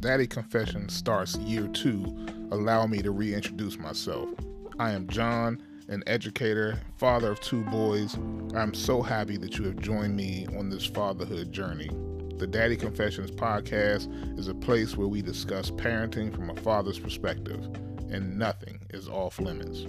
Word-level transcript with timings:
Daddy 0.00 0.26
Confession 0.26 0.88
starts 0.88 1.36
year 1.36 1.68
two, 1.68 2.06
allow 2.52 2.86
me 2.86 3.02
to 3.02 3.10
reintroduce 3.10 3.78
myself. 3.78 4.30
I 4.78 4.92
am 4.92 5.06
John, 5.08 5.62
an 5.88 6.02
educator, 6.06 6.80
father 6.96 7.32
of 7.32 7.40
two 7.40 7.62
boys. 7.64 8.14
I'm 8.54 8.72
so 8.72 9.02
happy 9.02 9.36
that 9.36 9.58
you 9.58 9.64
have 9.64 9.76
joined 9.76 10.16
me 10.16 10.46
on 10.58 10.70
this 10.70 10.86
fatherhood 10.86 11.52
journey. 11.52 11.90
The 12.38 12.46
Daddy 12.46 12.76
Confessions 12.76 13.30
podcast 13.30 14.38
is 14.38 14.48
a 14.48 14.54
place 14.54 14.96
where 14.96 15.06
we 15.06 15.20
discuss 15.20 15.70
parenting 15.70 16.34
from 16.34 16.48
a 16.48 16.56
father's 16.56 16.98
perspective, 16.98 17.62
and 18.10 18.38
nothing 18.38 18.80
is 18.88 19.06
off 19.06 19.38
limits. 19.38 19.84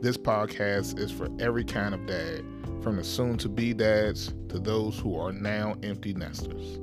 This 0.00 0.16
podcast 0.16 0.96
is 1.00 1.10
for 1.10 1.26
every 1.40 1.64
kind 1.64 1.92
of 1.92 2.06
dad, 2.06 2.44
from 2.84 2.98
the 2.98 3.04
soon 3.04 3.36
to 3.38 3.48
be 3.48 3.74
dads 3.74 4.32
to 4.48 4.60
those 4.60 4.96
who 4.96 5.18
are 5.18 5.32
now 5.32 5.74
empty 5.82 6.14
nesters. 6.14 6.78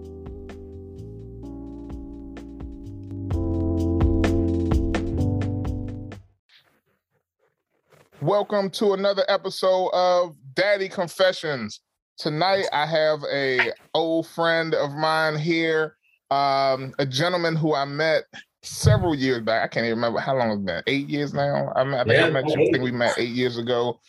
Welcome 8.27 8.71
to 8.71 8.91
another 8.91 9.23
episode 9.29 9.87
of 9.93 10.35
Daddy 10.53 10.89
Confessions. 10.89 11.79
Tonight 12.17 12.65
I 12.73 12.85
have 12.85 13.19
a 13.31 13.71
old 13.93 14.27
friend 14.27 14.75
of 14.75 14.91
mine 14.91 15.37
here, 15.37 15.95
um, 16.29 16.93
a 16.99 17.05
gentleman 17.05 17.55
who 17.55 17.73
I 17.73 17.85
met 17.85 18.23
several 18.63 19.15
years 19.15 19.43
back. 19.43 19.63
I 19.63 19.67
can't 19.69 19.85
even 19.85 19.99
remember 19.99 20.19
how 20.19 20.35
long 20.35 20.51
it's 20.51 20.61
been. 20.61 20.83
Eight 20.87 21.07
years 21.07 21.33
now. 21.33 21.71
I, 21.73 21.83
I 21.83 22.03
think 22.03 22.17
yeah, 22.17 22.25
I 22.25 22.29
met 22.29 22.49
you. 22.49 22.55
I 22.55 22.69
think 22.69 22.83
we 22.83 22.91
met 22.91 23.17
eight 23.17 23.29
years 23.29 23.57
ago 23.57 24.01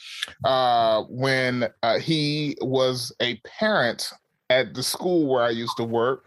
uh, 0.43 1.05
when 1.09 1.69
uh, 1.85 2.01
he 2.01 2.57
was 2.61 3.15
a 3.23 3.37
parent 3.47 4.11
at 4.51 4.75
the 4.75 4.83
school 4.83 5.29
where 5.29 5.45
I 5.45 5.51
used 5.51 5.77
to 5.77 5.85
work, 5.85 6.25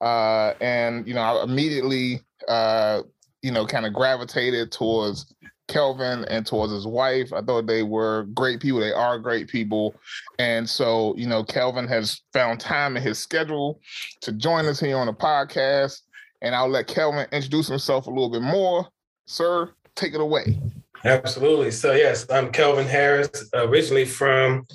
uh, 0.00 0.52
and 0.60 1.04
you 1.04 1.14
know 1.14 1.22
I 1.22 1.42
immediately 1.42 2.20
uh, 2.46 3.02
you 3.42 3.50
know 3.50 3.66
kind 3.66 3.86
of 3.86 3.92
gravitated 3.92 4.70
towards 4.70 5.34
Kelvin 5.68 6.24
and 6.26 6.46
towards 6.46 6.72
his 6.72 6.86
wife. 6.86 7.32
I 7.32 7.40
thought 7.40 7.66
they 7.66 7.82
were 7.82 8.24
great 8.34 8.60
people. 8.60 8.80
They 8.80 8.92
are 8.92 9.18
great 9.18 9.48
people. 9.48 9.94
And 10.38 10.68
so, 10.68 11.14
you 11.16 11.26
know, 11.26 11.42
Kelvin 11.42 11.88
has 11.88 12.20
found 12.32 12.60
time 12.60 12.96
in 12.96 13.02
his 13.02 13.18
schedule 13.18 13.80
to 14.20 14.32
join 14.32 14.66
us 14.66 14.80
here 14.80 14.96
on 14.96 15.06
the 15.06 15.12
podcast. 15.12 16.02
And 16.42 16.54
I'll 16.54 16.68
let 16.68 16.86
Kelvin 16.86 17.26
introduce 17.32 17.68
himself 17.68 18.06
a 18.06 18.10
little 18.10 18.30
bit 18.30 18.42
more. 18.42 18.88
Sir, 19.26 19.70
take 19.94 20.14
it 20.14 20.20
away. 20.20 20.58
Absolutely. 21.04 21.70
So, 21.70 21.92
yes, 21.92 22.26
I'm 22.30 22.50
Kelvin 22.50 22.86
Harris, 22.86 23.48
originally 23.54 24.04
from 24.04 24.66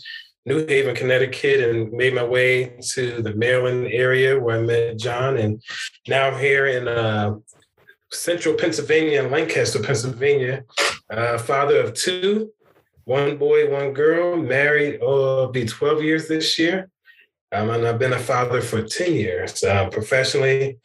New 0.46 0.66
Haven, 0.66 0.96
Connecticut, 0.96 1.60
and 1.60 1.92
made 1.92 2.16
my 2.16 2.24
way 2.24 2.76
to 2.94 3.22
the 3.22 3.34
Maryland 3.36 3.88
area 3.92 4.40
where 4.40 4.58
I 4.58 4.62
met 4.62 4.98
John. 4.98 5.38
And 5.38 5.62
now 6.08 6.28
I'm 6.28 6.40
here 6.40 6.68
in 6.68 6.88
uh, 6.88 7.36
central 8.12 8.56
Pennsylvania 8.56 9.24
Lancaster, 9.24 9.82
Pennsylvania. 9.82 10.64
Uh, 11.10 11.38
father 11.38 11.78
of 11.82 11.94
two, 11.94 12.52
one 13.06 13.38
boy, 13.38 13.72
one 13.72 13.94
girl, 13.94 14.38
married, 14.38 15.00
oh, 15.02 15.48
be 15.48 15.66
12 15.66 16.04
years 16.04 16.28
this 16.28 16.60
year. 16.60 16.90
Um, 17.52 17.72
and 17.72 17.88
I've 17.88 17.98
been 17.98 18.14
a 18.14 18.20
father 18.20 18.62
for 18.62 18.84
10 18.84 19.14
years. 19.14 19.64
Uh, 19.64 19.90
professionally, 19.90 20.78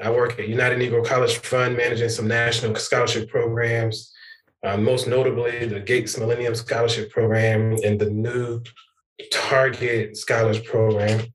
I 0.00 0.10
work 0.10 0.38
at 0.38 0.48
United 0.48 0.78
Negro 0.78 1.04
College 1.04 1.38
Fund, 1.38 1.76
managing 1.76 2.08
some 2.08 2.28
national 2.28 2.76
scholarship 2.76 3.28
programs, 3.28 4.12
uh, 4.62 4.76
most 4.76 5.08
notably 5.08 5.66
the 5.66 5.80
Gates 5.80 6.16
Millennium 6.16 6.54
Scholarship 6.54 7.10
Program 7.10 7.76
and 7.84 8.00
the 8.00 8.10
new 8.10 8.62
Target 9.32 10.16
Scholars 10.16 10.60
Program. 10.60 11.26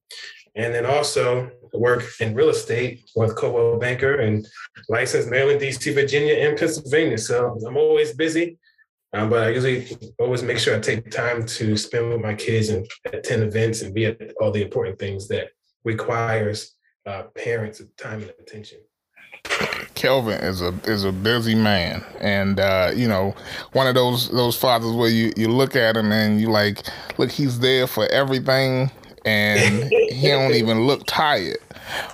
And 0.57 0.73
then 0.73 0.85
also 0.85 1.49
work 1.73 2.03
in 2.19 2.33
real 2.33 2.49
estate 2.49 3.09
with 3.15 3.35
Coldwell 3.35 3.79
Banker 3.79 4.15
and 4.15 4.47
licensed 4.89 5.29
Maryland, 5.29 5.61
DC, 5.61 5.93
Virginia, 5.93 6.33
and 6.33 6.57
Pennsylvania. 6.57 7.17
So 7.17 7.57
I'm 7.65 7.77
always 7.77 8.13
busy, 8.13 8.57
um, 9.13 9.29
but 9.29 9.43
I 9.43 9.49
usually 9.49 9.87
always 10.19 10.43
make 10.43 10.57
sure 10.57 10.75
I 10.75 10.79
take 10.79 11.11
time 11.11 11.45
to 11.45 11.77
spend 11.77 12.09
with 12.09 12.21
my 12.21 12.33
kids 12.33 12.69
and 12.69 12.85
attend 13.13 13.43
events 13.43 13.81
and 13.81 13.93
be 13.93 14.05
at 14.05 14.33
all 14.41 14.51
the 14.51 14.61
important 14.61 14.99
things 14.99 15.27
that 15.29 15.49
requires 15.83 16.75
uh, 17.05 17.23
parents 17.35 17.81
time 17.97 18.21
and 18.21 18.33
attention. 18.39 18.79
Kelvin 19.95 20.39
is 20.41 20.61
a 20.61 20.73
is 20.83 21.05
a 21.05 21.11
busy 21.11 21.55
man, 21.55 22.03
and 22.19 22.59
uh, 22.59 22.91
you 22.93 23.07
know, 23.07 23.33
one 23.71 23.87
of 23.87 23.95
those 23.95 24.29
those 24.29 24.55
fathers 24.55 24.91
where 24.91 25.09
you 25.09 25.31
you 25.35 25.47
look 25.47 25.75
at 25.75 25.95
him 25.95 26.11
and 26.11 26.39
you 26.39 26.51
like, 26.51 26.83
look, 27.17 27.31
he's 27.31 27.59
there 27.59 27.87
for 27.87 28.05
everything, 28.11 28.91
and 29.27 29.91
he 29.91 30.27
don't 30.29 30.53
even 30.53 30.87
look 30.87 31.05
tired. 31.05 31.57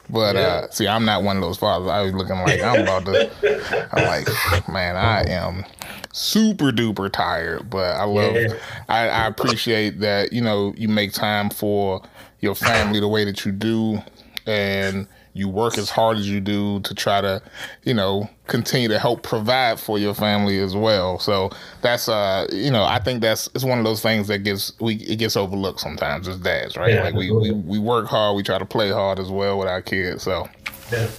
But 0.10 0.36
yeah. 0.36 0.42
uh, 0.42 0.70
see, 0.72 0.88
I'm 0.88 1.06
not 1.06 1.24
one 1.24 1.38
of 1.38 1.44
those 1.44 1.58
fathers. 1.58 1.88
I 1.88 2.02
was 2.02 2.14
looking 2.14 2.36
like 2.38 2.62
I'm 2.62 2.82
about 2.82 3.06
to. 3.06 3.88
I'm 3.92 4.06
like, 4.06 4.68
man, 4.70 4.96
I 4.96 5.24
am 5.30 5.64
super 6.12 6.72
duper 6.72 7.12
tired. 7.12 7.70
But 7.70 7.96
I 7.96 8.04
love. 8.04 8.36
Yeah. 8.36 8.54
I, 8.90 9.08
I 9.10 9.28
appreciate 9.28 10.00
that 10.00 10.34
you 10.34 10.42
know 10.42 10.74
you 10.76 10.88
make 10.88 11.14
time 11.14 11.50
for 11.50 12.02
your 12.42 12.56
family 12.56 13.00
the 13.00 13.08
way 13.08 13.26
that 13.26 13.46
you 13.46 13.52
do, 13.52 14.00
and 14.46 15.08
you 15.34 15.50
work 15.50 15.78
as 15.78 15.90
hard 15.90 16.18
as 16.18 16.30
you 16.30 16.40
do 16.40 16.80
to 16.82 16.94
try 16.94 17.22
to, 17.22 17.42
you 17.84 17.94
know, 17.94 18.30
continue 18.48 18.88
to 18.88 19.00
help 19.00 19.24
provide 19.24 19.80
for 19.80 19.98
your 19.98 20.14
family 20.14 20.60
as 20.60 20.76
well. 20.76 21.20
So 21.20 21.50
that's 21.82 22.08
uh, 22.08 22.48
you 22.52 22.72
know, 22.72 22.84
I 22.84 23.00
think 23.00 23.22
that's 23.22 23.50
it's 23.56 23.64
one 23.64 23.80
of 23.80 23.84
those 23.84 24.02
things 24.02 24.28
that 24.28 24.40
gets 24.40 24.80
we 24.80 24.96
it 24.96 25.18
gets 25.18 25.36
overlooked 25.36 25.80
sometimes 25.80 26.28
as 26.28 26.38
dads, 26.38 26.78
right? 26.78 26.94
Yeah, 26.94 27.04
like 27.04 27.16
we, 27.16 27.32
we 27.32 27.52
we 27.52 27.80
work 27.80 28.08
hard, 28.08 28.36
we 28.36 28.44
try 28.44 28.58
to 28.58 28.66
play 28.66 28.92
hard 28.92 29.20
as 29.20 29.30
well 29.30 29.58
with 29.58 29.68
our 29.68 29.82
kids. 29.82 30.24
So 30.24 30.48
yeah. 30.92 31.10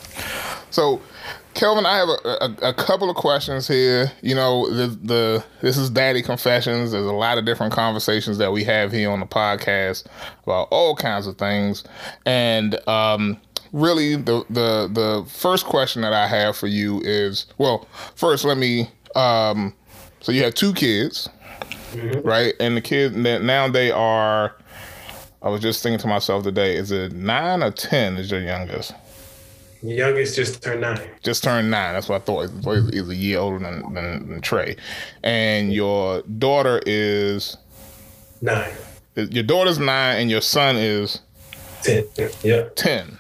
So 0.71 1.01
Kelvin, 1.55 1.87
I 1.87 1.97
have 1.99 2.09
a, 2.09 2.13
a, 2.25 2.71
a, 2.71 2.75
couple 2.75 3.09
of 3.09 3.15
questions 3.15 3.69
here. 3.69 4.11
You 4.23 4.35
know, 4.35 4.69
the, 4.69 4.89
the 4.89 5.45
this 5.61 5.77
is 5.77 5.89
Daddy 5.89 6.21
Confessions. 6.21 6.91
There's 6.91 7.07
a 7.07 7.13
lot 7.13 7.39
of 7.39 7.45
different 7.45 7.73
conversations 7.73 8.39
that 8.39 8.53
we 8.53 8.65
have 8.65 8.91
here 8.91 9.09
on 9.11 9.21
the 9.21 9.27
podcast 9.27 10.07
about 10.43 10.67
all 10.73 10.97
kinds 10.97 11.29
of 11.29 11.39
things, 11.39 11.85
and 12.27 12.77
um, 12.89 13.41
really 13.75 14.15
the 14.15 14.45
the 14.49 14.89
the 14.91 15.27
first 15.29 15.67
question 15.67 16.03
that 16.03 16.13
I 16.13 16.29
have 16.29 16.57
for 16.57 16.69
you 16.69 17.01
is 17.05 17.47
well, 17.59 17.87
first 18.15 18.45
let 18.45 18.57
me 18.57 18.89
um 19.15 19.75
so 20.21 20.33
you 20.33 20.43
have 20.45 20.55
two 20.55 20.73
kids, 20.73 21.29
mm-hmm. 21.93 22.27
right? 22.27 22.55
And 22.61 22.77
the 22.77 22.81
kids 22.81 23.15
now 23.15 23.69
they 23.69 23.91
are 23.91 24.57
I 25.43 25.49
was 25.49 25.61
just 25.61 25.83
thinking 25.83 25.99
to 25.99 26.07
myself 26.07 26.45
today, 26.45 26.77
is 26.77 26.91
it 26.91 27.13
nine 27.13 27.63
or 27.63 27.71
ten 27.71 28.17
is 28.17 28.31
your 28.31 28.41
youngest? 28.41 28.95
youngest 29.83 30.37
just 30.37 30.63
turned 30.63 30.81
nine. 30.81 31.11
Just 31.23 31.45
turned 31.45 31.71
nine. 31.71 31.95
That's 31.95 32.09
what 32.09 32.23
I 32.23 32.25
thought. 32.25 32.51
He's 32.93 33.09
a 33.09 33.15
year 33.15 33.39
older 33.39 33.59
than, 33.59 33.93
than, 33.93 34.29
than 34.29 34.41
Trey. 34.41 34.77
And 35.23 35.73
your 35.73 36.23
daughter 36.23 36.81
is 36.87 37.59
nine. 38.41 38.73
Your 39.17 39.45
daughter's 39.45 39.79
nine, 39.79 40.21
and 40.21 40.31
your 40.31 40.41
son 40.41 40.77
is 40.77 41.21
ten. 41.83 42.07
Yeah, 42.43 42.69
ten. 42.75 43.19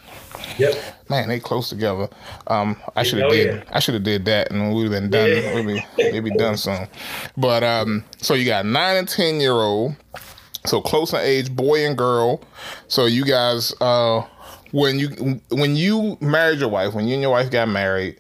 Yep. 0.59 0.75
Man, 1.09 1.28
they 1.28 1.41
close 1.41 1.69
together. 1.69 2.09
Um, 2.47 2.76
I 2.97 3.03
should 3.03 3.19
have 3.20 3.31
did. 3.31 3.56
Yeah. 3.56 3.65
I 3.70 3.81
should 3.81 3.94
have 3.94 4.04
did 4.04 4.25
that, 4.25 4.50
and 4.50 4.75
we'd 4.75 4.84
have 4.84 4.92
been 4.92 5.10
done. 5.10 5.28
Yeah. 5.28 5.54
Maybe 5.54 5.87
maybe 5.98 6.31
done 6.31 6.56
soon. 6.56 6.88
But 7.37 7.62
um, 7.62 8.04
so 8.19 8.34
you 8.34 8.44
got 8.47 8.64
nine 8.64 8.97
and 8.97 9.09
ten 9.09 9.41
year 9.41 9.53
old. 9.53 9.97
So 10.66 10.81
close 10.81 11.12
in 11.12 11.20
age, 11.20 11.54
boy 11.54 11.84
and 11.87 11.97
girl. 11.97 12.43
So 12.88 13.04
you 13.04 13.25
guys, 13.25 13.75
uh, 13.82 14.22
when 14.70 14.98
you 14.98 15.41
when 15.50 15.76
you 15.76 16.16
married 16.20 16.59
your 16.59 16.70
wife, 16.70 16.94
when 16.94 17.06
you 17.06 17.14
and 17.14 17.22
your 17.22 17.32
wife 17.32 17.50
got 17.50 17.69
married, 17.69 18.19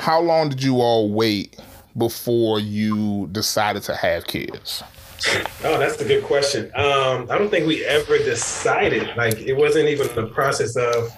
how 0.00 0.20
long 0.20 0.48
did 0.48 0.62
you 0.62 0.80
all 0.80 1.12
wait 1.12 1.60
before 1.96 2.60
you 2.60 3.28
decided 3.32 3.82
to 3.84 3.94
have 3.94 4.26
kids? 4.26 4.82
Oh, 5.62 5.78
that's 5.78 6.00
a 6.00 6.04
good 6.04 6.24
question. 6.24 6.66
Um, 6.74 7.30
I 7.30 7.38
don't 7.38 7.50
think 7.50 7.66
we 7.66 7.84
ever 7.84 8.18
decided. 8.18 9.16
Like, 9.16 9.38
it 9.40 9.54
wasn't 9.54 9.88
even 9.88 10.14
the 10.14 10.26
process 10.26 10.76
of 10.76 11.14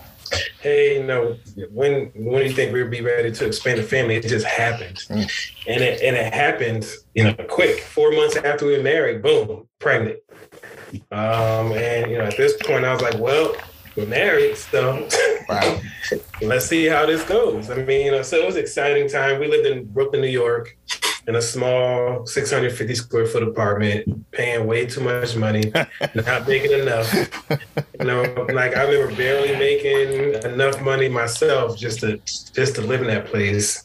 hey, 0.60 0.98
you 0.98 1.04
know, 1.04 1.36
when 1.70 2.10
when 2.14 2.42
do 2.42 2.48
you 2.48 2.54
think 2.54 2.72
we'll 2.72 2.88
be 2.88 3.00
ready 3.00 3.30
to 3.32 3.46
expand 3.46 3.78
the 3.78 3.82
family? 3.82 4.16
It 4.16 4.26
just 4.26 4.46
happened, 4.46 4.98
mm. 5.08 5.54
and 5.66 5.82
it 5.82 6.02
and 6.02 6.16
it 6.16 6.32
happened, 6.32 6.86
you 7.14 7.24
know, 7.24 7.34
quick. 7.48 7.80
Four 7.80 8.12
months 8.12 8.36
after 8.36 8.66
we 8.66 8.76
were 8.76 8.82
married, 8.82 9.22
boom, 9.22 9.68
pregnant. 9.78 10.18
Um, 11.10 11.72
and 11.72 12.10
you 12.10 12.18
know, 12.18 12.24
at 12.24 12.36
this 12.36 12.56
point, 12.62 12.84
I 12.84 12.92
was 12.92 13.02
like, 13.02 13.18
well, 13.18 13.54
we're 13.96 14.06
married, 14.06 14.56
so 14.56 15.08
wow. 15.48 15.80
let's 16.42 16.66
see 16.66 16.86
how 16.86 17.06
this 17.06 17.24
goes. 17.24 17.70
I 17.70 17.76
mean, 17.76 18.06
you 18.06 18.12
know, 18.12 18.22
so 18.22 18.36
it 18.36 18.46
was 18.46 18.56
exciting 18.56 19.08
time. 19.08 19.40
We 19.40 19.48
lived 19.48 19.66
in 19.66 19.84
Brooklyn, 19.86 20.20
New 20.20 20.28
York 20.28 20.76
in 21.26 21.34
a 21.34 21.42
small 21.42 22.24
650 22.26 22.94
square 22.94 23.26
foot 23.26 23.42
apartment, 23.42 24.30
paying 24.30 24.66
way 24.66 24.86
too 24.86 25.00
much 25.00 25.36
money, 25.36 25.72
not 26.14 26.46
making 26.46 26.72
enough. 26.72 27.12
You 27.98 28.06
know, 28.06 28.46
like 28.52 28.76
I 28.76 28.84
remember 28.84 29.14
barely 29.16 29.56
making 29.56 30.42
enough 30.50 30.80
money 30.80 31.08
myself 31.08 31.76
just 31.76 32.00
to 32.00 32.18
just 32.18 32.76
to 32.76 32.82
live 32.82 33.00
in 33.00 33.08
that 33.08 33.26
place, 33.26 33.84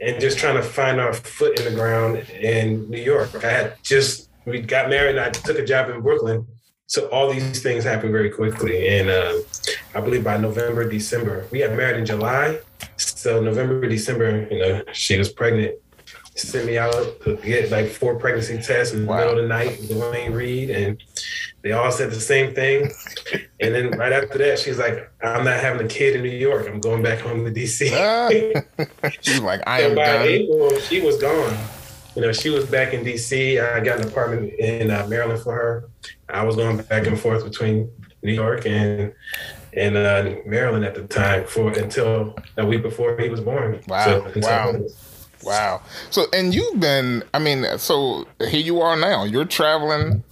and 0.00 0.20
just 0.20 0.38
trying 0.38 0.56
to 0.56 0.62
find 0.62 1.00
our 1.00 1.12
foot 1.12 1.58
in 1.58 1.66
the 1.66 1.78
ground 1.78 2.18
in 2.30 2.88
New 2.88 3.02
York. 3.02 3.44
I 3.44 3.50
had 3.50 3.74
just 3.82 4.30
we 4.46 4.60
got 4.60 4.88
married, 4.88 5.16
and 5.16 5.20
I 5.20 5.30
took 5.30 5.58
a 5.58 5.64
job 5.64 5.90
in 5.90 6.00
Brooklyn, 6.00 6.46
so 6.90 7.06
all 7.10 7.30
these 7.30 7.62
things 7.62 7.84
happened 7.84 8.10
very 8.10 8.30
quickly. 8.30 8.88
And 8.88 9.10
uh, 9.10 9.34
I 9.94 10.00
believe 10.00 10.24
by 10.24 10.38
November, 10.38 10.88
December, 10.88 11.46
we 11.52 11.60
got 11.60 11.76
married 11.76 11.98
in 11.98 12.04
July. 12.04 12.58
So 12.96 13.40
November, 13.40 13.86
December, 13.88 14.48
you 14.50 14.58
know, 14.58 14.82
she 14.92 15.16
was 15.16 15.28
pregnant. 15.28 15.76
Sent 16.36 16.66
me 16.66 16.78
out 16.78 16.92
to 17.24 17.36
get 17.36 17.70
like 17.70 17.88
four 17.88 18.16
pregnancy 18.16 18.56
tests 18.56 18.94
in 18.94 19.02
the 19.02 19.06
wow. 19.06 19.18
middle 19.18 19.32
of 19.32 19.42
the 19.42 19.48
night 19.48 19.78
with 19.78 19.88
Duane 19.88 20.32
Reade, 20.32 20.70
and 20.70 21.02
they 21.62 21.72
all 21.72 21.90
said 21.92 22.10
the 22.10 22.20
same 22.20 22.54
thing. 22.54 22.90
And 23.60 23.74
then 23.74 23.90
right 23.98 24.12
after 24.12 24.38
that, 24.38 24.58
she's 24.58 24.78
like, 24.78 25.10
"I'm 25.22 25.44
not 25.44 25.60
having 25.60 25.84
a 25.84 25.88
kid 25.88 26.16
in 26.16 26.22
New 26.22 26.30
York. 26.30 26.66
I'm 26.68 26.80
going 26.80 27.02
back 27.02 27.18
home 27.18 27.44
to 27.44 27.50
DC." 27.50 27.90
she's 29.20 29.40
like, 29.40 29.60
"I 29.66 29.82
am." 29.82 29.94
by 29.94 30.04
done. 30.04 30.22
April, 30.22 30.78
she 30.78 31.00
was 31.00 31.18
gone. 31.18 31.56
You 32.16 32.22
know, 32.22 32.32
she 32.32 32.50
was 32.50 32.64
back 32.64 32.94
in 32.94 33.04
DC. 33.04 33.62
I 33.62 33.80
got 33.80 34.00
an 34.00 34.08
apartment 34.08 34.52
in 34.54 34.90
uh, 34.90 35.06
Maryland 35.08 35.42
for 35.42 35.52
her. 35.52 35.88
I 36.28 36.42
was 36.44 36.56
going 36.56 36.78
back 36.78 37.06
and 37.06 37.18
forth 37.18 37.44
between 37.44 37.90
New 38.22 38.32
York 38.32 38.66
and 38.66 39.12
and 39.72 39.96
uh, 39.96 40.34
Maryland 40.46 40.84
at 40.84 40.94
the 40.94 41.06
time 41.06 41.44
for 41.44 41.70
until 41.72 42.36
a 42.56 42.66
week 42.66 42.82
before 42.82 43.18
he 43.18 43.28
was 43.28 43.40
born. 43.40 43.80
Wow! 43.86 44.04
So, 44.04 44.40
wow! 44.40 44.86
Wow. 45.42 45.82
So, 46.10 46.26
and 46.32 46.54
you've 46.54 46.80
been, 46.80 47.22
I 47.32 47.38
mean, 47.38 47.66
so 47.78 48.26
here 48.40 48.60
you 48.60 48.80
are 48.80 48.96
now. 48.96 49.24
You're 49.24 49.44
traveling 49.44 50.22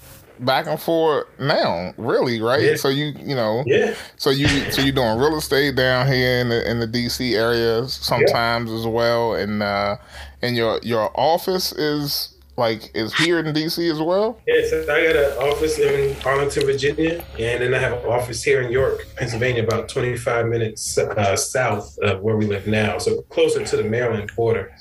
back 0.40 0.66
and 0.66 0.80
forth 0.80 1.26
now, 1.38 1.92
really, 1.96 2.40
right? 2.40 2.62
Yeah. 2.62 2.74
So 2.76 2.88
you, 2.88 3.12
you 3.18 3.34
know, 3.34 3.64
yeah. 3.66 3.94
So 4.16 4.30
you, 4.30 4.48
so 4.70 4.82
you're 4.82 4.94
doing 4.94 5.18
real 5.18 5.38
estate 5.38 5.76
down 5.76 6.06
here 6.06 6.40
in 6.40 6.48
the 6.48 6.70
in 6.70 6.80
the 6.80 6.86
DC 6.86 7.34
area 7.34 7.86
sometimes 7.88 8.70
yeah. 8.70 8.78
as 8.78 8.86
well, 8.86 9.34
and 9.34 9.62
uh, 9.62 9.96
and 10.42 10.56
your 10.56 10.78
your 10.82 11.10
office 11.18 11.72
is 11.72 12.34
like 12.58 12.90
is 12.94 13.14
here 13.14 13.38
in 13.38 13.46
DC 13.46 13.90
as 13.90 14.00
well? 14.00 14.38
Yes, 14.46 14.72
I 14.72 15.06
got 15.06 15.16
an 15.16 15.50
office 15.50 15.78
in 15.78 16.16
Arlington, 16.26 16.66
Virginia, 16.66 17.24
and 17.38 17.62
then 17.62 17.72
I 17.72 17.78
have 17.78 17.92
an 17.92 18.06
office 18.06 18.42
here 18.42 18.60
in 18.60 18.72
York, 18.72 19.06
Pennsylvania, 19.16 19.62
about 19.62 19.88
25 19.88 20.46
minutes 20.46 20.98
uh, 20.98 21.36
south 21.36 21.96
of 21.98 22.20
where 22.20 22.36
we 22.36 22.46
live 22.46 22.66
now, 22.66 22.98
so 22.98 23.22
closer 23.22 23.64
to 23.64 23.76
the 23.76 23.84
Maryland 23.84 24.30
border. 24.36 24.74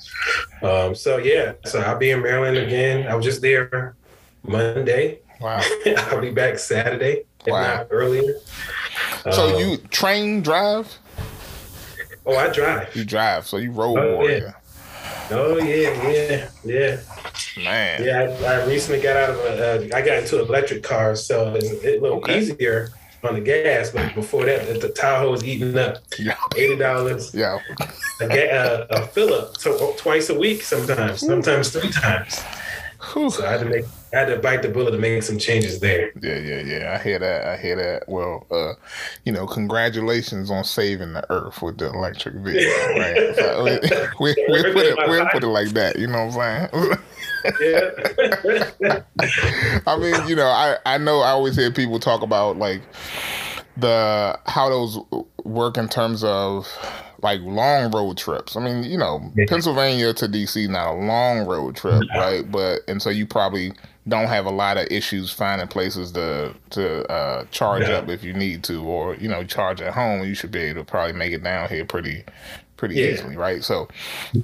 Um, 0.62 0.94
so 0.94 1.18
yeah, 1.18 1.52
so 1.64 1.80
I'll 1.80 1.98
be 1.98 2.10
in 2.10 2.22
Maryland 2.22 2.58
again. 2.58 3.06
I 3.06 3.14
was 3.14 3.24
just 3.24 3.40
there 3.40 3.94
Monday. 4.42 5.20
Wow. 5.40 5.62
I'll 5.98 6.20
be 6.20 6.32
back 6.32 6.58
Saturday, 6.58 7.24
if 7.46 7.52
wow. 7.52 7.62
not 7.62 7.86
earlier. 7.90 8.34
So 9.30 9.54
um, 9.54 9.60
you 9.60 9.76
train, 9.76 10.42
drive? 10.42 10.98
Oh, 12.26 12.36
I 12.36 12.52
drive. 12.52 12.94
You 12.94 13.04
drive, 13.04 13.46
so 13.46 13.56
you 13.56 13.70
road 13.70 13.98
oh, 13.98 14.16
warrior. 14.16 14.38
Yeah. 14.38 14.52
Oh 15.30 15.58
yeah, 15.58 16.10
yeah, 16.10 16.50
yeah. 16.64 17.00
Man. 17.62 18.02
Yeah, 18.02 18.48
I, 18.48 18.62
I 18.62 18.66
recently 18.66 19.00
got 19.00 19.16
out 19.16 19.30
of 19.30 19.36
a. 19.36 19.94
Uh, 19.94 19.96
I 19.96 20.02
got 20.02 20.18
into 20.18 20.40
electric 20.40 20.82
cars, 20.82 21.24
so 21.24 21.54
it's 21.54 21.84
a 21.84 22.00
little 22.00 22.18
okay. 22.18 22.38
easier 22.38 22.90
on 23.22 23.34
the 23.34 23.40
gas. 23.40 23.90
But 23.90 24.14
before 24.14 24.46
that, 24.46 24.80
the 24.80 24.88
Tahoe 24.88 25.30
was 25.30 25.44
eating 25.44 25.76
up. 25.76 25.98
Yeah. 26.18 26.36
Eighty 26.56 26.76
dollars. 26.76 27.34
Yeah. 27.34 27.58
A, 28.20 28.28
ga- 28.28 28.50
a, 28.50 28.86
a 28.90 29.06
fill 29.08 29.34
up 29.34 29.56
so 29.58 29.94
twice 29.98 30.30
a 30.30 30.38
week, 30.38 30.62
sometimes, 30.62 31.20
sometimes 31.20 31.70
three 31.70 31.90
times. 31.90 32.42
Whew. 33.12 33.30
So 33.30 33.46
I 33.46 33.52
had 33.52 33.60
to 33.60 33.66
make 33.66 33.84
I 34.12 34.20
had 34.20 34.28
to 34.28 34.36
bite 34.38 34.62
the 34.62 34.68
bullet 34.68 34.92
to 34.92 34.98
make 34.98 35.22
some 35.22 35.38
changes 35.38 35.80
there. 35.80 36.12
Yeah, 36.22 36.38
yeah, 36.38 36.60
yeah. 36.60 36.98
I 36.98 37.02
hear 37.02 37.18
that. 37.18 37.46
I 37.46 37.56
hear 37.56 37.76
that. 37.76 38.08
Well, 38.08 38.46
uh, 38.50 38.74
you 39.24 39.32
know, 39.32 39.46
congratulations 39.46 40.50
on 40.50 40.64
saving 40.64 41.12
the 41.12 41.30
earth 41.30 41.60
with 41.60 41.78
the 41.78 41.88
electric 41.88 42.36
vehicle, 42.36 42.72
right? 42.98 43.34
So 43.36 43.64
we, 44.20 44.34
we, 44.48 44.62
we, 44.62 44.72
put 44.72 44.86
it 44.86 44.96
we 45.08 45.28
put 45.30 45.44
it 45.44 45.48
like 45.48 45.70
that. 45.70 45.98
You 45.98 46.06
know 46.06 46.26
what 46.26 46.38
I'm 46.38 46.70
saying? 46.70 46.98
yeah. 48.80 49.02
I 49.86 49.96
mean, 49.98 50.28
you 50.28 50.36
know, 50.36 50.46
I 50.46 50.76
I 50.86 50.98
know 50.98 51.20
I 51.20 51.30
always 51.30 51.56
hear 51.56 51.70
people 51.70 52.00
talk 52.00 52.22
about 52.22 52.56
like 52.56 52.82
the 53.76 54.38
how 54.46 54.68
those 54.68 54.98
work 55.44 55.76
in 55.76 55.88
terms 55.88 56.24
of 56.24 56.66
like 57.22 57.40
long 57.42 57.90
road 57.90 58.16
trips. 58.16 58.56
I 58.56 58.60
mean, 58.60 58.84
you 58.84 58.98
know, 58.98 59.32
Pennsylvania 59.48 60.12
to 60.14 60.26
DC 60.26 60.68
not 60.68 60.94
a 60.94 60.98
long 60.98 61.46
road 61.46 61.76
trip, 61.76 62.02
right? 62.14 62.50
But 62.50 62.80
and 62.88 63.02
so 63.02 63.10
you 63.10 63.26
probably 63.26 63.72
don't 64.08 64.26
have 64.26 64.46
a 64.46 64.50
lot 64.50 64.76
of 64.76 64.86
issues 64.90 65.32
finding 65.32 65.68
places 65.68 66.12
to 66.12 66.54
to 66.70 67.06
uh, 67.10 67.44
charge 67.50 67.82
yeah. 67.82 67.96
up 67.96 68.08
if 68.08 68.24
you 68.24 68.32
need 68.32 68.64
to, 68.64 68.82
or 68.82 69.14
you 69.16 69.28
know, 69.28 69.44
charge 69.44 69.80
at 69.80 69.94
home. 69.94 70.24
You 70.24 70.34
should 70.34 70.50
be 70.50 70.60
able 70.60 70.80
to 70.80 70.84
probably 70.84 71.12
make 71.12 71.32
it 71.32 71.42
down 71.42 71.68
here 71.68 71.84
pretty 71.84 72.24
pretty 72.78 72.94
yeah. 72.94 73.06
easily, 73.08 73.36
right? 73.36 73.62
So 73.62 73.88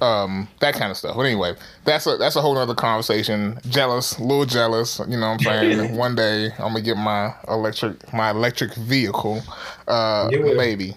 um, 0.01 0.47
that 0.59 0.75
kind 0.75 0.91
of 0.91 0.97
stuff. 0.97 1.15
But 1.15 1.23
anyway, 1.23 1.55
that's 1.83 2.05
a 2.05 2.17
that's 2.17 2.35
a 2.35 2.41
whole 2.41 2.55
other 2.57 2.75
conversation. 2.75 3.57
Jealous, 3.69 4.19
a 4.19 4.23
little 4.23 4.45
jealous. 4.45 4.99
You 5.07 5.17
know 5.17 5.31
what 5.31 5.47
I'm 5.47 5.79
saying? 5.79 5.95
One 5.97 6.15
day 6.15 6.51
I'm 6.59 6.73
gonna 6.73 6.81
get 6.81 6.97
my 6.97 7.33
electric 7.47 8.13
my 8.13 8.29
electric 8.29 8.75
vehicle. 8.75 9.41
Uh, 9.87 10.29
maybe. 10.31 10.95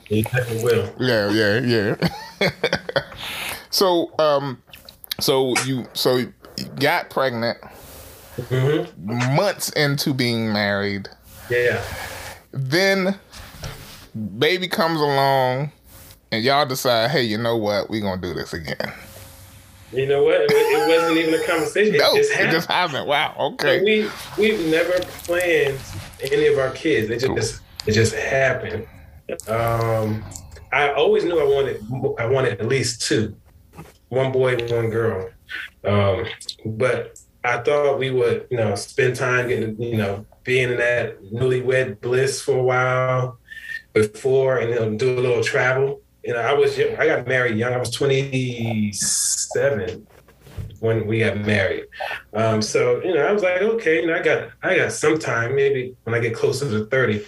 Yeah, 1.01 1.31
yeah, 1.31 1.61
yeah. 1.61 2.51
so 3.71 4.13
um, 4.19 4.63
so 5.21 5.55
you 5.65 5.87
so 5.95 6.17
you 6.17 6.33
got 6.79 7.09
pregnant 7.09 7.59
mm-hmm. 8.43 9.37
months 9.37 9.71
into 9.71 10.15
being 10.15 10.53
married. 10.53 11.09
Yeah. 11.51 11.83
Then 12.53 13.19
baby 14.39 14.69
comes 14.69 15.01
along 15.01 15.73
and 16.31 16.45
y'all 16.45 16.67
decide, 16.67 17.11
hey, 17.11 17.23
you 17.23 17.39
know 17.39 17.57
what? 17.57 17.91
We're 17.91 18.03
gonna 18.03 18.21
do 18.21 18.35
this 18.35 18.53
again. 18.53 18.93
You 19.93 20.07
know 20.07 20.23
what? 20.23 20.43
It, 20.43 20.51
it 20.51 20.89
wasn't 20.89 21.17
even 21.19 21.35
a 21.41 21.45
conversation. 21.45 21.97
no, 21.97 22.15
it 22.15 22.19
just 22.19 22.33
happened. 22.33 22.49
It 22.49 22.53
just 22.53 22.69
happened. 22.69 23.09
Wow. 23.09 23.35
Okay. 23.39 23.83
we 23.83 24.11
we've 24.39 24.67
never 24.67 24.93
planned 25.25 25.79
any 26.21 26.47
of 26.47 26.59
our 26.59 26.71
kids. 26.71 27.11
It 27.11 27.21
just 27.35 27.59
cool. 27.59 27.65
it 27.87 27.93
just 27.93 28.15
happened. 28.15 28.87
Um, 29.47 30.25
I 30.73 30.93
always 30.93 31.25
knew 31.25 31.41
I 31.41 31.45
wanted 31.45 31.83
I 32.19 32.27
wanted 32.27 32.61
at 32.61 32.69
least 32.69 33.03
two, 33.03 33.35
one 34.09 34.31
boy, 34.31 34.57
one 34.67 34.91
girl. 34.91 35.31
Um, 35.85 36.27
but 36.67 37.19
I 37.45 37.59
thought 37.59 37.99
we 37.99 38.11
would, 38.11 38.47
you 38.51 38.57
know, 38.57 38.75
spend 38.75 39.17
time 39.17 39.49
getting, 39.49 39.81
you 39.81 39.97
know, 39.97 40.27
being 40.45 40.71
in 40.71 40.79
that 40.79 41.23
newlywed 41.23 42.01
bliss 42.01 42.43
for 42.43 42.59
a 42.59 42.63
while 42.63 43.39
before, 43.93 44.59
and 44.59 44.73
then 44.73 44.97
do 44.97 45.19
a 45.19 45.21
little 45.21 45.43
travel. 45.43 46.01
You 46.25 46.35
know, 46.35 46.41
I 46.41 46.53
was 46.53 46.79
I 46.79 47.07
got 47.07 47.27
married 47.27 47.57
young. 47.57 47.73
I 47.73 47.79
was 47.79 47.91
27 47.91 50.07
when 50.81 51.07
we 51.07 51.21
got 51.21 51.39
married. 51.39 51.85
Um, 52.35 52.63
so 52.63 53.03
you 53.03 53.15
know, 53.15 53.27
I 53.27 53.33
was 53.33 53.43
like, 53.43 53.63
okay, 53.63 54.01
you 54.01 54.07
know, 54.07 54.15
I 54.15 54.23
got 54.23 54.51
I 54.63 54.77
got 54.77 54.93
some 54.93 55.19
time, 55.19 55.55
maybe 55.55 55.97
when 56.05 56.15
I 56.15 56.19
get 56.19 56.35
closer 56.35 56.69
to 56.69 56.87
30. 56.87 57.25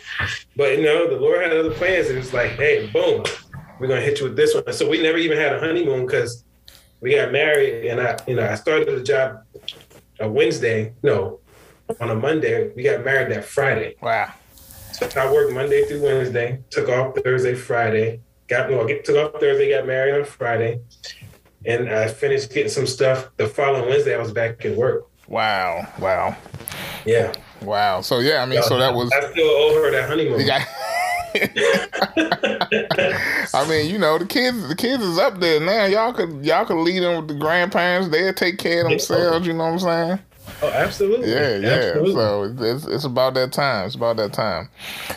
But 0.57 0.79
you 0.79 0.85
know, 0.85 1.09
the 1.09 1.17
Lord 1.17 1.43
had 1.43 1.53
other 1.53 1.71
plans. 1.71 2.09
It 2.09 2.17
was 2.17 2.33
like, 2.33 2.53
hey, 2.53 2.91
boom, 2.93 3.25
we're 3.79 3.89
gonna 3.89 4.01
hit 4.01 4.19
you 4.19 4.27
with 4.27 4.37
this 4.37 4.55
one. 4.55 4.71
So 4.73 4.89
we 4.89 5.03
never 5.03 5.19
even 5.19 5.39
had 5.39 5.55
a 5.55 5.61
honeymoon 5.61 6.07
because 6.07 6.45
we 7.01 7.15
got 7.15 7.33
married, 7.33 7.87
and 7.87 8.01
I, 8.01 8.19
you 8.27 8.35
know, 8.35 8.47
I 8.47 8.55
started 8.55 8.89
a 8.89 9.03
job 9.03 9.43
a 10.21 10.29
Wednesday, 10.29 10.93
no, 11.03 11.41
on 12.01 12.11
a 12.11 12.15
Monday. 12.15 12.71
We 12.77 12.83
got 12.83 13.05
married 13.05 13.33
that 13.33 13.45
Friday. 13.45 13.97
Wow. 14.01 14.33
So 14.93 15.09
I 15.19 15.33
worked 15.33 15.53
Monday 15.53 15.85
through 15.85 16.03
Wednesday, 16.03 16.61
took 16.69 16.89
off 16.89 17.17
Thursday, 17.25 17.55
Friday, 17.55 18.21
got 18.49 18.71
no, 18.71 18.87
took 18.87 19.17
off 19.17 19.41
Thursday, 19.41 19.71
got 19.71 19.87
married 19.87 20.15
on 20.15 20.25
Friday, 20.25 20.81
and 21.65 21.89
I 21.89 22.09
finished 22.09 22.53
getting 22.53 22.71
some 22.71 22.87
stuff. 22.87 23.31
The 23.37 23.49
following 23.49 23.89
Wednesday, 23.89 24.15
I 24.15 24.19
was 24.19 24.33
back 24.33 24.65
at 24.65 24.77
work. 24.77 25.07
Wow! 25.27 25.87
Wow! 25.99 26.37
Yeah. 27.07 27.33
Wow. 27.63 28.03
So 28.03 28.19
yeah, 28.19 28.43
I 28.43 28.47
mean, 28.47 28.63
so, 28.63 28.71
so 28.71 28.79
that 28.79 28.95
was. 28.95 29.11
I 29.13 29.31
still 29.31 29.49
owe 29.49 29.75
her 29.83 29.91
that 29.91 30.09
honeymoon. 30.09 30.47
I 33.55 33.67
mean, 33.69 33.91
you 33.91 33.99
know, 33.99 34.19
the 34.19 34.27
kids, 34.29 34.69
the 34.69 34.77
kids 34.77 35.03
is 35.03 35.19
up 35.19 35.41
there 35.41 35.61
now. 35.61 35.87
Y'all 35.87 36.13
could, 36.13 36.45
y'all 36.45 36.65
could 36.65 36.83
lead 36.83 37.03
them 37.03 37.17
with 37.17 37.29
the 37.29 37.35
grandparents. 37.35 38.09
They'll 38.09 38.35
take 38.35 38.59
care 38.59 38.85
of 38.85 38.91
themselves. 38.91 39.47
You 39.47 39.53
know 39.53 39.65
what 39.65 39.73
I'm 39.73 39.79
saying? 39.79 40.19
Oh, 40.63 40.71
absolutely. 40.71 41.31
Yeah, 41.31 41.57
yeah. 41.57 41.69
Absolutely. 41.69 42.15
So 42.15 42.55
it's 42.59 42.87
it's 42.87 43.05
about 43.05 43.35
that 43.35 43.53
time. 43.53 43.87
It's 43.87 43.95
about 43.95 44.17
that 44.17 44.33
time. 44.33 44.69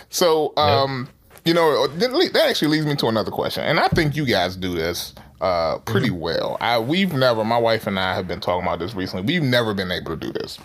So, 0.09 0.53
um, 0.57 1.09
yeah. 1.33 1.41
you 1.45 1.53
know, 1.53 1.87
that 1.87 2.47
actually 2.47 2.69
leads 2.69 2.85
me 2.85 2.95
to 2.97 3.07
another 3.07 3.31
question, 3.31 3.63
and 3.63 3.79
I 3.79 3.87
think 3.89 4.15
you 4.15 4.25
guys 4.25 4.55
do 4.55 4.73
this 4.73 5.13
uh 5.41 5.79
pretty 5.79 6.09
mm-hmm. 6.09 6.19
well. 6.19 6.57
I 6.61 6.79
we've 6.79 7.13
never, 7.13 7.43
my 7.43 7.57
wife 7.57 7.87
and 7.87 7.99
I 7.99 8.15
have 8.15 8.27
been 8.27 8.39
talking 8.39 8.65
about 8.65 8.79
this 8.79 8.93
recently. 8.93 9.25
We've 9.25 9.43
never 9.43 9.73
been 9.73 9.91
able 9.91 10.11
to 10.11 10.17
do 10.17 10.31
this 10.31 10.59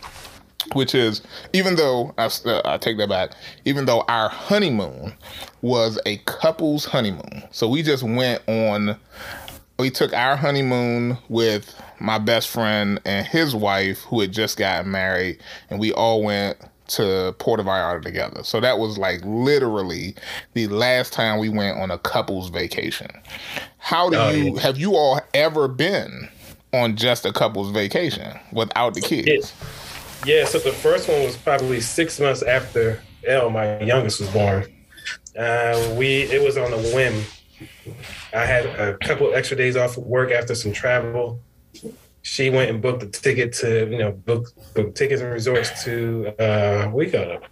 which 0.75 0.95
is 0.95 1.23
even 1.53 1.77
though 1.77 2.15
I, 2.19 2.31
uh, 2.45 2.63
I, 2.65 2.79
take 2.79 2.99
that 2.99 3.09
back, 3.09 3.33
even 3.65 3.87
though 3.87 4.05
our 4.09 4.29
honeymoon 4.29 5.15
was 5.63 5.99
a 6.07 6.19
couple's 6.19 6.85
honeymoon, 6.85 7.45
so 7.51 7.69
we 7.69 7.83
just 7.83 8.03
went 8.03 8.43
on. 8.49 8.97
We 9.79 9.91
took 9.91 10.13
our 10.13 10.35
honeymoon 10.35 11.19
with 11.29 11.81
my 12.01 12.19
best 12.19 12.49
friend 12.49 13.01
and 13.05 13.25
his 13.25 13.55
wife, 13.55 14.01
who 14.01 14.21
had 14.21 14.33
just 14.33 14.57
gotten 14.57 14.91
married, 14.91 15.39
and 15.71 15.79
we 15.79 15.93
all 15.93 16.23
went 16.23 16.59
to 16.89 17.35
Puerto 17.39 17.63
Vallarta 17.63 18.03
together. 18.03 18.43
So 18.43 18.61
that 18.61 18.79
was 18.79 18.99
like 18.99 19.21
literally 19.25 20.15
the 20.55 20.67
last 20.69 21.13
time 21.13 21.39
we 21.39 21.49
went 21.49 21.79
on 21.79 21.91
a 21.91 21.99
couple's 21.99 22.49
vacation. 22.51 23.11
How 23.79 24.11
do 24.11 24.17
oh, 24.17 24.31
you 24.31 24.55
yeah. 24.55 24.61
have 24.61 24.79
you 24.79 24.97
all 24.97 25.21
ever 25.35 25.69
been 25.69 26.29
on 26.73 26.97
just 26.97 27.25
a 27.25 27.33
couple's 27.33 27.71
vacation 27.71 28.39
without 28.53 28.95
the 28.95 29.01
kids? 29.01 29.53
Yeah, 30.25 30.45
so 30.45 30.59
the 30.59 30.73
first 30.73 31.09
one 31.09 31.23
was 31.23 31.37
probably 31.37 31.81
six 31.81 32.19
months 32.19 32.43
after 32.43 33.01
L, 33.27 33.51
my 33.51 33.81
youngest, 33.81 34.21
was 34.21 34.31
born. 34.31 34.65
Uh, 35.39 35.95
we 35.97 36.23
it 36.23 36.43
was 36.43 36.57
on 36.57 36.73
a 36.73 36.79
whim. 36.95 37.23
I 38.35 38.45
had 38.45 38.67
a 38.67 38.97
couple 38.99 39.33
extra 39.35 39.57
days 39.57 39.77
off 39.77 39.97
of 39.97 40.05
work 40.05 40.31
after 40.31 40.55
some 40.55 40.73
travel. 40.73 41.41
She 42.23 42.51
went 42.51 42.71
and 42.71 42.83
booked 42.83 43.03
a 43.03 43.07
ticket 43.07 43.53
to, 43.55 43.89
you 43.89 43.99
know, 43.99 44.13
book 44.13 44.49
book 44.75 44.95
tickets 44.95 45.23
and 45.23 45.33
resorts 45.33 45.85
to 45.85 46.35
uh 46.41 46.91
we 46.93 47.07
got 47.07 47.29
it, 47.29 47.43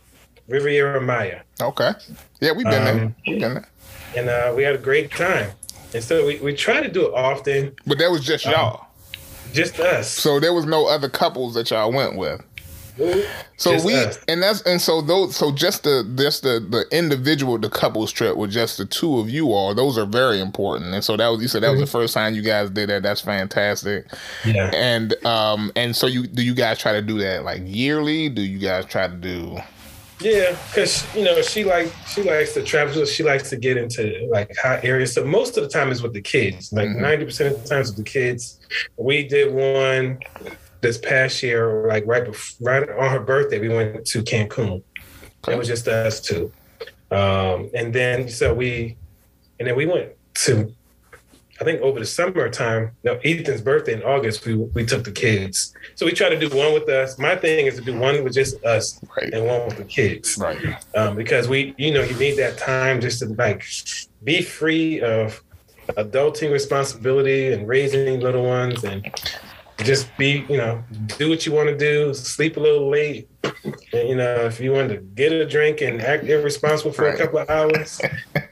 Riviera 0.48 1.00
Maya. 1.00 1.42
Okay. 1.60 1.92
Yeah, 2.40 2.52
we've 2.52 2.66
been 2.66 2.86
um, 2.86 2.98
there. 2.98 3.14
We've 3.26 3.40
been 3.40 3.54
there. 3.54 3.68
And 4.16 4.28
uh, 4.28 4.52
we 4.56 4.62
had 4.62 4.74
a 4.74 4.78
great 4.78 5.10
time. 5.10 5.50
And 5.94 6.02
so 6.02 6.26
we, 6.26 6.38
we 6.40 6.54
try 6.54 6.80
to 6.80 6.88
do 6.88 7.06
it 7.06 7.14
often. 7.14 7.74
But 7.86 7.98
that 7.98 8.10
was 8.10 8.24
just 8.24 8.46
um, 8.46 8.52
y'all. 8.52 8.80
Um, 8.80 8.86
just 9.52 9.78
us. 9.80 10.10
So 10.10 10.40
there 10.40 10.52
was 10.52 10.66
no 10.66 10.86
other 10.86 11.08
couples 11.08 11.54
that 11.54 11.70
y'all 11.70 11.92
went 11.92 12.16
with. 12.16 12.42
So 13.56 13.72
just 13.72 13.86
we 13.86 13.94
us. 13.94 14.18
and 14.28 14.42
that's 14.42 14.62
and 14.62 14.80
so 14.80 15.00
those 15.00 15.36
so 15.36 15.52
just 15.52 15.84
the 15.84 16.10
just 16.16 16.42
the 16.42 16.60
the 16.60 16.86
individual 16.96 17.58
the 17.58 17.68
couples 17.68 18.12
trip 18.12 18.36
with 18.36 18.50
just 18.50 18.78
the 18.78 18.86
two 18.86 19.18
of 19.18 19.28
you 19.28 19.52
all 19.52 19.74
those 19.74 19.98
are 19.98 20.06
very 20.06 20.40
important 20.40 20.94
and 20.94 21.04
so 21.04 21.16
that 21.16 21.28
was 21.28 21.42
you 21.42 21.48
said 21.48 21.62
that 21.62 21.70
was 21.70 21.80
the 21.80 21.86
mm-hmm. 21.86 21.92
first 21.92 22.14
time 22.14 22.34
you 22.34 22.42
guys 22.42 22.70
did 22.70 22.88
that 22.88 23.02
that's 23.02 23.20
fantastic 23.20 24.06
yeah 24.44 24.70
and 24.74 25.14
um 25.24 25.72
and 25.76 25.96
so 25.96 26.06
you 26.06 26.26
do 26.26 26.42
you 26.42 26.54
guys 26.54 26.78
try 26.78 26.92
to 26.92 27.02
do 27.02 27.18
that 27.18 27.44
like 27.44 27.62
yearly 27.64 28.28
do 28.28 28.42
you 28.42 28.58
guys 28.58 28.84
try 28.86 29.06
to 29.06 29.16
do 29.16 29.58
yeah, 30.20 30.56
because 30.68 31.04
you 31.14 31.24
know 31.24 31.42
she 31.42 31.64
like 31.64 31.92
she 32.08 32.22
likes 32.22 32.54
to 32.54 32.62
travel. 32.62 33.04
She 33.04 33.22
likes 33.22 33.50
to 33.50 33.56
get 33.56 33.76
into 33.76 34.26
like 34.30 34.50
hot 34.56 34.82
areas. 34.82 35.12
So 35.12 35.24
most 35.24 35.58
of 35.58 35.62
the 35.62 35.68
time 35.68 35.92
is 35.92 36.00
with 36.00 36.14
the 36.14 36.22
kids. 36.22 36.72
Like 36.72 36.88
mm-hmm. 36.88 37.02
90 37.02 37.24
percent 37.26 37.54
of 37.54 37.62
the 37.62 37.68
times 37.68 37.88
with 37.88 37.98
the 37.98 38.10
kids. 38.10 38.58
We 38.96 39.28
did 39.28 39.52
one 39.52 40.18
this 40.80 40.98
past 40.98 41.42
year, 41.42 41.86
like 41.88 42.04
right 42.06 42.24
before, 42.24 42.72
right 42.72 42.88
on 42.88 43.10
her 43.10 43.20
birthday. 43.20 43.58
We 43.58 43.68
went 43.68 44.06
to 44.06 44.22
Cancun. 44.22 44.82
Okay. 45.44 45.52
It 45.52 45.58
was 45.58 45.68
just 45.68 45.88
us 45.88 46.20
two, 46.20 46.52
um, 47.10 47.70
and 47.74 47.92
then 47.92 48.28
so 48.28 48.54
we, 48.54 48.96
and 49.58 49.68
then 49.68 49.76
we 49.76 49.86
went 49.86 50.12
to 50.34 50.74
I 51.60 51.64
think 51.64 51.80
over 51.80 51.98
the 51.98 52.06
summertime, 52.06 52.92
no, 53.02 53.18
Ethan's 53.24 53.62
birthday 53.62 53.94
in 53.94 54.02
August, 54.02 54.44
we 54.44 54.54
we 54.54 54.84
took 54.84 55.04
the 55.04 55.12
kids. 55.12 55.74
So 55.94 56.04
we 56.04 56.12
try 56.12 56.28
to 56.28 56.38
do 56.38 56.54
one 56.54 56.74
with 56.74 56.88
us. 56.88 57.18
My 57.18 57.34
thing 57.34 57.66
is 57.66 57.76
to 57.76 57.80
do 57.80 57.98
one 57.98 58.22
with 58.22 58.34
just 58.34 58.62
us 58.64 59.00
right. 59.16 59.32
and 59.32 59.46
one 59.46 59.64
with 59.64 59.78
the 59.78 59.84
kids. 59.84 60.36
Right. 60.36 60.76
Um, 60.94 61.16
because 61.16 61.48
we, 61.48 61.74
you 61.78 61.94
know, 61.94 62.02
you 62.02 62.14
need 62.18 62.36
that 62.36 62.58
time 62.58 63.00
just 63.00 63.20
to 63.20 63.26
like 63.26 63.64
be 64.22 64.42
free 64.42 65.00
of 65.00 65.42
adulting 65.96 66.52
responsibility 66.52 67.52
and 67.52 67.66
raising 67.66 68.20
little 68.20 68.44
ones 68.44 68.84
and 68.84 69.06
just 69.78 70.14
be, 70.16 70.44
you 70.48 70.56
know, 70.56 70.82
do 71.18 71.28
what 71.28 71.44
you 71.46 71.52
want 71.52 71.68
to 71.68 71.76
do, 71.76 72.14
sleep 72.14 72.56
a 72.56 72.60
little 72.60 72.88
late. 72.88 73.28
And, 73.92 74.08
you 74.08 74.16
know, 74.16 74.44
if 74.44 74.60
you 74.60 74.72
want 74.72 74.90
to 74.90 74.98
get 74.98 75.32
a 75.32 75.46
drink 75.46 75.80
and 75.80 76.00
act 76.00 76.24
irresponsible 76.24 76.92
for 76.92 77.06
right. 77.06 77.14
a 77.14 77.18
couple 77.18 77.38
of 77.38 77.50
hours, 77.50 78.00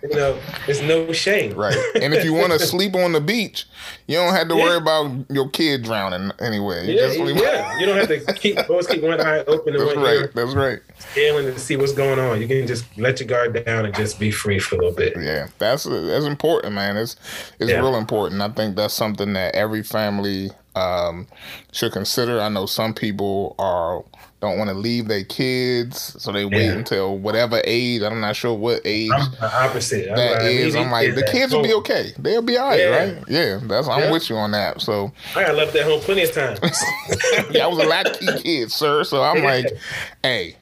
you 0.02 0.08
know, 0.08 0.38
it's 0.66 0.80
no 0.80 1.12
shame. 1.12 1.54
Right. 1.54 1.76
And 2.00 2.14
if 2.14 2.24
you 2.24 2.32
want 2.32 2.52
to 2.52 2.58
sleep 2.66 2.96
on 2.96 3.12
the 3.12 3.20
beach, 3.20 3.66
you 4.06 4.16
don't 4.16 4.34
have 4.34 4.48
to 4.48 4.56
yeah. 4.56 4.62
worry 4.62 4.76
about 4.76 5.30
your 5.30 5.48
kid 5.50 5.82
drowning 5.82 6.32
anyway. 6.40 6.86
You 6.86 6.94
yeah, 6.94 7.12
yeah. 7.12 7.78
You 7.78 7.86
don't 7.86 7.96
have 7.96 8.08
to 8.08 8.32
keep 8.34 8.58
always 8.68 8.86
keep 8.86 9.02
one 9.02 9.20
eye 9.20 9.44
open 9.44 9.74
and 9.74 9.82
That's 9.82 9.94
one 9.94 10.04
right. 10.04 10.14
ear 10.14 10.32
That's 10.34 10.54
right. 10.54 10.80
Scaling 10.98 11.46
to 11.46 11.58
see 11.58 11.76
what's 11.76 11.92
going 11.92 12.18
on. 12.18 12.40
You 12.40 12.48
can 12.48 12.66
just 12.66 12.84
let 12.98 13.20
your 13.20 13.28
guard 13.28 13.64
down 13.64 13.84
and 13.86 13.94
just 13.94 14.18
be 14.18 14.30
free 14.30 14.58
for 14.58 14.76
a 14.76 14.78
little 14.78 14.94
bit. 14.94 15.14
Yeah, 15.16 15.48
that's 15.58 15.84
that's 15.84 16.24
important, 16.24 16.74
man. 16.74 16.96
It's 16.96 17.16
it's 17.58 17.70
yeah. 17.70 17.78
real 17.78 17.96
important. 17.96 18.42
I 18.42 18.48
think 18.48 18.76
that's 18.76 18.94
something 18.94 19.32
that 19.34 19.54
every 19.54 19.82
family 19.82 20.50
um, 20.74 21.26
should 21.72 21.92
consider. 21.92 22.40
I 22.40 22.48
know 22.48 22.66
some 22.66 22.94
people 22.94 23.54
are 23.58 24.04
don't 24.44 24.58
want 24.58 24.68
to 24.68 24.74
leave 24.74 25.08
their 25.08 25.24
kids, 25.24 26.22
so 26.22 26.30
they 26.30 26.44
wait 26.44 26.68
until 26.68 27.16
whatever 27.16 27.62
age. 27.64 28.02
I'm 28.02 28.20
not 28.20 28.36
sure 28.36 28.52
what 28.52 28.82
age 28.84 29.10
I'm 29.10 29.30
the 29.32 29.64
opposite. 29.64 30.14
that 30.14 30.42
I'm 30.42 30.46
is. 30.46 30.76
I'm 30.76 30.90
like, 30.90 31.14
the 31.14 31.22
kids 31.22 31.54
will 31.54 31.62
be 31.62 31.72
okay. 31.74 32.12
They'll 32.18 32.42
be 32.42 32.58
all 32.58 32.68
right, 32.68 32.78
yeah. 32.78 32.88
right? 32.88 33.24
Yeah, 33.26 33.60
that's 33.62 33.88
I'm 33.88 34.00
yeah. 34.00 34.12
with 34.12 34.28
you 34.28 34.36
on 34.36 34.50
that. 34.50 34.82
So 34.82 35.12
I 35.34 35.44
got 35.44 35.54
left 35.54 35.74
at 35.76 35.84
home 35.84 36.00
plenty 36.00 36.24
of 36.24 36.32
times. 36.32 36.60
yeah, 37.50 37.64
I 37.64 37.66
was 37.68 37.78
a 37.78 37.88
latchkey 37.88 38.42
kid, 38.42 38.70
sir. 38.70 39.02
So 39.04 39.22
I'm 39.22 39.42
like, 39.42 39.66
hey, 40.22 40.56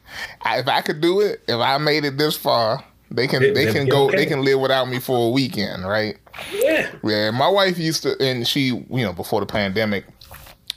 if 0.46 0.68
I 0.68 0.80
could 0.80 1.00
do 1.00 1.20
it, 1.20 1.42
if 1.48 1.58
I 1.58 1.78
made 1.78 2.04
it 2.04 2.16
this 2.16 2.36
far, 2.36 2.84
they 3.14 3.26
can 3.26 3.42
they, 3.42 3.52
they 3.52 3.72
can 3.72 3.86
go 3.86 4.06
okay. 4.06 4.16
they 4.16 4.26
can 4.26 4.42
live 4.42 4.60
without 4.60 4.88
me 4.88 4.98
for 4.98 5.28
a 5.28 5.30
weekend, 5.30 5.86
right? 5.86 6.16
Yeah. 6.52 6.90
Yeah. 7.04 7.30
My 7.30 7.48
wife 7.48 7.78
used 7.78 8.02
to, 8.04 8.20
and 8.20 8.46
she, 8.46 8.66
you 8.66 9.04
know, 9.04 9.12
before 9.12 9.40
the 9.40 9.46
pandemic, 9.46 10.04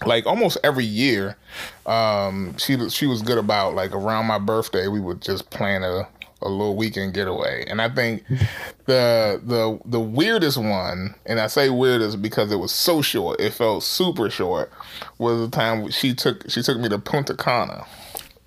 like 0.05 0.25
almost 0.25 0.57
every 0.63 0.85
year, 0.85 1.37
um, 1.85 2.55
she 2.57 2.89
she 2.89 3.07
was 3.07 3.21
good 3.21 3.37
about 3.37 3.75
like 3.75 3.91
around 3.93 4.25
my 4.25 4.39
birthday, 4.39 4.87
we 4.87 4.99
would 4.99 5.21
just 5.21 5.49
plan 5.49 5.83
a 5.83 6.07
a 6.41 6.49
little 6.49 6.75
weekend 6.75 7.13
getaway. 7.13 7.65
And 7.67 7.81
I 7.81 7.89
think 7.89 8.23
the 8.85 9.41
the 9.43 9.79
the 9.85 9.99
weirdest 9.99 10.57
one, 10.57 11.15
and 11.25 11.39
I 11.39 11.47
say 11.47 11.69
weirdest 11.69 12.21
because 12.21 12.51
it 12.51 12.57
was 12.57 12.71
so 12.71 13.01
short, 13.01 13.39
it 13.39 13.53
felt 13.53 13.83
super 13.83 14.29
short, 14.29 14.71
was 15.17 15.39
the 15.39 15.55
time 15.55 15.89
she 15.91 16.13
took 16.13 16.49
she 16.49 16.61
took 16.61 16.79
me 16.79 16.89
to 16.89 16.99
Punta 16.99 17.35
Cana. 17.35 17.85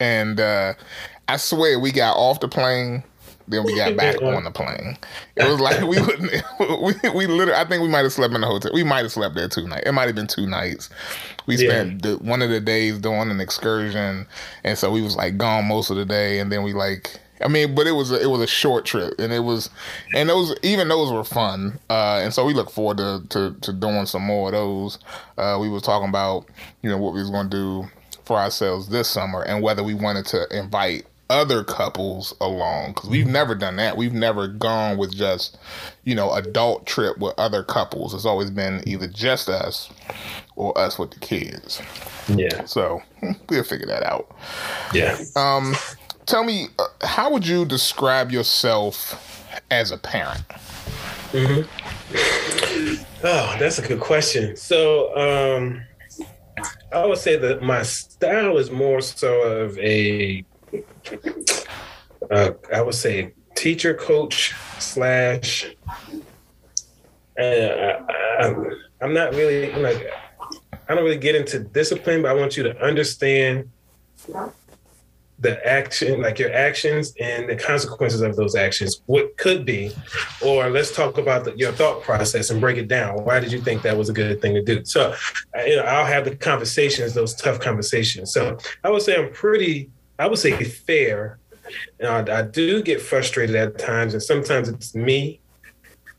And 0.01 0.39
uh, 0.39 0.75
I 1.27 1.37
swear 1.39 1.81
we 1.81 1.91
got 1.91 2.17
off 2.17 2.41
the 2.41 2.49
plane 2.49 3.03
then 3.49 3.65
we 3.65 3.77
got 3.77 3.97
back 3.97 4.21
on 4.23 4.45
the 4.45 4.51
plane. 4.51 4.97
It 5.37 5.49
was 5.49 5.61
like 5.61 5.81
we 5.81 6.01
wouldn't. 6.01 6.31
We 6.59 6.95
we 7.11 7.27
literally. 7.27 7.59
I 7.59 7.65
think 7.67 7.83
we 7.83 7.89
might 7.89 8.03
have 8.03 8.13
slept 8.13 8.35
in 8.35 8.41
the 8.41 8.47
hotel. 8.47 8.71
We 8.75 8.85
might 8.85 9.03
have 9.03 9.13
slept 9.13 9.35
there 9.35 9.49
two 9.49 9.67
nights. 9.67 9.85
It 9.87 9.93
might 9.93 10.07
have 10.07 10.15
been 10.15 10.27
two 10.27 10.47
nights. 10.47 10.91
We 11.47 11.57
spent 11.57 12.05
yeah. 12.05 12.13
the, 12.13 12.19
one 12.19 12.43
of 12.43 12.51
the 12.51 12.61
days 12.61 12.99
doing 12.99 13.31
an 13.31 13.41
excursion, 13.41 14.27
and 14.65 14.79
so 14.79 14.91
we 14.91 15.03
was 15.03 15.17
like 15.17 15.39
gone 15.39 15.67
most 15.67 15.91
of 15.91 15.97
the 15.97 16.05
day, 16.05 16.41
and 16.41 16.53
then 16.53 16.63
we 16.63 16.73
like. 16.73 17.19
I 17.41 17.47
mean, 17.47 17.75
but 17.77 17.87
it 17.87 17.93
was 17.93 18.11
a, 18.11 18.21
it 18.21 18.27
was 18.27 18.41
a 18.41 18.49
short 18.49 18.85
trip, 18.85 19.15
and 19.19 19.33
it 19.33 19.41
was, 19.41 19.71
and 20.15 20.29
those 20.29 20.57
even 20.63 20.89
those 20.89 21.13
were 21.13 21.25
fun, 21.25 21.79
uh, 21.89 22.21
and 22.23 22.35
so 22.35 22.45
we 22.45 22.53
look 22.53 22.71
forward 22.71 22.97
to, 22.97 23.23
to, 23.29 23.55
to 23.61 23.73
doing 23.73 24.07
some 24.07 24.23
more 24.23 24.49
of 24.49 24.53
those. 24.55 24.99
Uh, 25.37 25.57
we 25.61 25.69
was 25.69 25.83
talking 25.83 26.09
about 26.09 26.47
you 26.83 26.91
know 26.91 26.99
what 26.99 27.15
we 27.15 27.21
was 27.21 27.31
going 27.31 27.49
to 27.49 27.57
do 27.57 27.89
for 28.25 28.37
ourselves 28.37 28.89
this 28.89 29.09
summer, 29.09 29.43
and 29.43 29.63
whether 29.63 29.83
we 29.85 29.95
wanted 29.95 30.27
to 30.27 30.47
invite 30.57 31.07
other 31.31 31.63
couples 31.63 32.35
along 32.41 32.93
because 32.93 33.11
we've 33.11 33.27
never 33.27 33.55
done 33.55 33.77
that. 33.77 33.97
We've 33.97 34.13
never 34.13 34.49
gone 34.49 34.97
with 34.97 35.15
just, 35.15 35.59
you 36.05 36.15
know, 36.15 36.33
adult 36.33 36.87
trip 36.87 37.19
with 37.19 37.35
other 37.39 37.63
couples. 37.63 38.15
It's 38.15 38.25
always 38.25 38.51
been 38.51 38.83
either 38.87 39.07
just 39.07 39.49
us 39.49 39.91
or 40.57 40.77
us 40.79 40.99
with 40.99 41.11
the 41.11 41.21
kids. 41.21 41.83
Yeah. 42.29 42.65
So 42.65 43.03
we'll 43.49 43.65
figure 43.65 43.87
that 43.87 44.05
out. 44.05 44.35
Yeah. 44.95 45.19
Um, 45.37 45.75
tell 46.27 46.45
me, 46.45 46.69
uh, 46.79 46.87
how 47.07 47.31
would 47.33 47.47
you 47.47 47.65
describe 47.65 48.31
yourself 48.31 49.45
as 49.71 49.91
a 49.91 49.99
parent? 49.99 50.43
Mm-hmm. 51.33 53.03
Oh, 53.25 53.57
that's 53.59 53.79
a 53.79 53.87
good 53.87 54.01
question. 54.01 54.57
So, 54.57 55.15
um, 55.17 55.83
I 56.93 57.05
would 57.05 57.19
say 57.19 57.37
that 57.37 57.63
my 57.63 57.83
style 57.83 58.57
is 58.57 58.71
more 58.71 59.01
so 59.01 59.43
of 59.43 59.79
a 59.79 60.45
uh, 62.31 62.51
I 62.73 62.83
would 62.83 62.95
say 62.95 63.33
teacher, 63.55 63.95
coach, 63.95 64.55
slash. 64.79 65.75
Uh, 67.39 68.01
I, 68.41 68.55
am 69.01 69.15
not 69.15 69.33
really 69.35 69.73
like 69.75 70.11
I 70.89 70.95
don't 70.95 71.05
really 71.05 71.19
get 71.19 71.35
into 71.35 71.61
discipline, 71.61 72.23
but 72.23 72.31
I 72.31 72.35
want 72.35 72.57
you 72.57 72.63
to 72.65 72.83
understand 72.83 73.71
the 75.41 75.65
action, 75.67 76.21
like 76.21 76.39
your 76.39 76.53
actions 76.53 77.15
and 77.21 77.49
the 77.49 77.55
consequences 77.55 78.23
of 78.23 78.35
those 78.37 78.57
actions. 78.57 79.03
What 79.07 79.37
could 79.37 79.65
be, 79.65 79.93
or 80.45 80.69
let's 80.71 80.95
talk 80.95 81.19
about 81.19 81.45
the, 81.45 81.57
your 81.57 81.73
thought 81.73 82.03
process 82.03 82.51
and 82.51 82.61
break 82.61 82.77
it 82.77 82.89
down. 82.89 83.25
Why 83.25 83.39
did 83.39 83.53
you 83.53 83.61
think 83.61 83.83
that 83.83 83.97
was 83.97 84.09
a 84.09 84.13
good 84.13 84.41
thing 84.43 84.55
to 84.55 84.63
do? 84.63 84.85
So, 84.85 85.15
you 85.65 85.77
know, 85.77 85.83
I'll 85.83 86.07
have 86.07 86.25
the 86.25 86.35
conversations, 86.35 87.15
those 87.15 87.35
tough 87.35 87.61
conversations. 87.61 88.33
So, 88.33 88.59
I 88.83 88.91
would 88.91 89.03
say 89.03 89.17
I'm 89.17 89.33
pretty 89.33 89.91
I 90.19 90.27
would 90.27 90.39
say 90.39 90.53
fair. 90.65 91.39
I, 92.03 92.25
I 92.31 92.43
do 92.43 92.83
get 92.83 93.01
frustrated 93.01 93.55
at 93.55 93.79
times, 93.79 94.15
and 94.15 94.23
sometimes 94.23 94.69
it's 94.69 94.95
me, 94.95 95.41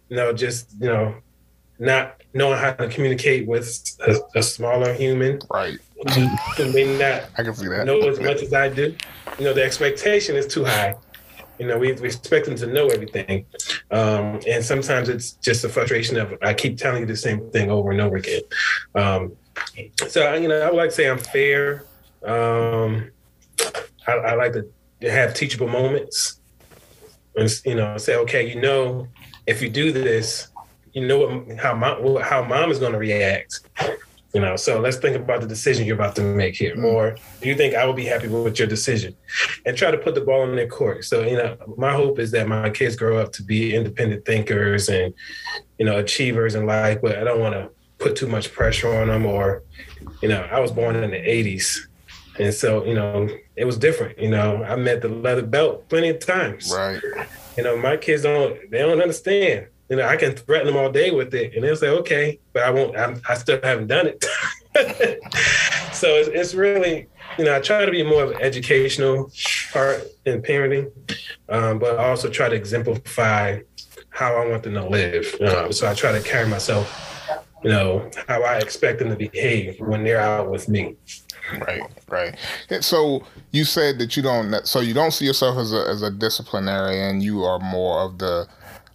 you 0.09 0.15
know, 0.15 0.31
just 0.31 0.71
you 0.79 0.87
know, 0.87 1.15
not 1.79 2.21
knowing 2.33 2.59
how 2.59 2.71
to 2.73 2.87
communicate 2.87 3.47
with 3.47 3.97
a, 4.07 4.39
a 4.39 4.43
smaller 4.43 4.93
human, 4.93 5.39
right? 5.49 5.79
Who 6.15 6.71
may 6.71 6.97
not 6.97 7.23
I 7.37 7.43
can 7.43 7.53
see 7.53 7.67
that. 7.67 7.85
know 7.85 7.99
as 7.99 8.19
much 8.19 8.41
as 8.41 8.53
I 8.53 8.69
do. 8.69 8.95
You 9.37 9.45
know, 9.45 9.53
the 9.53 9.63
expectation 9.63 10.35
is 10.35 10.47
too 10.47 10.65
high. 10.65 10.95
You 11.57 11.67
know, 11.67 11.77
we, 11.77 11.91
we 11.93 12.07
expect 12.07 12.45
them 12.45 12.55
to 12.55 12.67
know 12.67 12.87
everything, 12.87 13.45
um, 13.91 14.39
and 14.47 14.63
sometimes 14.63 15.09
it's 15.09 15.33
just 15.33 15.63
a 15.65 15.69
frustration 15.69 16.17
of 16.17 16.33
I 16.41 16.53
keep 16.53 16.77
telling 16.77 17.01
you 17.01 17.05
the 17.05 17.17
same 17.17 17.49
thing 17.51 17.69
over 17.69 17.91
and 17.91 17.99
over 17.99 18.15
again. 18.17 18.41
Um, 18.95 19.35
so 20.07 20.33
you 20.35 20.47
know, 20.47 20.61
I 20.61 20.69
would 20.69 20.77
like 20.77 20.91
to 20.91 20.95
say 20.95 21.09
I'm 21.09 21.17
fair. 21.17 21.83
Um, 22.23 23.11
I, 24.07 24.11
I 24.13 24.35
like 24.35 24.53
to 24.53 24.65
have 25.09 25.33
teachable 25.33 25.67
moments 25.67 26.39
and 27.35 27.49
you 27.65 27.75
know 27.75 27.97
say 27.97 28.15
okay 28.17 28.49
you 28.49 28.59
know 28.59 29.07
if 29.47 29.61
you 29.61 29.69
do 29.69 29.91
this 29.91 30.47
you 30.93 31.07
know 31.07 31.19
what 31.19 31.59
how 31.59 31.73
mom 31.73 32.17
how 32.21 32.43
mom 32.43 32.71
is 32.71 32.79
going 32.79 32.93
to 32.93 32.97
react 32.99 33.61
You 34.33 34.41
know, 34.41 34.55
so 34.55 34.79
let's 34.79 34.97
think 34.97 35.15
about 35.15 35.41
the 35.41 35.47
decision 35.47 35.87
you're 35.87 35.95
about 35.95 36.15
to 36.17 36.21
make 36.21 36.55
here. 36.55 36.75
Mm-hmm. 36.75 36.85
Or 36.85 37.17
do 37.41 37.49
you 37.49 37.55
think 37.55 37.73
I 37.73 37.85
will 37.85 37.93
be 37.93 38.05
happy 38.05 38.27
with 38.27 38.59
your 38.59 38.67
decision? 38.67 39.15
And 39.65 39.75
try 39.75 39.89
to 39.89 39.97
put 39.97 40.13
the 40.13 40.21
ball 40.21 40.47
in 40.47 40.55
their 40.55 40.67
court. 40.67 41.05
So, 41.05 41.23
you 41.23 41.35
know, 41.35 41.57
my 41.77 41.93
hope 41.93 42.19
is 42.19 42.29
that 42.31 42.47
my 42.47 42.69
kids 42.69 42.95
grow 42.95 43.17
up 43.17 43.31
to 43.33 43.43
be 43.43 43.75
independent 43.75 44.25
thinkers 44.25 44.87
and, 44.87 45.15
you 45.79 45.85
know, 45.85 45.97
achievers 45.97 46.53
in 46.53 46.67
life, 46.67 46.99
but 47.01 47.17
I 47.17 47.23
don't 47.23 47.39
want 47.39 47.55
to 47.55 47.71
put 47.97 48.15
too 48.15 48.27
much 48.27 48.53
pressure 48.53 48.93
on 48.93 49.07
them 49.07 49.25
or, 49.25 49.63
you 50.21 50.29
know, 50.29 50.47
I 50.51 50.59
was 50.59 50.71
born 50.71 50.95
in 50.95 51.09
the 51.09 51.17
80s. 51.17 51.79
And 52.39 52.53
so, 52.53 52.85
you 52.85 52.93
know, 52.93 53.29
it 53.55 53.65
was 53.65 53.77
different. 53.77 54.17
You 54.17 54.29
know, 54.29 54.63
I 54.63 54.75
met 54.75 55.01
the 55.01 55.09
leather 55.09 55.45
belt 55.45 55.89
plenty 55.89 56.09
of 56.09 56.19
times. 56.19 56.71
Right. 56.73 57.01
You 57.57 57.63
know, 57.63 57.77
my 57.77 57.97
kids 57.97 58.23
don't, 58.23 58.71
they 58.71 58.79
don't 58.79 59.01
understand 59.01 59.67
you 59.89 59.95
know, 59.95 60.07
I 60.07 60.17
can 60.17 60.35
threaten 60.35 60.67
them 60.67 60.77
all 60.77 60.91
day 60.91 61.09
with 61.09 61.33
it, 61.33 61.55
and 61.55 61.63
they'll 61.63 61.75
say, 61.75 61.89
"Okay," 61.89 62.39
but 62.53 62.63
I 62.63 62.69
won't. 62.69 62.95
I'm, 62.95 63.21
i 63.27 63.33
still 63.33 63.59
haven't 63.63 63.87
done 63.87 64.07
it. 64.07 64.23
so 65.93 66.07
it's, 66.09 66.29
it's, 66.29 66.53
really, 66.53 67.07
you 67.39 67.45
know, 67.45 67.55
I 67.55 67.59
try 67.59 67.83
to 67.83 67.91
be 67.91 68.03
more 68.03 68.23
of 68.23 68.31
an 68.31 68.37
educational 68.39 69.31
part 69.73 70.03
in 70.25 70.43
parenting, 70.43 70.91
um, 71.49 71.79
but 71.79 71.97
I 71.97 72.07
also 72.07 72.29
try 72.29 72.49
to 72.49 72.55
exemplify 72.55 73.61
how 74.11 74.35
I 74.35 74.47
want 74.47 74.63
them 74.63 74.75
to 74.75 74.87
live. 74.87 75.35
Um, 75.41 75.71
so 75.73 75.89
I 75.89 75.95
try 75.95 76.11
to 76.11 76.21
carry 76.21 76.47
myself, 76.47 76.87
you 77.63 77.71
know, 77.71 78.11
how 78.27 78.43
I 78.43 78.57
expect 78.57 78.99
them 78.99 79.09
to 79.09 79.15
behave 79.15 79.79
when 79.79 80.03
they're 80.03 80.21
out 80.21 80.51
with 80.51 80.69
me. 80.69 80.97
Right, 81.57 81.81
right. 82.09 82.83
So 82.83 83.23
you 83.51 83.65
said 83.65 83.99
that 83.99 84.15
you 84.15 84.23
don't. 84.23 84.65
So 84.65 84.79
you 84.79 84.93
don't 84.93 85.11
see 85.11 85.25
yourself 85.25 85.57
as 85.57 85.73
a 85.73 85.87
as 85.87 86.01
a 86.01 86.11
disciplinarian. 86.11 87.21
You 87.21 87.43
are 87.43 87.59
more 87.59 88.01
of 88.01 88.19
the 88.19 88.47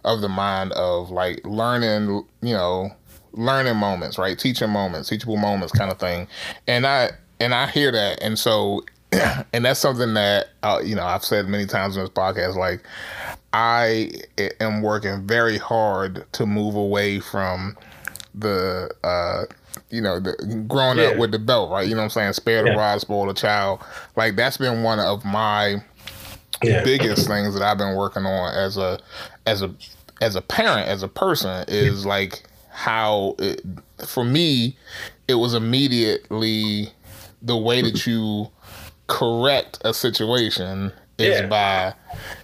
of 0.03 0.21
the 0.21 0.29
mind 0.29 0.71
of 0.73 1.09
like 1.09 1.41
learning, 1.45 2.25
you 2.41 2.53
know, 2.53 2.91
learning 3.33 3.75
moments, 3.75 4.17
right? 4.17 4.37
Teaching 4.37 4.69
moments, 4.69 5.09
teachable 5.09 5.37
moments 5.37 5.73
kind 5.73 5.91
of 5.91 5.99
thing. 5.99 6.27
And 6.67 6.85
I 6.87 7.11
and 7.39 7.53
I 7.53 7.67
hear 7.67 7.91
that. 7.91 8.21
And 8.21 8.37
so 8.39 8.83
and 9.53 9.65
that's 9.65 9.79
something 9.79 10.13
that 10.13 10.47
uh, 10.63 10.81
you 10.83 10.95
know, 10.95 11.03
I've 11.03 11.23
said 11.23 11.47
many 11.47 11.65
times 11.65 11.97
in 11.97 12.03
this 12.03 12.09
podcast 12.11 12.55
like 12.55 12.81
I 13.53 14.11
am 14.59 14.81
working 14.81 15.25
very 15.25 15.57
hard 15.57 16.25
to 16.33 16.45
move 16.45 16.75
away 16.75 17.19
from 17.19 17.77
the 18.33 18.89
uh 19.03 19.45
you 19.89 20.01
know, 20.01 20.19
the 20.19 20.65
growing 20.67 20.97
yeah. 20.97 21.05
up 21.05 21.17
with 21.17 21.31
the 21.31 21.39
belt, 21.39 21.71
right? 21.71 21.87
You 21.87 21.95
know 21.95 22.01
what 22.01 22.05
I'm 22.05 22.09
saying? 22.11 22.33
Spare 22.33 22.63
the 22.63 22.71
yeah. 22.71 22.77
rod, 22.77 23.01
spoil 23.01 23.27
the 23.27 23.33
child. 23.33 23.81
Like 24.15 24.35
that's 24.35 24.57
been 24.57 24.83
one 24.83 24.99
of 24.99 25.23
my 25.25 25.81
yeah. 26.63 26.83
biggest 26.83 27.27
things 27.27 27.53
that 27.53 27.63
I've 27.63 27.77
been 27.77 27.95
working 27.95 28.25
on 28.25 28.55
as 28.55 28.77
a 28.77 28.99
as 29.45 29.61
a 29.61 29.73
as 30.21 30.35
a 30.35 30.41
parent, 30.41 30.87
as 30.87 31.03
a 31.03 31.07
person, 31.07 31.65
is 31.67 32.05
like 32.05 32.43
how 32.69 33.35
it, 33.39 33.61
for 34.05 34.23
me, 34.23 34.77
it 35.27 35.35
was 35.35 35.53
immediately 35.53 36.89
the 37.41 37.57
way 37.57 37.81
that 37.81 38.05
you 38.05 38.49
correct 39.07 39.79
a 39.85 39.93
situation 39.93 40.91
is 41.17 41.41
yeah. 41.41 41.47
by, 41.47 41.93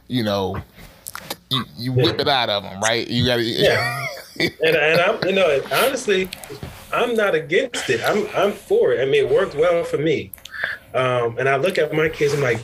you 0.08 0.24
know, 0.24 0.62
you, 1.50 1.64
you 1.78 1.92
whip 1.92 2.16
yeah. 2.16 2.22
it 2.22 2.28
out 2.28 2.50
of 2.50 2.64
them, 2.64 2.80
right? 2.82 3.08
You 3.08 3.26
got 3.26 3.38
to. 3.38 3.44
Yeah. 3.52 4.08
and, 4.40 4.76
and 4.76 5.02
I'm, 5.02 5.20
you 5.28 5.34
know, 5.34 5.62
honestly, 5.72 6.30
I'm 6.94 7.16
not 7.16 7.36
against 7.36 7.90
it. 7.90 8.02
I'm, 8.04 8.28
I'm 8.36 8.52
for 8.54 8.94
it. 8.94 9.02
I 9.02 9.06
mean, 9.06 9.26
it 9.26 9.30
worked 9.30 9.56
well 9.56 9.84
for 9.84 9.98
me. 9.98 10.32
Um, 10.94 11.38
and 11.38 11.48
I 11.48 11.56
look 11.56 11.78
at 11.78 11.94
my 11.94 12.10
kids, 12.10 12.34
I'm 12.34 12.42
like, 12.42 12.60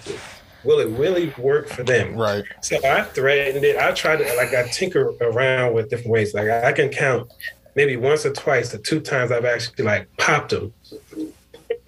will 0.64 0.80
it 0.80 0.90
really 0.98 1.34
work 1.38 1.68
for 1.70 1.84
them? 1.84 2.16
Right. 2.16 2.44
So 2.62 2.78
I 2.86 3.04
threatened 3.04 3.64
it. 3.64 3.78
I 3.78 3.92
tried 3.92 4.18
to 4.18 4.36
like 4.36 4.54
I 4.54 4.68
tinker 4.68 5.14
around 5.22 5.74
with 5.74 5.90
different 5.90 6.12
ways. 6.12 6.34
Like 6.34 6.50
I 6.50 6.74
can 6.74 6.90
count 6.90 7.32
maybe 7.76 7.96
once 7.96 8.26
or 8.26 8.34
twice 8.34 8.72
the 8.72 8.78
two 8.78 9.00
times 9.00 9.32
I've 9.32 9.46
actually 9.46 9.86
like 9.86 10.10
popped 10.18 10.50
them, 10.50 10.74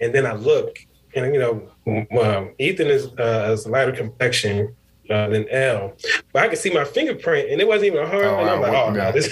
and 0.00 0.14
then 0.14 0.24
I 0.24 0.32
look 0.32 0.78
and 1.14 1.34
you 1.34 1.40
know 1.40 2.20
um, 2.20 2.50
Ethan 2.58 2.86
is 2.86 3.06
uh, 3.18 3.50
is 3.52 3.66
lighter 3.66 3.92
complexion. 3.92 4.74
Uh, 5.10 5.28
than 5.28 5.48
L, 5.48 5.92
but 6.32 6.44
I 6.44 6.48
could 6.48 6.58
see 6.58 6.72
my 6.72 6.84
fingerprint, 6.84 7.50
and 7.50 7.60
it 7.60 7.66
wasn't 7.66 7.86
even 7.86 8.06
hard. 8.06 8.24
Oh, 8.24 8.38
and 8.38 8.48
I'm 8.48 8.60
like, 8.60 8.72
oh 8.72 8.92
no, 8.92 9.10
this, 9.10 9.28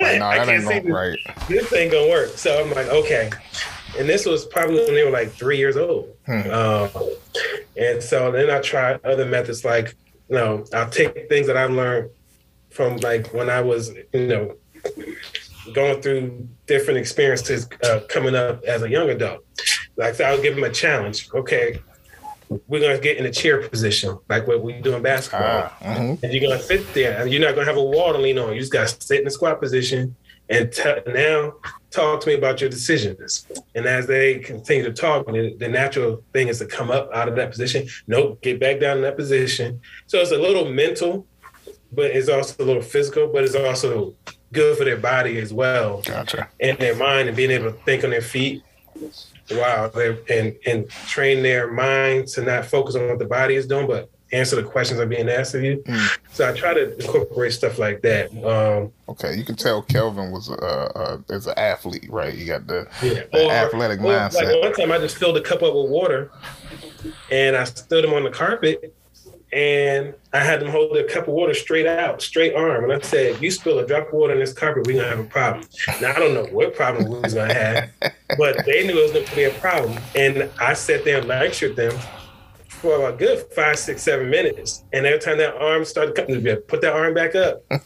right, 0.00 0.18
no, 0.18 0.26
I 0.26 0.42
can't 0.42 0.66
see 0.66 0.78
this, 0.78 0.90
right. 0.90 1.18
this 1.48 1.70
ain't 1.74 1.92
gonna 1.92 2.08
work. 2.08 2.30
So 2.30 2.62
I'm 2.62 2.70
like, 2.70 2.86
okay, 2.86 3.30
and 3.98 4.08
this 4.08 4.24
was 4.24 4.46
probably 4.46 4.76
when 4.76 4.94
they 4.94 5.04
were 5.04 5.10
like 5.10 5.30
three 5.30 5.58
years 5.58 5.76
old. 5.76 6.14
Hmm. 6.26 6.50
Um, 6.50 6.88
and 7.76 8.02
so 8.02 8.30
then 8.30 8.50
I 8.50 8.60
tried 8.60 9.04
other 9.04 9.24
methods 9.24 9.64
like, 9.64 9.94
you 10.28 10.36
know, 10.36 10.64
I'll 10.72 10.90
take 10.90 11.28
things 11.28 11.46
that 11.46 11.56
I've 11.56 11.70
learned 11.70 12.10
from 12.70 12.96
like 12.98 13.32
when 13.32 13.50
I 13.50 13.60
was, 13.60 13.92
you 14.12 14.26
know, 14.26 14.56
going 15.72 16.00
through 16.02 16.48
different 16.66 16.98
experiences 16.98 17.68
uh, 17.84 18.00
coming 18.08 18.34
up 18.34 18.64
as 18.64 18.82
a 18.82 18.90
young 18.90 19.10
adult. 19.10 19.44
Like 19.96 20.14
so 20.14 20.24
I'll 20.24 20.40
give 20.40 20.54
them 20.54 20.64
a 20.64 20.72
challenge. 20.72 21.28
Okay, 21.34 21.80
we're 22.66 22.80
gonna 22.80 22.98
get 22.98 23.18
in 23.18 23.26
a 23.26 23.30
chair 23.30 23.66
position, 23.68 24.18
like 24.28 24.46
what 24.46 24.62
we 24.62 24.74
do 24.80 24.94
in 24.94 25.02
basketball. 25.02 25.70
Uh. 25.82 26.16
And 26.22 26.32
you're 26.32 26.48
gonna 26.48 26.62
sit 26.62 26.92
there 26.94 27.20
and 27.20 27.30
you're 27.30 27.40
not 27.40 27.54
gonna 27.54 27.66
have 27.66 27.76
a 27.76 27.82
wall 27.82 28.12
to 28.12 28.18
lean 28.18 28.38
on. 28.38 28.54
You 28.54 28.60
just 28.60 28.72
gotta 28.72 28.88
sit 28.88 29.18
in 29.18 29.24
the 29.24 29.30
squat 29.30 29.60
position 29.60 30.16
and 30.48 30.72
t- 30.72 30.94
now 31.06 31.54
talk 31.90 32.20
to 32.22 32.28
me 32.28 32.34
about 32.34 32.60
your 32.60 32.70
decisions. 32.70 33.46
And 33.74 33.86
as 33.86 34.06
they 34.06 34.38
continue 34.38 34.84
to 34.84 34.92
talk, 34.92 35.26
the 35.26 35.68
natural 35.68 36.22
thing 36.32 36.48
is 36.48 36.58
to 36.58 36.66
come 36.66 36.90
up 36.90 37.10
out 37.12 37.28
of 37.28 37.36
that 37.36 37.50
position. 37.50 37.86
Nope, 38.06 38.40
get 38.40 38.58
back 38.58 38.80
down 38.80 38.98
in 38.98 39.02
that 39.02 39.16
position. 39.16 39.80
So 40.06 40.18
it's 40.18 40.32
a 40.32 40.38
little 40.38 40.70
mental, 40.70 41.26
but 41.92 42.06
it's 42.06 42.28
also 42.28 42.62
a 42.62 42.66
little 42.66 42.82
physical, 42.82 43.28
but 43.28 43.44
it's 43.44 43.54
also 43.54 44.14
good 44.52 44.78
for 44.78 44.84
their 44.84 44.96
body 44.96 45.38
as 45.38 45.52
well. 45.52 46.02
Gotcha. 46.02 46.48
And 46.60 46.78
their 46.78 46.96
mind 46.96 47.28
and 47.28 47.36
being 47.36 47.50
able 47.50 47.72
to 47.72 47.78
think 47.84 48.04
on 48.04 48.10
their 48.10 48.22
feet. 48.22 48.62
Wow. 49.50 49.90
And 50.28 50.56
and 50.66 50.88
train 51.06 51.42
their 51.42 51.70
mind 51.70 52.28
to 52.28 52.42
not 52.42 52.66
focus 52.66 52.94
on 52.94 53.08
what 53.08 53.18
the 53.18 53.26
body 53.26 53.54
is 53.54 53.66
doing, 53.66 53.86
but 53.86 54.10
answer 54.32 54.56
the 54.56 54.62
questions 54.62 54.98
that 54.98 55.04
are 55.04 55.08
being 55.08 55.28
asked 55.28 55.54
of 55.54 55.62
you. 55.62 55.82
Mm. 55.86 56.18
So 56.32 56.48
I 56.48 56.52
try 56.52 56.74
to 56.74 56.94
incorporate 56.98 57.52
stuff 57.52 57.78
like 57.78 58.02
that. 58.02 58.30
Um, 58.44 58.92
okay, 59.08 59.34
you 59.34 59.44
can 59.44 59.56
tell 59.56 59.82
Kelvin 59.82 60.30
was 60.30 60.50
uh, 60.50 60.54
uh 60.54 61.18
as 61.30 61.46
an 61.46 61.54
athlete, 61.56 62.10
right? 62.10 62.34
You 62.34 62.46
got 62.46 62.66
the, 62.66 62.86
yeah. 63.02 63.24
the 63.32 63.46
or, 63.46 63.52
athletic 63.52 64.00
or, 64.00 64.04
mindset. 64.04 64.44
Like 64.44 64.62
one 64.62 64.74
time, 64.74 64.92
I 64.92 64.98
just 64.98 65.16
filled 65.16 65.36
a 65.36 65.40
cup 65.40 65.62
up 65.62 65.74
with 65.74 65.90
water, 65.90 66.30
and 67.30 67.56
I 67.56 67.64
stood 67.64 68.04
him 68.04 68.12
on 68.12 68.24
the 68.24 68.30
carpet, 68.30 68.94
and 69.52 70.14
I 70.32 70.40
had 70.40 70.60
them 70.60 70.68
hold 70.68 70.96
a 70.96 71.04
cup 71.04 71.28
of 71.28 71.34
water 71.34 71.54
straight 71.54 71.86
out, 71.86 72.20
straight 72.20 72.54
arm, 72.54 72.84
and 72.84 72.92
I 72.92 73.00
said, 73.00 73.26
"If 73.26 73.42
you 73.42 73.50
spill 73.50 73.78
a 73.78 73.86
drop 73.86 74.08
of 74.08 74.12
water 74.12 74.34
in 74.34 74.40
this 74.40 74.52
carpet, 74.52 74.86
we're 74.86 75.00
gonna 75.00 75.08
have 75.08 75.20
a 75.20 75.24
problem." 75.24 75.66
Now 76.00 76.10
I 76.10 76.18
don't 76.18 76.34
know 76.34 76.44
what 76.44 76.74
problem 76.74 77.10
we 77.10 77.20
was 77.20 77.34
gonna 77.34 77.54
have, 77.54 77.90
but 78.36 78.64
they 78.66 78.86
knew 78.86 78.98
it 78.98 79.02
was 79.02 79.12
gonna 79.12 79.36
be 79.36 79.44
a 79.44 79.50
problem, 79.50 79.98
and 80.14 80.50
I 80.58 80.74
sat 80.74 81.04
there 81.04 81.18
and 81.18 81.28
lectured 81.28 81.76
them 81.76 81.98
for 82.78 83.08
a 83.08 83.12
good 83.12 83.44
five, 83.54 83.78
six, 83.78 84.02
seven 84.02 84.30
minutes. 84.30 84.84
And 84.92 85.04
every 85.04 85.18
time 85.18 85.38
that 85.38 85.56
arm 85.56 85.84
started 85.84 86.14
coming, 86.14 86.44
put 86.68 86.80
that 86.82 86.92
arm 86.92 87.12
back 87.12 87.34
up. 87.34 87.62
and 87.70 87.80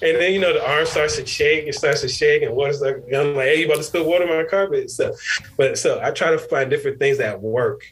then, 0.00 0.32
you 0.32 0.40
know, 0.40 0.52
the 0.52 0.64
arm 0.66 0.86
starts 0.86 1.16
to 1.16 1.26
shake, 1.26 1.66
it 1.66 1.74
starts 1.74 2.00
to 2.02 2.08
shake, 2.08 2.42
and 2.42 2.54
water's 2.54 2.80
like, 2.80 2.96
I'm 3.14 3.34
like, 3.34 3.46
hey, 3.46 3.60
you 3.60 3.66
about 3.66 3.78
to 3.78 3.82
spill 3.82 4.04
water 4.04 4.24
on 4.24 4.36
my 4.36 4.48
carpet. 4.48 4.90
So, 4.90 5.14
but 5.56 5.78
so 5.78 6.00
I 6.00 6.12
try 6.12 6.30
to 6.30 6.38
find 6.38 6.70
different 6.70 6.98
things 6.98 7.18
that 7.18 7.40
work. 7.42 7.82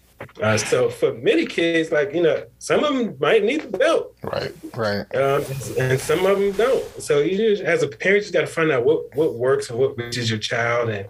Uh, 0.41 0.57
so 0.57 0.89
for 0.89 1.13
many 1.15 1.45
kids, 1.47 1.93
like, 1.93 2.15
you 2.15 2.23
know, 2.23 2.45
some 2.59 2.85
of 2.85 2.95
them 2.95 3.17
might 3.21 3.45
need 3.45 3.63
the 3.63 3.79
belt. 3.79 4.15
Right, 4.23 4.53
right. 4.75 5.15
Um, 5.15 5.45
and 5.79 6.01
some 6.01 6.25
of 6.25 6.39
them 6.39 6.53
don't. 6.53 6.85
So 7.03 7.21
you 7.21 7.37
just, 7.37 7.63
as 7.63 7.83
a 7.83 7.89
parent, 7.89 8.17
you 8.17 8.21
just 8.23 8.33
got 8.33 8.41
to 8.43 8.47
find 8.47 8.71
out 8.71 8.85
what, 8.85 9.15
what 9.15 9.35
works 9.35 9.71
and 9.71 9.79
what 9.79 9.97
reaches 9.99 10.31
your 10.31 10.39
child. 10.39 10.89
And 10.89 11.07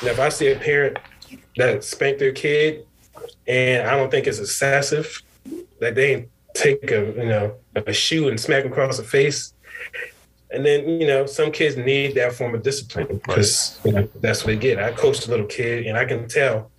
you 0.00 0.06
know, 0.06 0.12
if 0.12 0.20
I 0.20 0.28
see 0.30 0.50
a 0.52 0.56
parent 0.56 0.98
that 1.56 1.84
spanked 1.84 2.20
their 2.20 2.32
kid 2.32 2.86
and 3.46 3.88
I 3.88 3.96
don't 3.96 4.10
think 4.10 4.26
it's 4.26 4.38
excessive. 4.38 5.22
that 5.80 5.94
they 5.94 6.28
take 6.54 6.90
a 6.90 7.06
you 7.16 7.26
know 7.26 7.54
a 7.74 7.92
shoe 7.92 8.28
and 8.28 8.38
smack 8.38 8.64
them 8.64 8.72
across 8.72 8.96
the 8.96 9.04
face. 9.04 9.54
And 10.50 10.64
then, 10.64 10.88
you 10.88 11.06
know, 11.06 11.26
some 11.26 11.52
kids 11.52 11.76
need 11.76 12.14
that 12.14 12.32
form 12.32 12.54
of 12.54 12.62
discipline 12.62 13.06
because 13.06 13.78
you 13.84 13.92
know, 13.92 14.08
that's 14.20 14.44
what 14.44 14.46
they 14.46 14.56
get. 14.56 14.78
I 14.78 14.92
coached 14.92 15.26
a 15.26 15.30
little 15.30 15.46
kid 15.46 15.86
and 15.86 15.98
I 15.98 16.06
can 16.06 16.26
tell 16.26 16.70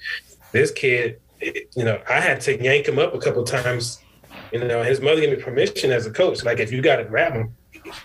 this 0.51 0.71
kid, 0.71 1.19
you 1.41 1.83
know, 1.83 2.01
I 2.09 2.19
had 2.19 2.41
to 2.41 2.61
yank 2.61 2.87
him 2.87 2.99
up 2.99 3.13
a 3.13 3.19
couple 3.19 3.43
times. 3.43 3.99
You 4.51 4.63
know, 4.63 4.83
his 4.83 4.99
mother 4.99 5.21
gave 5.21 5.37
me 5.37 5.43
permission 5.43 5.91
as 5.91 6.05
a 6.05 6.11
coach. 6.11 6.43
Like, 6.43 6.59
if 6.59 6.71
you 6.71 6.81
got 6.81 6.97
to 6.97 7.05
grab 7.05 7.33
him, 7.33 7.55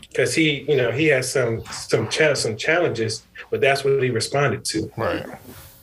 because 0.08 0.34
he, 0.34 0.62
you 0.68 0.76
know, 0.76 0.90
he 0.90 1.06
has 1.06 1.30
some 1.30 1.64
some 1.66 2.08
ch- 2.08 2.36
some 2.36 2.56
challenges, 2.56 3.22
but 3.50 3.60
that's 3.60 3.84
what 3.84 4.02
he 4.02 4.10
responded 4.10 4.64
to. 4.66 4.90
Right. 4.96 5.26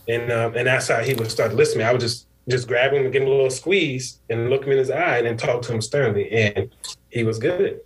And 0.08 0.32
um, 0.32 0.56
and 0.56 0.68
that's 0.68 0.88
how 0.88 1.02
he 1.02 1.14
would 1.14 1.32
start 1.32 1.54
listening. 1.54 1.86
I 1.86 1.92
would 1.92 2.02
just 2.02 2.28
just 2.50 2.68
grab 2.68 2.94
him 2.94 3.04
and 3.04 3.14
give 3.14 3.22
him 3.22 3.28
a 3.28 3.32
little 3.32 3.50
squeeze 3.50 4.20
and 4.30 4.50
look 4.50 4.66
him 4.66 4.72
in 4.72 4.78
his 4.78 4.90
eye 4.90 5.18
and 5.18 5.28
then 5.28 5.38
talk 5.38 5.62
to 5.64 5.74
him 5.74 5.82
sternly. 5.82 6.32
And 6.32 6.74
he 7.10 7.24
was 7.24 7.38
good. 7.38 7.82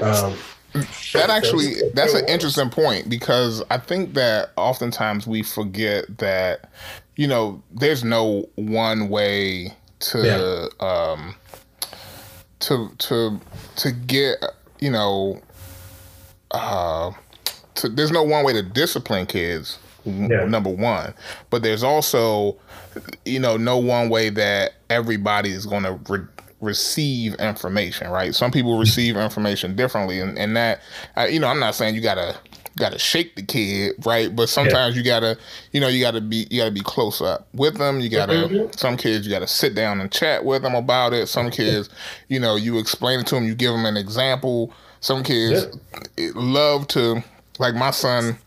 Um, 0.00 0.36
that 1.12 1.30
actually 1.30 1.74
that's 1.94 2.14
an 2.14 2.28
interesting 2.28 2.70
point 2.70 3.08
because 3.08 3.62
I 3.70 3.78
think 3.78 4.14
that 4.14 4.50
oftentimes 4.56 5.26
we 5.26 5.42
forget 5.42 6.18
that 6.18 6.70
you 7.16 7.26
know 7.26 7.62
there's 7.70 8.04
no 8.04 8.48
one 8.56 9.08
way 9.08 9.74
to 10.00 10.70
yeah. 10.80 10.86
um 10.86 11.34
to 12.60 12.90
to 12.98 13.40
to 13.76 13.92
get 13.92 14.44
you 14.80 14.90
know 14.90 15.40
uh 16.52 17.10
to, 17.80 17.88
there's 17.88 18.12
no 18.12 18.22
one 18.22 18.44
way 18.44 18.52
to 18.52 18.62
discipline 18.62 19.26
kids. 19.26 19.78
Yeah. 20.06 20.46
Number 20.46 20.70
one, 20.70 21.12
but 21.50 21.62
there's 21.62 21.82
also, 21.82 22.56
you 23.26 23.38
know, 23.38 23.58
no 23.58 23.76
one 23.76 24.08
way 24.08 24.30
that 24.30 24.72
everybody 24.88 25.50
is 25.50 25.66
going 25.66 25.82
to 25.82 26.00
re- 26.08 26.26
receive 26.62 27.34
information, 27.34 28.08
right? 28.08 28.34
Some 28.34 28.50
people 28.50 28.78
receive 28.78 29.16
information 29.18 29.76
differently, 29.76 30.18
and, 30.18 30.38
and 30.38 30.56
that, 30.56 30.80
uh, 31.18 31.24
you 31.24 31.38
know, 31.38 31.48
I'm 31.48 31.60
not 31.60 31.74
saying 31.74 31.94
you 31.94 32.00
gotta 32.00 32.34
gotta 32.76 32.98
shake 32.98 33.36
the 33.36 33.42
kid, 33.42 33.94
right? 34.04 34.34
But 34.34 34.48
sometimes 34.48 34.94
yeah. 34.94 34.98
you 34.98 35.04
gotta, 35.04 35.38
you 35.72 35.80
know, 35.80 35.88
you 35.88 36.00
gotta 36.00 36.20
be 36.20 36.46
you 36.50 36.60
gotta 36.60 36.70
be 36.70 36.80
close 36.80 37.20
up 37.20 37.48
with 37.54 37.76
them. 37.76 38.00
You 38.00 38.08
gotta 38.08 38.32
mm-hmm. 38.32 38.72
some 38.76 38.96
kids 38.96 39.26
you 39.26 39.32
gotta 39.32 39.46
sit 39.46 39.74
down 39.74 40.00
and 40.00 40.10
chat 40.10 40.44
with 40.44 40.62
them 40.62 40.74
about 40.74 41.12
it. 41.12 41.28
Some 41.28 41.50
kids, 41.50 41.90
you 42.28 42.40
know, 42.40 42.56
you 42.56 42.78
explain 42.78 43.20
it 43.20 43.26
to 43.28 43.34
them, 43.34 43.44
you 43.44 43.54
give 43.54 43.72
them 43.72 43.86
an 43.86 43.96
example. 43.96 44.72
Some 45.00 45.22
kids 45.22 45.66
yeah. 46.16 46.30
love 46.34 46.86
to, 46.88 47.24
like 47.58 47.74
my 47.74 47.90
son 47.90 48.38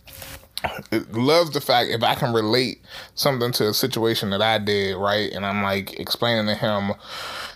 loves 1.12 1.52
the 1.52 1.62
fact 1.62 1.90
if 1.90 2.04
I 2.04 2.16
can 2.16 2.34
relate 2.34 2.82
something 3.16 3.52
to 3.54 3.70
a 3.70 3.74
situation 3.74 4.30
that 4.30 4.42
I 4.42 4.60
did, 4.60 4.96
right? 4.98 5.32
And 5.32 5.46
I'm 5.46 5.64
like 5.64 6.00
explaining 6.00 6.46
to 6.48 6.56
him, 6.56 6.94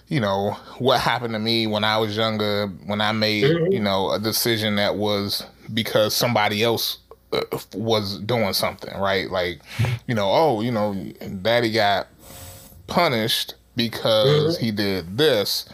you 0.08 0.20
know, 0.20 0.52
what 0.80 1.02
happened 1.02 1.34
to 1.34 1.39
me 1.39 1.67
when 1.67 1.84
I 1.84 1.98
was 1.98 2.15
younger, 2.15 2.67
when 2.86 3.02
I 3.02 3.12
made, 3.12 3.43
mm-hmm. 3.43 3.72
you 3.72 3.80
know, 3.80 4.12
a 4.12 4.20
decision 4.20 4.76
that 4.78 4.96
was 4.96 5.46
because 5.74 6.15
somebody 6.15 6.63
else 6.63 7.00
uh, 7.34 7.41
was 7.74 8.20
doing 8.20 8.54
something, 8.54 8.98
right? 8.98 9.30
Like, 9.30 9.62
you 10.08 10.15
know, 10.15 10.30
oh, 10.32 10.62
you 10.62 10.72
know, 10.72 10.93
daddy 11.41 11.72
got 11.72 12.08
punished 12.88 13.56
because 13.76 14.56
mm-hmm. 14.56 14.65
he 14.65 14.72
did 14.72 15.17
this 15.17 15.67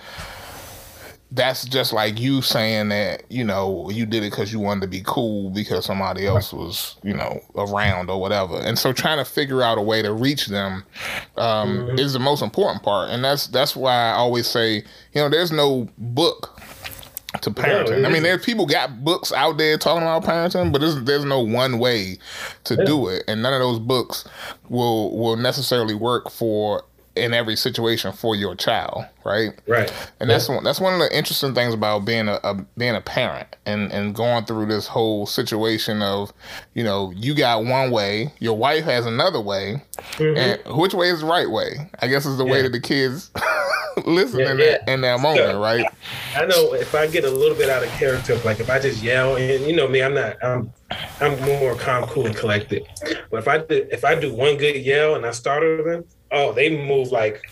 that's 1.34 1.66
just 1.66 1.92
like 1.94 2.20
you 2.20 2.44
saying 2.44 2.90
that 2.90 3.24
you 3.30 3.44
know 3.44 3.90
you 3.90 4.06
did 4.06 4.24
it 4.24 4.30
because 4.30 4.54
you 4.54 4.60
wanted 4.60 4.82
to 4.82 4.88
be 4.88 5.02
cool 5.04 5.50
because 5.50 5.84
somebody 5.84 6.28
else 6.28 6.54
was 6.54 6.96
you 7.02 7.14
know 7.14 7.40
around 7.56 8.10
or 8.10 8.22
whatever 8.22 8.60
and 8.60 8.78
so 8.78 8.94
trying 8.94 9.18
to 9.18 9.26
figure 9.26 9.64
out 9.64 9.80
a 9.80 9.82
way 9.82 10.02
to 10.02 10.14
reach 10.14 10.46
them 10.48 10.84
um, 11.38 11.78
mm-hmm. 11.80 12.00
is 12.00 12.14
the 12.14 12.20
most 12.20 12.44
important 12.44 12.84
part 12.84 13.10
and 13.10 13.24
that's 13.24 13.48
that's 13.48 13.76
why 13.76 13.94
i 13.94 14.12
always 14.12 14.46
say 14.46 14.76
you 14.76 15.22
know 15.22 15.28
there's 15.28 15.52
no 15.52 15.88
book 15.98 16.62
to 17.42 17.50
parenting. 17.50 18.02
No, 18.02 18.10
I 18.10 18.12
mean, 18.12 18.22
there's 18.22 18.46
people 18.46 18.68
got 18.68 19.04
books 19.04 19.34
out 19.34 19.58
there 19.58 19.76
talking 19.76 20.04
about 20.04 20.24
parenting, 20.24 20.72
but 20.72 20.82
there's, 20.82 21.04
there's 21.04 21.26
no 21.26 21.40
one 21.40 21.80
way 21.80 22.20
to 22.66 22.76
yeah. 22.76 22.84
do 22.86 23.08
it, 23.08 23.24
and 23.28 23.42
none 23.42 23.54
of 23.54 23.60
those 23.60 23.80
books 23.80 24.24
will 24.70 25.18
will 25.18 25.36
necessarily 25.36 25.96
work 25.96 26.30
for 26.30 26.84
in 27.16 27.34
every 27.34 27.56
situation 27.56 28.12
for 28.12 28.36
your 28.36 28.56
child, 28.56 29.06
right? 29.24 29.52
Right. 29.68 29.92
And 30.20 30.30
yeah. 30.30 30.36
that's 30.36 30.50
one 30.50 30.64
that's 30.64 30.80
one 30.80 30.94
of 30.94 31.00
the 31.00 31.16
interesting 31.16 31.54
things 31.54 31.74
about 31.74 32.06
being 32.06 32.28
a, 32.28 32.40
a, 32.44 32.56
being 32.78 32.96
a 32.96 33.02
parent 33.02 33.56
and 33.66 33.92
and 33.92 34.16
going 34.16 34.46
through 34.46 34.66
this 34.66 34.88
whole 34.88 35.26
situation 35.26 36.02
of, 36.02 36.34
you 36.74 36.84
know, 36.84 37.12
you 37.16 37.36
got 37.36 37.66
one 37.66 37.92
way, 37.92 38.34
your 38.40 38.58
wife 38.58 38.86
has 38.86 39.06
another 39.06 39.40
way, 39.40 39.82
mm-hmm. 39.98 40.38
and 40.38 40.78
which 40.78 40.94
way 40.94 41.10
is 41.10 41.22
the 41.22 41.28
right 41.28 41.50
way? 41.50 41.90
I 42.00 42.08
guess 42.08 42.26
is 42.26 42.38
the 42.38 42.46
yeah. 42.46 42.52
way 42.52 42.62
that 42.64 42.72
the 42.72 42.82
kids 42.82 43.32
listen 44.06 44.40
yeah, 44.40 44.52
in, 44.52 44.58
that, 44.58 44.90
in 44.90 45.02
that 45.02 45.20
moment, 45.20 45.52
so, 45.52 45.62
right? 45.62 45.86
I 46.36 46.46
know 46.46 46.74
if 46.74 46.96
I 46.96 47.08
get 47.08 47.26
a 47.26 47.30
little 47.30 47.58
bit 47.58 47.70
out 47.70 47.84
of 47.84 47.90
character, 47.90 48.36
like 48.38 48.60
if 48.60 48.70
I 48.70 48.80
just 48.80 49.04
yell, 49.04 49.36
and 49.36 49.66
you 49.66 49.76
know 49.76 49.88
me, 49.88 50.02
I'm 50.02 50.14
not, 50.14 50.44
I'm, 50.44 50.74
I'm 51.20 51.40
more 51.42 51.76
calm, 51.76 52.08
cool, 52.08 52.26
and 52.26 52.36
collected. 52.36 52.86
But 53.30 53.38
if 53.38 53.48
I 53.48 53.60
do, 53.60 53.88
if 53.92 54.04
I 54.04 54.20
do 54.20 54.34
one 54.34 54.58
good 54.58 54.78
yell 54.78 55.16
and 55.16 55.26
I 55.26 55.32
startle 55.32 55.84
them, 55.84 56.06
oh, 56.34 56.52
they 56.52 56.86
move 56.86 57.12
like 57.12 57.44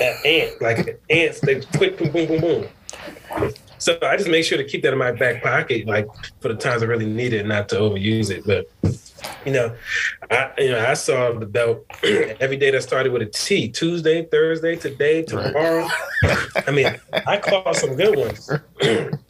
an 0.00 0.14
ant, 0.24 0.60
like 0.60 1.00
ants. 1.08 1.40
They 1.40 1.60
quick, 1.60 1.98
boom, 1.98 2.10
boom, 2.10 2.26
boom, 2.26 2.40
boom. 2.40 3.54
So 3.78 3.98
I 4.02 4.16
just 4.16 4.28
make 4.28 4.44
sure 4.44 4.58
to 4.58 4.64
keep 4.64 4.82
that 4.82 4.92
in 4.92 4.98
my 4.98 5.12
back 5.12 5.42
pocket, 5.42 5.86
like 5.86 6.08
for 6.40 6.48
the 6.48 6.56
times 6.56 6.82
I 6.82 6.86
really 6.86 7.06
need 7.06 7.32
it, 7.32 7.46
not 7.46 7.68
to 7.70 7.76
overuse 7.76 8.30
it. 8.30 8.44
But 8.46 8.66
you 9.44 9.52
know, 9.52 9.74
I 10.30 10.50
you 10.58 10.70
know 10.70 10.84
I 10.84 10.94
saw 10.94 11.32
the 11.32 11.46
belt 11.46 11.84
every 12.02 12.56
day 12.56 12.70
that 12.70 12.82
started 12.82 13.12
with 13.12 13.22
a 13.22 13.26
T. 13.26 13.68
Tuesday, 13.68 14.24
Thursday, 14.24 14.76
today, 14.76 15.22
tomorrow. 15.22 15.88
Right. 16.22 16.46
I 16.66 16.70
mean, 16.70 17.00
I 17.26 17.38
caught 17.38 17.76
some 17.76 17.96
good 17.96 18.16
ones, 18.16 18.50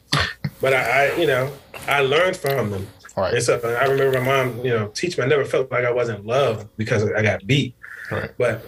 but 0.61 0.73
I, 0.73 1.07
I, 1.07 1.15
you 1.17 1.27
know 1.27 1.51
I 1.87 2.01
learned 2.01 2.37
from 2.37 2.71
them. 2.71 2.87
Right. 3.15 3.33
And 3.33 3.43
so 3.43 3.59
I 3.59 3.85
remember 3.85 4.19
my 4.21 4.25
mom, 4.25 4.63
you 4.63 4.69
know, 4.69 4.89
teach 4.89 5.17
me. 5.17 5.23
I 5.23 5.27
never 5.27 5.43
felt 5.43 5.71
like 5.71 5.85
I 5.85 5.91
wasn't 5.91 6.25
loved 6.25 6.67
because 6.77 7.03
I 7.11 7.23
got 7.23 7.47
beat. 7.47 7.75
Right. 8.11 8.31
But 8.37 8.63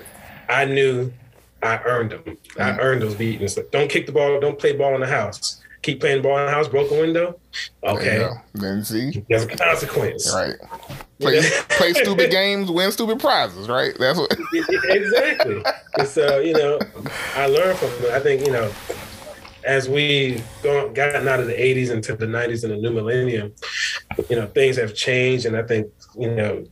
I 0.49 0.65
knew 0.65 1.13
I 1.61 1.79
earned 1.85 2.11
them. 2.11 2.37
I 2.59 2.77
earned 2.79 3.01
those 3.01 3.15
beatings. 3.15 3.55
Like, 3.55 3.71
don't 3.71 3.89
kick 3.89 4.05
the 4.05 4.11
ball. 4.11 4.39
Don't 4.39 4.57
play 4.57 4.75
ball 4.75 4.95
in 4.95 5.01
the 5.01 5.07
house. 5.07 5.61
Keep 5.81 6.01
playing 6.01 6.21
ball 6.21 6.37
in 6.39 6.47
the 6.47 6.51
house. 6.51 6.67
Broken 6.67 6.99
window. 6.99 7.39
Okay. 7.83 8.29
Then 8.53 8.83
see, 8.83 9.23
there's 9.29 9.43
a 9.43 9.47
consequence. 9.47 10.33
Right. 10.33 10.55
Play, 11.19 11.41
play 11.69 11.93
stupid 11.93 12.31
games, 12.31 12.69
win 12.69 12.91
stupid 12.91 13.19
prizes. 13.19 13.69
Right. 13.69 13.93
That's 13.97 14.19
what. 14.19 14.35
exactly. 14.83 15.63
So 16.05 16.39
you 16.39 16.53
know, 16.53 16.79
I 17.35 17.47
learned 17.47 17.77
from 17.77 17.89
it. 18.05 18.11
I 18.11 18.19
think 18.19 18.45
you 18.45 18.51
know, 18.51 18.71
as 19.63 19.87
we 19.87 20.43
gone, 20.63 20.93
gotten 20.93 21.27
out 21.27 21.39
of 21.39 21.47
the 21.47 21.53
80s 21.53 21.91
into 21.91 22.15
the 22.15 22.25
90s 22.25 22.63
and 22.63 22.73
the 22.73 22.77
new 22.77 22.91
millennium, 22.91 23.53
you 24.29 24.35
know, 24.35 24.47
things 24.47 24.75
have 24.75 24.95
changed, 24.95 25.45
and 25.45 25.55
I 25.55 25.63
think 25.63 25.87
you 26.17 26.31
know, 26.31 26.65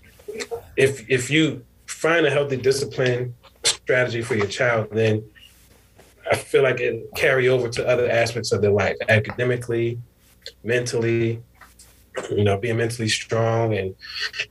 if 0.75 1.09
if 1.09 1.29
you 1.29 1.63
find 1.85 2.25
a 2.25 2.29
healthy 2.29 2.57
discipline 2.57 3.33
strategy 3.67 4.21
for 4.21 4.35
your 4.35 4.47
child, 4.47 4.89
then 4.91 5.23
I 6.29 6.35
feel 6.35 6.63
like 6.63 6.79
it 6.79 7.07
carry 7.15 7.47
over 7.47 7.69
to 7.69 7.87
other 7.87 8.09
aspects 8.09 8.51
of 8.51 8.61
their 8.61 8.71
life, 8.71 8.97
academically, 9.07 9.99
mentally, 10.63 11.41
you 12.31 12.43
know, 12.43 12.57
being 12.57 12.77
mentally 12.77 13.07
strong 13.07 13.75
and, 13.75 13.95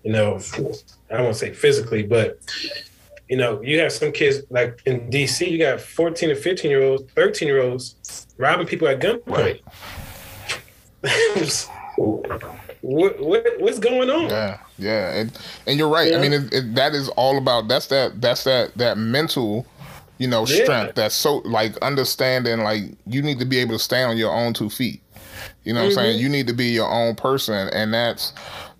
you 0.03 0.13
know, 0.13 0.39
I 1.11 1.21
won't 1.21 1.37
say 1.37 1.53
physically, 1.53 2.03
but 2.03 2.39
you 3.29 3.37
know, 3.37 3.61
you 3.61 3.81
have 3.81 3.93
some 3.93 4.13
kids 4.13 4.45
like 4.51 4.81
in 4.87 5.11
DC, 5.11 5.51
you 5.51 5.59
got 5.59 5.81
14 5.81 6.31
and 6.31 6.39
15 6.39 6.71
year 6.71 6.83
olds, 6.83 7.03
13 7.15 7.49
year 7.49 7.61
olds 7.61 8.27
robbing 8.39 8.67
people 8.67 8.87
at 8.89 9.01
gunpoint. 9.01 9.61
what, 11.97 13.21
what, 13.21 13.47
what's 13.59 13.79
going 13.79 14.11
on? 14.11 14.29
Yeah, 14.29 14.59
yeah, 14.79 15.15
and 15.15 15.39
and 15.67 15.79
you're 15.79 15.89
right. 15.89 16.11
Yeah. 16.11 16.19
I 16.19 16.21
mean, 16.21 16.33
it, 16.33 16.53
it, 16.53 16.75
that 16.75 16.95
is 16.95 17.09
all 17.11 17.39
about 17.39 17.69
that's 17.69 17.87
that 17.89 18.21
that's 18.21 18.45
that 18.45 18.77
that 18.77 18.99
mental, 18.99 19.67
you 20.19 20.29
know, 20.29 20.45
strength. 20.45 20.89
Yeah. 20.89 20.93
That's 20.95 21.15
so 21.15 21.37
like 21.39 21.77
understanding 21.79 22.61
like 22.61 22.83
you 23.07 23.23
need 23.23 23.39
to 23.39 23.45
be 23.45 23.59
able 23.59 23.73
to 23.73 23.79
stand 23.79 24.11
on 24.11 24.17
your 24.17 24.33
own 24.33 24.53
two 24.53 24.71
feet. 24.71 25.03
You 25.65 25.73
know 25.73 25.83
what 25.83 25.91
mm-hmm. 25.91 25.99
I'm 25.99 26.05
saying? 26.05 26.15
Mm-hmm. 26.17 26.23
You 26.23 26.29
need 26.29 26.47
to 26.47 26.53
be 26.53 26.67
your 26.67 26.91
own 26.91 27.15
person, 27.17 27.69
and 27.73 27.93
that's 27.93 28.33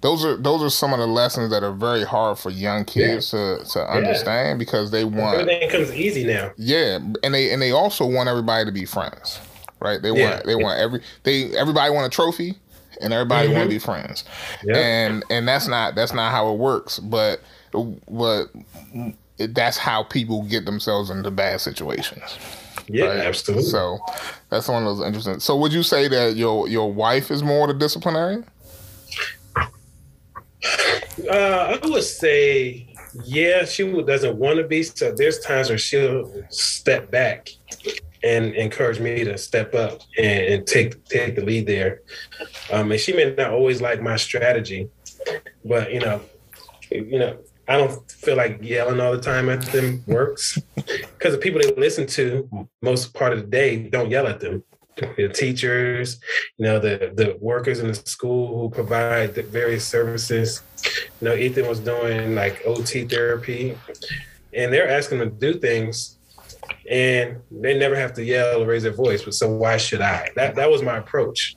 those 0.03 0.25
are 0.25 0.37
those 0.37 0.63
are 0.63 0.71
some 0.71 0.93
of 0.93 0.99
the 0.99 1.07
lessons 1.07 1.51
that 1.51 1.65
are 1.65 1.73
very 1.73 2.05
hard 2.05 2.39
for 2.39 2.51
young 2.51 2.85
kids 2.85 3.33
yeah. 3.33 3.57
to 3.59 3.65
to 3.65 3.91
understand 3.91 4.59
because 4.59 4.91
they 4.91 5.05
want 5.05 5.41
everything 5.41 5.69
comes 5.69 5.93
easy 5.93 6.25
now. 6.25 6.53
Yeah, 6.57 6.99
and 7.23 7.35
they 7.35 7.53
and 7.53 7.61
they 7.61 7.73
also 7.73 8.07
want 8.07 8.29
everybody 8.29 8.65
to 8.67 8.73
be 8.73 8.85
friends, 8.85 9.41
right? 9.81 10.01
They 10.01 10.13
want 10.13 10.45
they 10.45 10.55
want 10.55 10.79
every 10.79 11.01
they 11.25 11.57
everybody 11.57 11.93
want 11.93 12.07
a 12.07 12.15
trophy, 12.15 12.55
and 13.01 13.13
everybody 13.13 13.49
mm-hmm. 13.49 13.59
want 13.59 13.71
to 13.71 13.75
be 13.75 13.79
friends. 13.79 14.25
Yep. 14.65 14.77
And 14.77 15.25
and 15.31 15.49
that's 15.49 15.69
not 15.69 15.95
that's 15.95 16.13
not 16.13 16.33
how 16.33 16.53
it 16.53 16.59
works. 16.59 16.99
But 16.99 17.41
but 18.09 18.47
that's 19.39 19.77
how 19.77 20.03
people 20.05 20.43
get 20.43 20.65
themselves 20.65 21.11
into 21.11 21.31
bad 21.31 21.61
situations. 21.61 22.39
Yeah, 22.89 23.07
right? 23.07 23.19
absolutely. 23.19 23.65
So 23.65 23.99
that's 24.51 24.69
one 24.69 24.87
of 24.87 24.97
those 24.97 25.07
interesting. 25.07 25.41
So 25.41 25.57
would 25.57 25.73
you 25.73 25.83
say 25.83 26.09
that 26.09 26.37
your 26.37 26.69
your 26.69 26.93
wife 26.93 27.31
is 27.31 27.43
more 27.43 27.67
the 27.67 27.75
disciplinarian? 27.75 28.45
Uh, 31.31 31.79
I 31.83 31.87
would 31.87 32.03
say 32.03 32.87
yeah, 33.25 33.65
she 33.65 33.91
doesn't 34.03 34.37
want 34.37 34.59
to 34.59 34.65
be. 34.65 34.83
So 34.83 35.13
there's 35.13 35.39
times 35.41 35.69
where 35.69 35.79
she'll 35.79 36.31
step 36.51 37.11
back 37.11 37.51
and 38.27 38.55
encourage 38.57 38.99
me 38.99 39.23
to 39.23 39.39
step 39.39 39.75
up 39.75 40.01
and, 40.19 40.45
and 40.53 40.67
take 40.67 41.05
take 41.05 41.37
the 41.37 41.45
lead 41.45 41.67
there. 41.67 42.03
Um, 42.73 42.91
and 42.91 43.01
she 43.01 43.13
may 43.13 43.35
not 43.35 43.53
always 43.53 43.81
like 43.81 44.03
my 44.03 44.17
strategy, 44.17 44.89
but 45.65 45.93
you 45.93 46.01
know, 46.01 46.21
you 46.91 47.19
know, 47.19 47.39
I 47.69 47.77
don't 47.77 48.11
feel 48.11 48.37
like 48.37 48.59
yelling 48.63 49.01
all 49.01 49.13
the 49.13 49.21
time 49.21 49.49
at 49.49 49.63
them 49.67 50.03
works 50.07 50.59
because 50.75 51.33
the 51.35 51.39
people 51.39 51.61
they 51.61 51.73
listen 51.75 52.07
to 52.09 52.69
most 52.83 53.15
part 53.15 53.33
of 53.33 53.41
the 53.41 53.47
day 53.47 53.89
don't 53.89 54.11
yell 54.11 54.27
at 54.27 54.41
them. 54.41 54.65
The 54.97 55.29
teachers, 55.29 56.19
you 56.57 56.65
know, 56.65 56.79
the 56.81 57.13
the 57.15 57.37
workers 57.41 57.81
in 57.81 57.89
the 57.89 57.95
school 57.95 58.59
who 58.59 58.71
provide 58.71 59.35
the 59.35 59.43
various 59.43 59.87
services. 59.87 60.63
You 61.21 61.29
know, 61.29 61.35
Ethan 61.35 61.69
was 61.69 61.81
doing 61.81 62.35
like 62.35 62.63
OT 62.65 63.05
therapy, 63.05 63.77
and 64.55 64.73
they're 64.73 64.89
asking 64.89 65.19
to 65.19 65.27
do 65.27 65.59
things 65.61 66.16
and 66.91 67.41
they 67.51 67.79
never 67.79 67.97
have 67.97 68.13
to 68.15 68.25
yell 68.25 68.63
or 68.63 68.67
raise 68.67 68.83
their 68.83 68.93
voice. 68.93 69.23
But 69.23 69.35
so 69.35 69.51
why 69.51 69.77
should 69.77 70.01
I? 70.01 70.31
That 70.37 70.55
that 70.57 70.71
was 70.71 70.83
my 70.83 70.99
approach. 70.99 71.57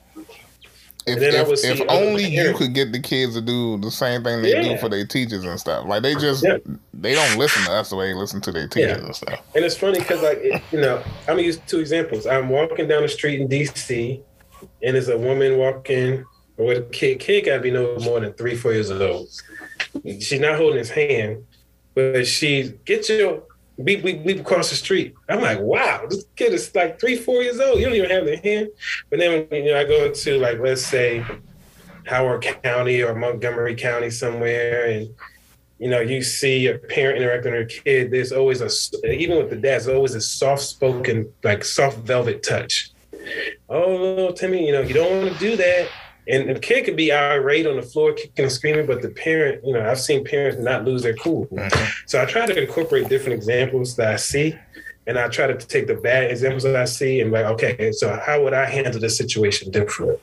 If, 1.06 1.18
if, 1.18 1.64
if 1.64 1.80
only 1.88 2.26
you 2.26 2.54
could 2.54 2.74
get 2.74 2.92
the 2.92 3.00
kids 3.00 3.34
to 3.34 3.40
do 3.40 3.78
the 3.78 3.90
same 3.90 4.22
thing 4.22 4.42
they 4.42 4.52
yeah. 4.52 4.62
do 4.62 4.76
for 4.76 4.88
their 4.88 5.06
teachers 5.06 5.44
and 5.44 5.58
stuff. 5.58 5.86
Like 5.86 6.02
they 6.02 6.14
just 6.14 6.44
yeah. 6.44 6.58
they 6.92 7.14
don't 7.14 7.38
listen 7.38 7.64
to 7.64 7.72
us 7.72 7.90
the 7.90 7.96
way 7.96 8.08
they 8.08 8.14
listen 8.14 8.40
to 8.42 8.52
their 8.52 8.68
teachers 8.68 8.98
yeah. 8.98 9.04
and 9.04 9.16
stuff. 9.16 9.40
And 9.54 9.64
it's 9.64 9.76
funny 9.76 9.98
because 9.98 10.22
like 10.22 10.38
it, 10.38 10.62
you 10.70 10.80
know 10.80 11.02
I'm 11.20 11.36
gonna 11.36 11.42
use 11.42 11.58
two 11.66 11.80
examples. 11.80 12.26
I'm 12.26 12.48
walking 12.48 12.86
down 12.86 13.02
the 13.02 13.08
street 13.08 13.40
in 13.40 13.48
DC, 13.48 14.22
and 14.82 14.94
there's 14.94 15.08
a 15.08 15.18
woman 15.18 15.56
walking 15.56 16.24
or 16.60 16.66
with 16.66 16.78
a 16.78 16.82
kid, 16.82 17.18
kid 17.20 17.46
got 17.46 17.56
to 17.56 17.60
be 17.62 17.70
no 17.70 17.96
more 18.00 18.20
than 18.20 18.34
three, 18.34 18.54
four 18.54 18.72
years 18.72 18.90
old. 18.90 19.28
She's 20.04 20.40
not 20.40 20.56
holding 20.56 20.78
his 20.78 20.90
hand, 20.90 21.44
but 21.94 22.26
she 22.26 22.74
gets 22.84 23.08
your 23.08 23.42
we, 23.84 23.96
we, 23.96 24.14
we 24.14 24.38
across 24.38 24.70
the 24.70 24.76
street. 24.76 25.14
I'm 25.28 25.40
like, 25.40 25.60
wow, 25.60 26.06
this 26.08 26.24
kid 26.36 26.52
is 26.52 26.74
like 26.74 27.00
three, 27.00 27.16
four 27.16 27.42
years 27.42 27.58
old. 27.60 27.78
You 27.78 27.86
don't 27.86 27.94
even 27.94 28.10
have 28.10 28.24
the 28.24 28.36
hand. 28.36 28.68
But 29.08 29.18
then, 29.18 29.46
you 29.50 29.72
know, 29.72 29.78
I 29.78 29.84
go 29.84 30.12
to 30.12 30.38
like, 30.38 30.58
let's 30.58 30.84
say 30.84 31.24
Howard 32.06 32.42
County 32.62 33.02
or 33.02 33.14
Montgomery 33.14 33.74
County 33.74 34.10
somewhere, 34.10 34.86
and 34.86 35.14
you 35.78 35.88
know, 35.88 36.00
you 36.00 36.22
see 36.22 36.66
a 36.66 36.78
parent 36.78 37.18
interacting 37.18 37.52
with 37.52 37.68
their 37.70 37.82
kid. 37.82 38.10
There's 38.10 38.32
always 38.32 38.60
a, 38.60 38.70
even 39.06 39.38
with 39.38 39.50
the 39.50 39.56
dads, 39.56 39.88
always 39.88 40.14
a 40.14 40.20
soft-spoken, 40.20 41.32
like 41.42 41.64
soft 41.64 41.98
velvet 41.98 42.42
touch. 42.42 42.90
Oh, 43.68 43.96
little 43.96 44.32
Timmy, 44.32 44.66
you 44.66 44.72
know, 44.72 44.82
you 44.82 44.94
don't 44.94 45.22
want 45.22 45.32
to 45.32 45.38
do 45.38 45.56
that. 45.56 45.88
And 46.28 46.54
the 46.54 46.60
kid 46.60 46.84
could 46.84 46.96
be 46.96 47.12
irate 47.12 47.66
on 47.66 47.76
the 47.76 47.82
floor, 47.82 48.12
kicking 48.12 48.44
and 48.44 48.52
screaming, 48.52 48.86
but 48.86 49.02
the 49.02 49.10
parent, 49.10 49.64
you 49.64 49.72
know, 49.72 49.88
I've 49.88 50.00
seen 50.00 50.24
parents 50.24 50.60
not 50.60 50.84
lose 50.84 51.02
their 51.02 51.14
cool. 51.14 51.46
Mm-hmm. 51.46 51.84
So 52.06 52.20
I 52.20 52.24
try 52.24 52.46
to 52.46 52.60
incorporate 52.60 53.08
different 53.08 53.34
examples 53.34 53.96
that 53.96 54.12
I 54.12 54.16
see, 54.16 54.56
and 55.06 55.18
I 55.18 55.28
try 55.28 55.46
to 55.46 55.54
take 55.54 55.86
the 55.86 55.94
bad 55.94 56.30
examples 56.30 56.62
that 56.64 56.76
I 56.76 56.84
see 56.84 57.20
and 57.20 57.32
like, 57.32 57.46
okay, 57.46 57.92
so 57.92 58.20
how 58.24 58.42
would 58.44 58.54
I 58.54 58.66
handle 58.66 59.00
this 59.00 59.16
situation 59.16 59.70
different? 59.70 60.20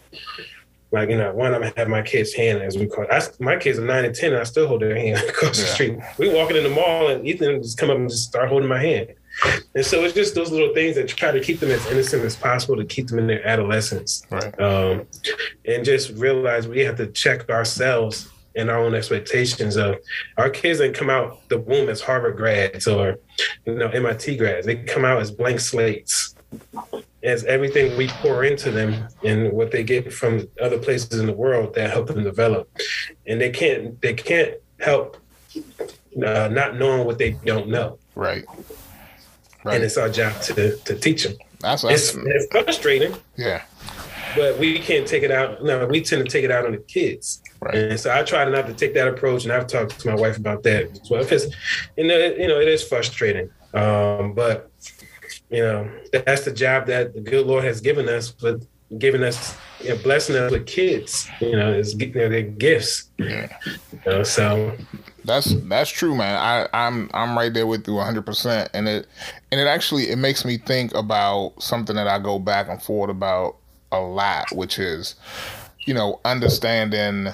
Like, 0.91 1.09
you 1.09 1.17
know, 1.17 1.33
one, 1.33 1.53
I'm 1.53 1.61
gonna 1.61 1.73
have 1.75 1.89
my 1.89 2.01
kid's 2.01 2.33
hand, 2.33 2.61
as 2.61 2.77
we 2.77 2.87
call 2.87 3.03
it. 3.03 3.09
I, 3.11 3.21
my 3.43 3.57
kids 3.57 3.77
are 3.77 3.85
nine 3.85 4.05
and 4.05 4.15
10, 4.15 4.31
and 4.31 4.39
I 4.39 4.43
still 4.43 4.67
hold 4.67 4.81
their 4.81 4.95
hand 4.95 5.17
across 5.29 5.59
yeah. 5.59 5.65
the 5.65 5.71
street. 5.71 5.99
We 6.17 6.33
walking 6.33 6.55
in 6.55 6.63
the 6.63 6.69
mall, 6.69 7.09
and 7.09 7.27
Ethan 7.27 7.61
just 7.61 7.77
come 7.77 7.89
up 7.89 7.97
and 7.97 8.09
just 8.09 8.29
start 8.29 8.47
holding 8.47 8.69
my 8.69 8.79
hand. 8.79 9.09
And 9.75 9.85
so 9.85 10.03
it's 10.03 10.13
just 10.13 10.35
those 10.35 10.51
little 10.51 10.73
things 10.73 10.95
that 10.95 11.07
try 11.07 11.31
to 11.31 11.39
keep 11.39 11.59
them 11.59 11.69
as 11.69 11.85
innocent 11.87 12.23
as 12.23 12.35
possible 12.35 12.75
to 12.75 12.85
keep 12.85 13.07
them 13.07 13.19
in 13.19 13.27
their 13.27 13.45
adolescence. 13.45 14.23
Right. 14.31 14.59
Um, 14.59 15.07
and 15.65 15.85
just 15.85 16.11
realize 16.11 16.67
we 16.67 16.79
have 16.81 16.97
to 16.97 17.07
check 17.07 17.49
ourselves 17.49 18.29
and 18.55 18.71
our 18.71 18.79
own 18.79 18.95
expectations 18.95 19.75
of 19.75 19.97
our 20.37 20.49
kids 20.49 20.79
didn't 20.79 20.95
come 20.95 21.11
out 21.11 21.47
the 21.49 21.59
womb 21.59 21.89
as 21.89 22.01
Harvard 22.01 22.37
grads 22.37 22.87
or 22.87 23.19
you 23.65 23.75
know 23.75 23.87
MIT 23.87 24.37
grads. 24.37 24.65
They 24.65 24.77
come 24.77 25.05
out 25.05 25.21
as 25.21 25.31
blank 25.31 25.59
slates 25.59 26.35
as 27.23 27.43
everything 27.45 27.95
we 27.97 28.07
pour 28.07 28.43
into 28.43 28.71
them 28.71 29.07
and 29.23 29.51
what 29.51 29.71
they 29.71 29.83
get 29.83 30.11
from 30.13 30.47
other 30.61 30.79
places 30.79 31.19
in 31.19 31.25
the 31.25 31.33
world 31.33 31.73
that 31.75 31.89
help 31.89 32.07
them 32.07 32.23
develop 32.23 32.69
and 33.25 33.41
they 33.41 33.49
can't 33.49 33.99
they 34.01 34.13
can't 34.13 34.53
help 34.79 35.17
uh, 36.25 36.47
not 36.47 36.77
knowing 36.77 37.05
what 37.05 37.17
they 37.17 37.31
don't 37.31 37.67
know 37.67 37.97
right 38.15 38.45
right 39.67 39.75
and 39.75 39.83
it's 39.83 39.97
our 39.97 40.09
job 40.09 40.39
to 40.41 40.75
to 40.77 40.95
teach 40.95 41.23
them 41.23 41.37
that's, 41.59 41.81
that's 41.81 42.15
it's, 42.15 42.17
it's 42.25 42.47
frustrating 42.51 43.15
yeah 43.35 43.63
but 44.35 44.57
we 44.59 44.79
can't 44.79 45.07
take 45.07 45.23
it 45.23 45.31
out 45.31 45.63
no 45.63 45.85
we 45.85 46.01
tend 46.01 46.23
to 46.23 46.31
take 46.31 46.43
it 46.43 46.51
out 46.51 46.65
on 46.65 46.71
the 46.71 46.77
kids 46.77 47.41
Right. 47.61 47.75
And 47.75 47.99
so 47.99 48.13
I 48.13 48.23
try 48.23 48.45
not 48.45 48.67
to 48.67 48.73
take 48.73 48.93
that 48.93 49.07
approach, 49.07 49.43
and 49.43 49.53
I've 49.53 49.67
talked 49.67 49.99
to 49.99 50.07
my 50.07 50.15
wife 50.15 50.37
about 50.37 50.63
that 50.63 50.91
as 50.91 51.09
well. 51.09 51.23
Because 51.23 51.53
you 51.95 52.07
know, 52.07 52.17
you 52.17 52.47
know, 52.47 52.59
it 52.59 52.67
is 52.67 52.87
frustrating. 52.87 53.49
Um, 53.73 54.33
but 54.33 54.71
you 55.49 55.61
know, 55.61 55.89
that's 56.11 56.45
the 56.45 56.51
job 56.51 56.87
that 56.87 57.13
the 57.13 57.21
good 57.21 57.47
Lord 57.47 57.63
has 57.63 57.81
given 57.81 58.07
us, 58.07 58.31
but 58.31 58.61
giving 58.97 59.23
us, 59.23 59.57
you 59.81 59.89
know, 59.89 59.97
blessing 59.97 60.35
us 60.35 60.51
with 60.51 60.67
kids. 60.67 61.27
You 61.41 61.55
know, 61.55 61.73
is 61.73 61.95
you 61.95 62.13
know, 62.13 62.29
their 62.29 62.43
gifts. 62.43 63.09
Yeah. 63.17 63.57
You 63.65 63.99
know, 64.05 64.23
so 64.23 64.75
that's 65.27 65.53
that's 65.63 65.89
true, 65.89 66.15
man. 66.15 66.35
I 66.35 66.67
I'm 66.73 67.09
I'm 67.13 67.37
right 67.37 67.53
there 67.53 67.67
with 67.67 67.87
you 67.87 67.95
100, 67.95 68.25
percent 68.25 68.71
and 68.73 68.87
it 68.87 69.07
and 69.51 69.59
it 69.59 69.67
actually 69.67 70.09
it 70.09 70.17
makes 70.17 70.45
me 70.45 70.57
think 70.57 70.93
about 70.95 71.61
something 71.61 71.95
that 71.95 72.07
I 72.07 72.19
go 72.19 72.39
back 72.39 72.69
and 72.69 72.81
forth 72.81 73.09
about 73.09 73.57
a 73.91 73.99
lot, 73.99 74.51
which 74.51 74.79
is, 74.79 75.15
you 75.85 75.93
know, 75.93 76.19
understanding 76.25 77.27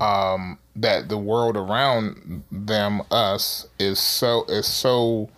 um, 0.00 0.58
that 0.76 1.08
the 1.08 1.18
world 1.18 1.56
around 1.56 2.42
them, 2.50 3.02
us, 3.10 3.66
is 3.78 3.98
so 3.98 4.44
is 4.48 4.66
so 4.66 5.28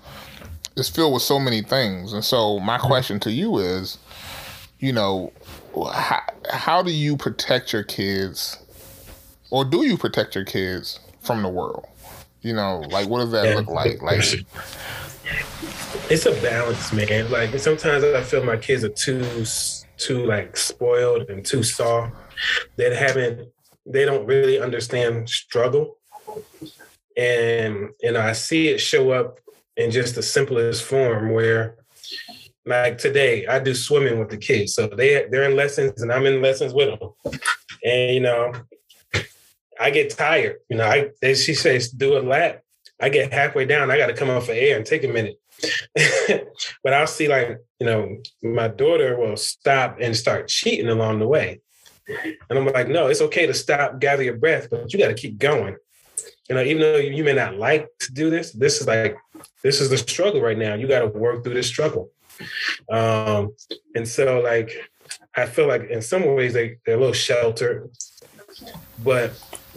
is 0.77 0.89
filled 0.89 1.15
with 1.15 1.23
so 1.23 1.39
many 1.39 1.63
things. 1.63 2.13
And 2.13 2.25
so 2.25 2.59
my 2.61 2.79
question 2.79 3.21
to 3.21 3.31
you 3.31 3.59
is, 3.59 3.99
you 4.79 4.93
know, 4.93 5.33
how, 5.93 6.23
how 6.51 6.83
do 6.83 6.93
you 6.93 7.17
protect 7.17 7.73
your 7.73 7.83
kids 7.83 8.59
or 9.51 9.65
do 9.65 9.85
you 9.85 9.97
protect 9.97 10.35
your 10.35 10.45
kids 10.45 10.99
from 11.21 11.43
the 11.43 11.49
world? 11.49 11.87
You 12.45 12.53
know, 12.53 12.81
like 12.91 13.09
what 13.09 13.21
does 13.21 13.31
that 13.33 13.47
yeah. 13.47 13.55
look 13.55 13.69
like? 13.69 14.03
Like 14.03 14.23
it's 16.11 16.27
a 16.27 16.33
balance, 16.43 16.93
man. 16.93 17.31
Like 17.31 17.59
sometimes 17.59 18.05
I 18.05 18.23
feel 18.23 18.45
my 18.45 18.59
kids 18.59 18.85
are 18.85 18.91
too 18.91 19.25
too 19.97 20.27
like 20.27 20.55
spoiled 20.59 21.31
and 21.31 21.45
too 21.45 21.63
soft. 21.63 22.15
They 22.77 22.95
haven't 22.95 23.49
they 23.87 24.05
don't 24.05 24.27
really 24.27 24.61
understand 24.61 25.27
struggle. 25.31 25.97
And 27.17 27.89
and 28.03 28.19
I 28.19 28.35
see 28.35 28.69
it 28.69 28.79
show 28.79 29.13
up 29.13 29.39
in 29.79 29.91
just 29.91 30.15
the 30.15 30.23
simplest 30.23 30.85
form 30.85 31.33
where 31.33 31.77
like 32.67 32.99
today 32.99 33.47
I 33.47 33.59
do 33.59 33.75
swimming 33.75 34.19
with 34.19 34.29
the 34.29 34.37
kids. 34.37 34.75
So 34.75 34.87
they 34.87 35.27
they're 35.31 35.49
in 35.49 35.57
lessons 35.57 36.03
and 36.03 36.13
I'm 36.13 36.27
in 36.27 36.43
lessons 36.43 36.75
with 36.75 37.01
them. 37.01 37.11
And 37.83 38.15
you 38.15 38.21
know, 38.21 38.53
I 39.81 39.91
get 39.91 40.11
tired. 40.11 40.57
You 40.69 40.77
know, 40.77 40.85
I 40.85 41.11
as 41.23 41.43
she 41.43 41.55
says 41.55 41.91
do 41.91 42.17
a 42.17 42.21
lap. 42.21 42.63
I 43.01 43.09
get 43.09 43.33
halfway 43.33 43.67
down, 43.67 43.91
I 43.91 43.99
gotta 43.99 44.15
come 44.15 44.31
up 44.31 44.45
for 44.45 44.53
air 44.53 44.77
and 44.77 44.87
take 44.87 45.05
a 45.05 45.09
minute. 45.09 45.39
but 46.83 46.93
I'll 46.93 47.07
see 47.07 47.29
like, 47.29 47.59
you 47.81 47.87
know, 47.87 48.17
my 48.43 48.69
daughter 48.69 49.17
will 49.19 49.37
stop 49.37 49.99
and 50.01 50.17
start 50.17 50.49
cheating 50.49 50.89
along 50.89 51.19
the 51.19 51.29
way. 51.29 51.61
And 52.09 52.59
I'm 52.59 52.67
like, 52.67 52.89
no, 52.89 53.07
it's 53.07 53.21
okay 53.23 53.47
to 53.47 53.55
stop, 53.55 53.99
gather 53.99 54.23
your 54.23 54.37
breath, 54.37 54.69
but 54.71 54.93
you 54.93 54.99
got 54.99 55.09
to 55.09 55.15
keep 55.15 55.39
going. 55.39 55.77
You 56.49 56.55
know, 56.55 56.63
even 56.63 56.83
though 56.83 56.97
you 56.97 57.25
may 57.25 57.33
not 57.33 57.57
like 57.57 57.89
to 58.01 58.13
do 58.13 58.31
this, 58.31 58.53
this 58.53 58.81
is 58.81 58.87
like 58.87 59.17
this 59.63 59.81
is 59.81 59.91
the 59.91 59.97
struggle 59.97 60.43
right 60.43 60.59
now. 60.59 60.75
You 60.75 60.87
got 60.87 61.01
to 61.01 61.07
work 61.07 61.43
through 61.43 61.55
this 61.55 61.67
struggle. 61.67 62.11
Um, 62.91 63.55
and 63.95 64.07
so, 64.07 64.41
like, 64.41 64.71
I 65.35 65.47
feel 65.47 65.67
like 65.67 65.89
in 65.89 66.03
some 66.03 66.25
ways 66.35 66.53
they, 66.53 66.77
they're 66.85 66.97
a 66.97 66.99
little 66.99 67.15
sheltered, 67.15 67.91
but 69.03 69.33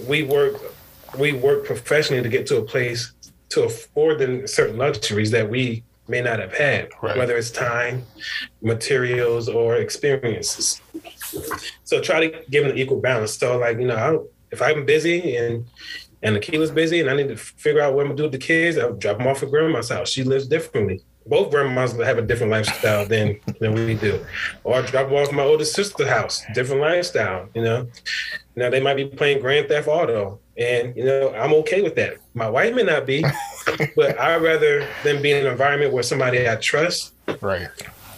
we 0.07 0.23
work 0.23 0.55
we 1.17 1.33
work 1.33 1.65
professionally 1.65 2.21
to 2.21 2.29
get 2.29 2.45
to 2.47 2.57
a 2.57 2.61
place 2.61 3.13
to 3.49 3.63
afford 3.63 4.19
them 4.19 4.45
certain 4.45 4.77
luxuries 4.77 5.31
that 5.31 5.49
we 5.49 5.83
may 6.07 6.21
not 6.21 6.39
have 6.39 6.53
had, 6.53 6.89
right. 7.01 7.17
whether 7.17 7.35
it's 7.35 7.51
time, 7.51 8.03
materials, 8.61 9.49
or 9.49 9.75
experiences. 9.75 10.81
So 11.83 12.01
try 12.01 12.27
to 12.27 12.43
give 12.49 12.63
them 12.63 12.71
an 12.71 12.77
equal 12.77 12.99
balance. 12.99 13.37
So, 13.37 13.57
like, 13.57 13.77
you 13.77 13.87
know, 13.87 13.95
I, 13.95 14.17
if 14.51 14.61
I'm 14.61 14.85
busy 14.85 15.35
and 15.35 15.65
and 16.23 16.35
the 16.35 16.39
Akila's 16.39 16.71
busy 16.71 16.99
and 16.99 17.09
I 17.09 17.15
need 17.15 17.27
to 17.27 17.37
figure 17.37 17.81
out 17.81 17.93
what 17.93 18.01
I'm 18.01 18.07
gonna 18.07 18.17
do 18.17 18.23
with 18.23 18.31
the 18.31 18.37
kids, 18.37 18.77
I'll 18.77 18.93
drop 18.93 19.17
them 19.17 19.27
off 19.27 19.43
at 19.43 19.49
grandma's 19.49 19.89
house. 19.89 20.09
She 20.09 20.23
lives 20.23 20.47
differently. 20.47 21.01
Both 21.27 21.51
grandmas 21.51 21.93
have 21.93 22.17
a 22.17 22.21
different 22.21 22.51
lifestyle 22.51 23.05
than 23.05 23.39
than 23.59 23.73
we 23.73 23.95
do. 23.95 24.25
Or 24.63 24.81
drop 24.81 25.07
them 25.07 25.17
off 25.17 25.31
my 25.31 25.43
older 25.43 25.65
sister's 25.65 26.07
house, 26.07 26.43
different 26.53 26.81
lifestyle, 26.81 27.49
you 27.53 27.61
know. 27.61 27.87
Now 28.55 28.69
they 28.69 28.79
might 28.79 28.95
be 28.95 29.05
playing 29.05 29.41
Grand 29.41 29.67
Theft 29.67 29.87
Auto. 29.87 30.39
And 30.57 30.95
you 30.95 31.05
know, 31.05 31.33
I'm 31.35 31.53
okay 31.53 31.81
with 31.81 31.95
that. 31.95 32.17
My 32.33 32.49
wife 32.49 32.73
may 32.73 32.83
not 32.83 33.05
be, 33.05 33.23
but 33.95 34.19
I'd 34.19 34.41
rather 34.41 34.87
them 35.03 35.21
be 35.21 35.31
in 35.31 35.45
an 35.45 35.51
environment 35.51 35.93
where 35.93 36.03
somebody 36.03 36.49
I 36.49 36.55
trust. 36.55 37.13
Right. 37.41 37.69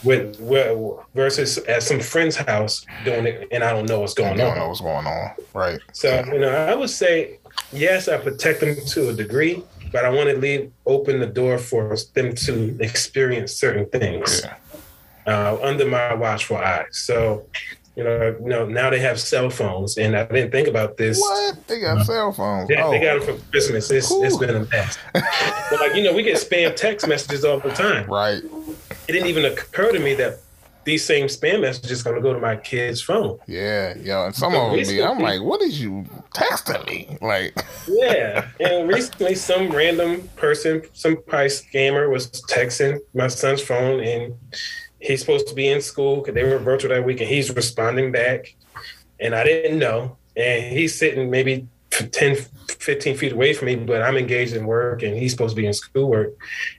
With, 0.01 0.39
with 0.39 0.97
versus 1.13 1.57
at 1.57 1.83
some 1.83 1.99
friend's 1.99 2.37
house 2.37 2.85
doing 3.03 3.25
it 3.25 3.49
and 3.51 3.65
I 3.65 3.73
don't 3.73 3.85
know 3.85 3.99
what's 3.99 4.13
going 4.13 4.33
on. 4.33 4.39
I 4.39 4.43
don't 4.45 4.57
know 4.57 4.67
what's 4.69 4.79
going 4.79 5.05
on. 5.05 5.31
Right. 5.53 5.81
So, 5.91 6.23
you 6.31 6.39
know, 6.39 6.49
I 6.49 6.73
would 6.73 6.89
say 6.89 7.39
yes, 7.73 8.07
I 8.07 8.17
protect 8.17 8.61
them 8.61 8.75
to 8.75 9.09
a 9.09 9.13
degree, 9.13 9.63
but 9.91 10.05
I 10.05 10.09
want 10.09 10.29
to 10.29 10.37
leave 10.37 10.71
open 10.85 11.19
the 11.19 11.27
door 11.27 11.57
for 11.57 11.95
them 12.13 12.35
to 12.35 12.77
experience 12.79 13.53
certain 13.53 13.85
things 13.87 14.41
yeah. 14.43 14.55
uh, 15.25 15.57
under 15.61 15.85
my 15.85 16.13
watchful 16.13 16.57
eyes. 16.57 16.87
So, 16.91 17.45
you 17.95 18.03
know, 18.03 18.35
you 18.39 18.49
know, 18.49 18.65
now 18.65 18.89
they 18.89 18.99
have 18.99 19.19
cell 19.19 19.49
phones, 19.49 19.97
and 19.97 20.15
I 20.15 20.25
didn't 20.25 20.51
think 20.51 20.67
about 20.67 20.97
this. 20.97 21.19
What 21.19 21.67
they 21.67 21.81
got 21.81 22.05
cell 22.05 22.31
phones? 22.31 22.69
Yeah, 22.69 22.85
oh. 22.85 22.91
they 22.91 22.99
got 23.01 23.25
them 23.25 23.37
for 23.37 23.51
Christmas. 23.51 23.91
It's, 23.91 24.11
it's 24.11 24.37
been 24.37 24.55
a 24.55 24.65
mess. 24.65 24.97
but 25.13 25.79
like 25.79 25.95
you 25.95 26.03
know, 26.03 26.13
we 26.13 26.23
get 26.23 26.37
spam 26.37 26.75
text 26.75 27.07
messages 27.07 27.43
all 27.43 27.59
the 27.59 27.71
time. 27.71 28.09
Right. 28.09 28.41
It 29.07 29.11
didn't 29.11 29.27
even 29.27 29.45
occur 29.45 29.91
to 29.91 29.99
me 29.99 30.13
that 30.15 30.39
these 30.83 31.05
same 31.05 31.27
spam 31.27 31.61
messages 31.61 32.03
gonna 32.03 32.21
go 32.21 32.33
to 32.33 32.39
my 32.39 32.55
kid's 32.55 33.01
phone. 33.01 33.37
Yeah, 33.47 33.95
yo, 33.97 34.25
and 34.25 34.35
some 34.35 34.55
of 34.55 34.71
them 34.71 34.87
be, 34.87 35.03
I'm 35.03 35.19
like, 35.19 35.41
what 35.41 35.61
is 35.61 35.79
you 35.81 36.05
texting 36.33 36.85
me? 36.87 37.17
Like, 37.21 37.57
yeah. 37.87 38.47
And 38.59 38.87
recently, 38.87 39.35
some 39.35 39.69
random 39.69 40.27
person, 40.35 40.83
some 40.93 41.21
price 41.23 41.65
scammer, 41.65 42.11
was 42.11 42.27
texting 42.49 42.99
my 43.13 43.27
son's 43.27 43.61
phone, 43.61 44.01
and 44.01 44.33
he's 44.99 45.21
supposed 45.21 45.47
to 45.47 45.55
be 45.55 45.67
in 45.69 45.81
school 45.81 46.17
because 46.17 46.33
they 46.33 46.43
were 46.43 46.59
virtual 46.59 46.89
that 46.89 47.05
week, 47.05 47.21
and 47.21 47.29
he's 47.29 47.53
responding 47.55 48.11
back, 48.11 48.55
and 49.19 49.35
I 49.35 49.43
didn't 49.43 49.79
know, 49.79 50.17
and 50.35 50.75
he's 50.75 50.97
sitting 50.97 51.29
maybe 51.29 51.67
10, 51.89 52.35
15 52.67 53.17
feet 53.17 53.33
away 53.33 53.53
from 53.53 53.67
me, 53.67 53.75
but 53.75 54.01
I'm 54.01 54.17
engaged 54.17 54.55
in 54.55 54.65
work 54.65 55.01
and 55.03 55.17
he's 55.17 55.31
supposed 55.31 55.55
to 55.55 55.61
be 55.61 55.67
in 55.67 55.73
schoolwork. 55.73 56.33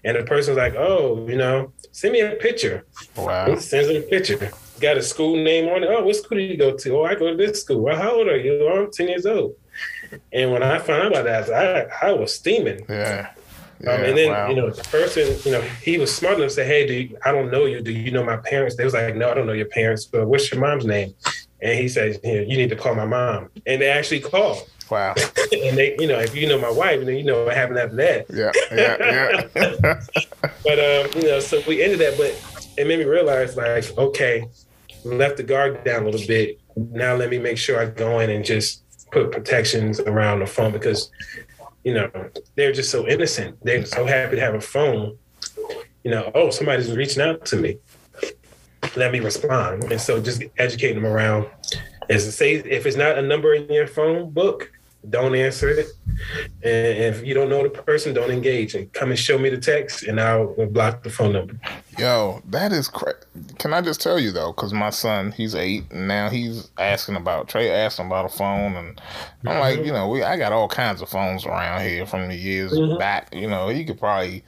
And 0.04 0.16
the 0.16 0.22
person's 0.22 0.56
like, 0.56 0.74
oh, 0.76 1.26
you 1.28 1.36
know, 1.36 1.72
send 1.92 2.12
me 2.12 2.20
a 2.20 2.36
picture. 2.36 2.84
Wow. 3.16 3.50
He 3.50 3.60
sends 3.60 3.88
him 3.88 4.02
a 4.02 4.06
picture. 4.06 4.50
Got 4.80 4.96
a 4.96 5.02
school 5.02 5.36
name 5.36 5.68
on 5.68 5.82
it. 5.82 5.90
Oh, 5.90 6.04
what 6.04 6.16
school 6.16 6.38
did 6.38 6.50
you 6.50 6.56
go 6.56 6.76
to? 6.76 6.96
Oh, 6.96 7.04
I 7.04 7.14
go 7.14 7.30
to 7.30 7.36
this 7.36 7.62
school. 7.62 7.82
Well, 7.82 7.96
how 7.96 8.12
old 8.12 8.28
are 8.28 8.38
you? 8.38 8.66
Oh, 8.66 8.84
I'm 8.84 8.90
10 8.90 9.08
years 9.08 9.26
old. 9.26 9.54
And 10.32 10.52
when 10.52 10.62
I 10.62 10.78
found 10.78 11.14
out 11.14 11.22
about 11.22 11.46
that, 11.46 11.92
I, 12.02 12.08
I 12.08 12.12
was 12.12 12.34
steaming. 12.34 12.84
Yeah. 12.88 13.30
Yeah, 13.82 13.92
um, 13.92 14.04
and 14.04 14.18
then 14.18 14.30
wow. 14.30 14.48
you 14.48 14.56
know 14.56 14.70
the 14.70 14.82
person, 14.84 15.38
you 15.44 15.52
know, 15.52 15.62
he 15.82 15.96
was 15.96 16.14
smart 16.14 16.36
enough 16.36 16.48
to 16.48 16.54
say, 16.54 16.66
"Hey, 16.66 16.86
do 16.86 16.92
you, 16.92 17.16
I 17.24 17.32
don't 17.32 17.50
know 17.50 17.64
you. 17.64 17.80
Do 17.80 17.90
you 17.90 18.10
know 18.10 18.22
my 18.22 18.36
parents?" 18.36 18.76
They 18.76 18.84
was 18.84 18.92
like, 18.92 19.16
"No, 19.16 19.30
I 19.30 19.34
don't 19.34 19.46
know 19.46 19.54
your 19.54 19.68
parents. 19.68 20.04
But 20.04 20.26
what's 20.26 20.52
your 20.52 20.60
mom's 20.60 20.84
name?" 20.84 21.14
And 21.62 21.78
he 21.78 21.88
said, 21.88 22.20
"You 22.22 22.58
need 22.58 22.68
to 22.68 22.76
call 22.76 22.94
my 22.94 23.06
mom." 23.06 23.48
And 23.66 23.80
they 23.80 23.88
actually 23.88 24.20
called. 24.20 24.68
Wow. 24.90 25.14
and 25.52 25.78
they, 25.78 25.96
you 25.98 26.06
know, 26.06 26.18
if 26.18 26.34
you 26.34 26.48
know 26.48 26.58
my 26.58 26.70
wife, 26.70 27.04
then 27.04 27.16
you 27.16 27.24
know 27.24 27.44
what 27.44 27.56
happened 27.56 27.78
after 27.78 27.96
that. 27.96 28.26
Yeah, 28.30 28.52
yeah, 28.72 28.96
yeah. 29.54 30.00
but 30.64 30.78
um, 30.78 31.22
you 31.22 31.28
know, 31.28 31.40
so 31.40 31.62
we 31.66 31.82
ended 31.82 32.00
that, 32.00 32.16
but 32.16 32.72
it 32.76 32.86
made 32.86 32.98
me 32.98 33.04
realize, 33.04 33.56
like, 33.56 33.96
okay, 33.96 34.46
left 35.04 35.36
the 35.36 35.42
guard 35.42 35.84
down 35.84 36.02
a 36.02 36.04
little 36.10 36.26
bit. 36.26 36.60
Now 36.76 37.14
let 37.14 37.30
me 37.30 37.38
make 37.38 37.58
sure 37.58 37.80
I 37.80 37.86
go 37.86 38.20
in 38.20 38.30
and 38.30 38.44
just 38.44 38.82
put 39.10 39.32
protections 39.32 40.00
around 40.00 40.40
the 40.40 40.46
phone 40.46 40.72
because 40.72 41.10
you 41.84 41.94
know, 41.94 42.10
they're 42.56 42.72
just 42.72 42.90
so 42.90 43.06
innocent. 43.08 43.56
They're 43.62 43.84
so 43.86 44.04
happy 44.04 44.36
to 44.36 44.42
have 44.42 44.54
a 44.54 44.60
phone. 44.60 45.16
You 46.04 46.10
know, 46.10 46.30
oh, 46.34 46.50
somebody's 46.50 46.92
reaching 46.92 47.22
out 47.22 47.44
to 47.46 47.56
me. 47.56 47.78
Let 48.96 49.12
me 49.12 49.20
respond. 49.20 49.84
And 49.84 50.00
so 50.00 50.20
just 50.20 50.42
educating 50.58 51.02
them 51.02 51.10
around 51.10 51.46
as 52.08 52.24
to 52.24 52.32
say 52.32 52.54
if 52.54 52.86
it's 52.86 52.96
not 52.96 53.18
a 53.18 53.22
number 53.22 53.54
in 53.54 53.70
your 53.72 53.86
phone 53.86 54.30
book, 54.30 54.72
don't 55.08 55.34
answer 55.34 55.68
it. 55.70 55.86
And 56.62 56.98
if 57.14 57.24
you 57.24 57.32
don't 57.32 57.48
know 57.48 57.62
the 57.62 57.70
person, 57.70 58.12
don't 58.12 58.30
engage 58.30 58.74
and 58.74 58.92
come 58.92 59.10
and 59.10 59.18
show 59.18 59.38
me 59.38 59.48
the 59.48 59.56
text 59.58 60.02
and 60.02 60.20
I'll 60.20 60.54
block 60.66 61.02
the 61.02 61.10
phone 61.10 61.32
number. 61.32 61.58
Yo, 61.98 62.42
that 62.46 62.72
is 62.72 62.88
crazy. 62.88 63.16
Can 63.58 63.72
I 63.72 63.80
just 63.80 64.00
tell 64.02 64.18
you 64.18 64.30
though, 64.30 64.52
because 64.52 64.72
my 64.72 64.90
son, 64.90 65.32
he's 65.32 65.54
eight, 65.54 65.84
and 65.90 66.08
now 66.08 66.28
he's 66.28 66.70
asking 66.78 67.16
about 67.16 67.48
Trey 67.48 67.70
asking 67.70 68.06
about 68.06 68.26
a 68.26 68.28
phone, 68.28 68.74
and 68.76 69.00
I'm 69.44 69.52
mm-hmm. 69.52 69.60
like, 69.60 69.78
you 69.84 69.92
know, 69.92 70.08
we 70.08 70.22
I 70.22 70.36
got 70.36 70.52
all 70.52 70.68
kinds 70.68 71.00
of 71.00 71.08
phones 71.08 71.46
around 71.46 71.82
here 71.82 72.06
from 72.06 72.28
the 72.28 72.36
years 72.36 72.72
mm-hmm. 72.72 72.98
back. 72.98 73.34
You 73.34 73.48
know, 73.48 73.68
he 73.68 73.84
could 73.84 73.98
probably 73.98 74.44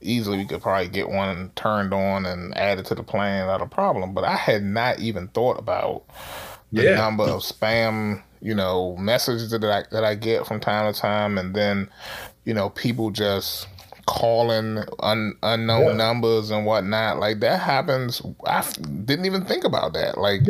easily 0.00 0.38
we 0.38 0.46
could 0.46 0.62
probably 0.62 0.88
get 0.88 1.08
one 1.08 1.50
turned 1.56 1.92
on 1.92 2.26
and 2.26 2.56
added 2.56 2.86
to 2.86 2.94
the 2.94 3.02
plan, 3.02 3.46
not 3.46 3.62
a 3.62 3.66
problem. 3.66 4.14
But 4.14 4.24
I 4.24 4.36
had 4.36 4.62
not 4.62 5.00
even 5.00 5.28
thought 5.28 5.58
about 5.58 6.04
the 6.72 6.84
yeah. 6.84 6.96
number 6.96 7.24
of 7.24 7.42
spam 7.42 8.22
you 8.46 8.54
know, 8.54 8.96
messages 8.96 9.50
that 9.50 9.64
I 9.64 9.82
that 9.90 10.04
I 10.04 10.14
get 10.14 10.46
from 10.46 10.60
time 10.60 10.92
to 10.92 10.98
time, 10.98 11.36
and 11.36 11.52
then, 11.52 11.90
you 12.44 12.54
know, 12.54 12.70
people 12.70 13.10
just 13.10 13.66
calling 14.06 14.84
un, 15.00 15.36
unknown 15.42 15.86
yeah. 15.86 15.92
numbers 15.94 16.52
and 16.52 16.64
whatnot. 16.64 17.18
Like 17.18 17.40
that 17.40 17.58
happens. 17.58 18.22
I 18.46 18.64
didn't 19.04 19.24
even 19.24 19.44
think 19.44 19.64
about 19.64 19.94
that. 19.94 20.16
Like, 20.16 20.42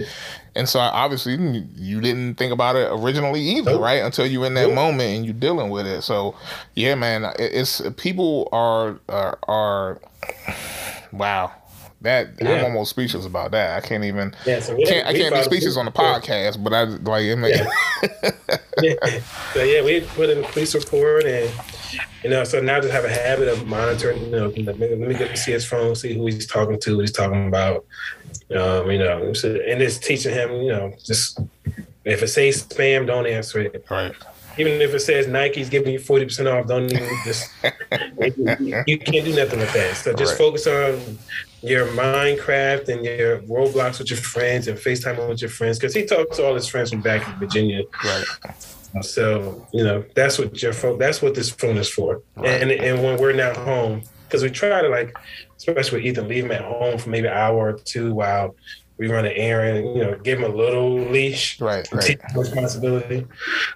and 0.55 0.69
so 0.69 0.79
obviously 0.79 1.37
you 1.75 2.03
didn't 2.03 2.35
think 2.35 2.53
about 2.53 2.77
it 2.77 2.91
originally 2.93 3.41
either, 3.41 3.73
nope. 3.73 3.81
right? 3.81 4.03
Until 4.03 4.27
you're 4.27 4.45
in 4.45 4.53
that 4.55 4.67
nope. 4.67 4.75
moment 4.75 5.17
and 5.17 5.25
you're 5.25 5.33
dealing 5.33 5.71
with 5.71 5.87
it. 5.87 6.03
So, 6.03 6.37
yeah, 6.75 6.97
man, 6.97 7.33
it's 7.39 7.81
people 7.97 8.51
are 8.53 8.99
are, 9.09 9.39
are 9.49 10.01
wow. 11.13 11.51
That 12.03 12.35
yeah. 12.41 12.51
I'm 12.51 12.65
almost 12.65 12.91
speechless 12.91 13.25
about 13.25 13.53
that. 13.53 13.83
I 13.83 13.87
can't 13.87 14.05
even. 14.05 14.35
Yeah, 14.45 14.61
so 14.61 14.77
can't, 14.77 15.07
I 15.07 15.15
can't 15.15 15.35
be 15.35 15.43
speechless 15.43 15.77
on 15.77 15.87
the 15.87 15.91
podcast, 15.91 16.63
but 16.63 16.73
I 16.73 16.85
like 16.85 17.25
it. 17.25 17.39
Yeah. 17.39 18.31
yeah. 18.83 19.21
So 19.55 19.63
yeah, 19.63 19.83
we 19.83 20.03
put 20.03 20.29
in 20.29 20.45
a 20.45 20.47
police 20.49 20.75
report, 20.75 21.25
and 21.25 21.51
you 22.23 22.31
know, 22.31 22.45
so 22.45 22.61
now 22.61 22.81
just 22.81 22.93
have 22.93 23.07
a 23.07 23.09
habit 23.09 23.49
of 23.49 23.67
monitoring. 23.67 24.25
You 24.25 24.31
know, 24.31 24.47
let 24.49 24.79
me, 24.79 24.89
let 24.95 25.09
me 25.09 25.15
go 25.15 25.35
see 25.35 25.53
his 25.53 25.65
phone, 25.65 25.95
see 25.95 26.15
who 26.15 26.27
he's 26.27 26.47
talking 26.47 26.79
to, 26.81 26.97
what 26.97 27.03
he's 27.03 27.13
talking 27.13 27.49
about. 27.49 27.87
Um, 28.55 28.91
you 28.91 28.99
know, 28.99 29.33
so, 29.33 29.49
and 29.49 29.81
it's 29.81 29.99
teaching 29.99 30.35
him. 30.35 30.53
You 30.53 30.73
know, 30.73 30.95
just 31.03 31.41
if 32.05 32.23
it 32.23 32.29
says 32.29 32.63
spam, 32.63 33.07
don't 33.07 33.27
answer 33.27 33.61
it. 33.61 33.87
Right 33.91 34.15
even 34.59 34.81
if 34.81 34.95
it 34.95 35.01
says 35.01 35.27
Nike's 35.27 35.69
giving 35.69 35.93
you 35.93 35.99
forty 35.99 36.25
percent 36.25 36.49
off, 36.49 36.67
don't 36.67 36.91
even 36.91 37.09
just 37.25 37.51
you, 38.37 38.83
you, 38.87 38.99
can't 38.99 39.25
do 39.25 39.35
nothing 39.35 39.59
with 39.59 39.73
that. 39.73 39.97
So 39.97 40.13
just 40.15 40.33
right. 40.33 40.39
focus 40.39 40.67
on 40.67 41.19
your 41.63 41.87
Minecraft 41.89 42.89
and 42.89 43.05
your 43.05 43.39
Roblox 43.43 43.99
with 43.99 44.11
your 44.11 44.19
friends 44.19 44.69
and 44.69 44.79
FaceTime 44.79 45.29
with 45.29 45.41
your 45.41 45.51
friends 45.51 45.79
because 45.79 45.95
he 45.95 46.05
talks 46.05 46.37
to 46.37 46.47
all 46.47 46.55
his 46.55 46.69
friends 46.69 46.91
from 46.91 47.01
back 47.01 47.27
in 47.27 47.35
Virginia. 47.39 47.83
Right. 48.05 48.25
So 49.03 49.67
you 49.73 49.85
know 49.85 50.05
that's 50.15 50.39
what 50.39 50.63
your 50.63 50.73
phone. 50.73 50.99
That's 50.99 51.21
what 51.21 51.35
this 51.35 51.51
phone 51.51 51.77
is 51.77 51.89
for. 51.89 52.23
Right. 52.37 52.63
And 52.63 52.71
and 52.71 53.03
when 53.03 53.19
we're 53.19 53.33
not 53.33 53.57
home, 53.57 54.03
because 54.27 54.43
we 54.43 54.51
try 54.51 54.81
to 54.81 54.89
like, 54.89 55.17
especially 55.57 55.99
with 55.99 56.07
Ethan, 56.07 56.29
leave 56.29 56.45
him 56.45 56.53
at 56.53 56.63
home 56.63 56.99
for 56.99 57.11
maybe 57.11 57.27
an 57.27 57.35
hour 57.35 57.71
or 57.71 57.73
two 57.75 58.15
while 58.15 58.55
we 58.99 59.09
run 59.09 59.27
an 59.27 59.33
errand. 59.33 59.97
You 59.97 60.05
know, 60.05 60.17
give 60.17 60.39
him 60.39 60.51
a 60.51 60.55
little 60.55 60.95
leash. 60.95 61.61
Right. 61.61 61.87
Right. 61.93 62.19
Responsibility. 62.35 63.27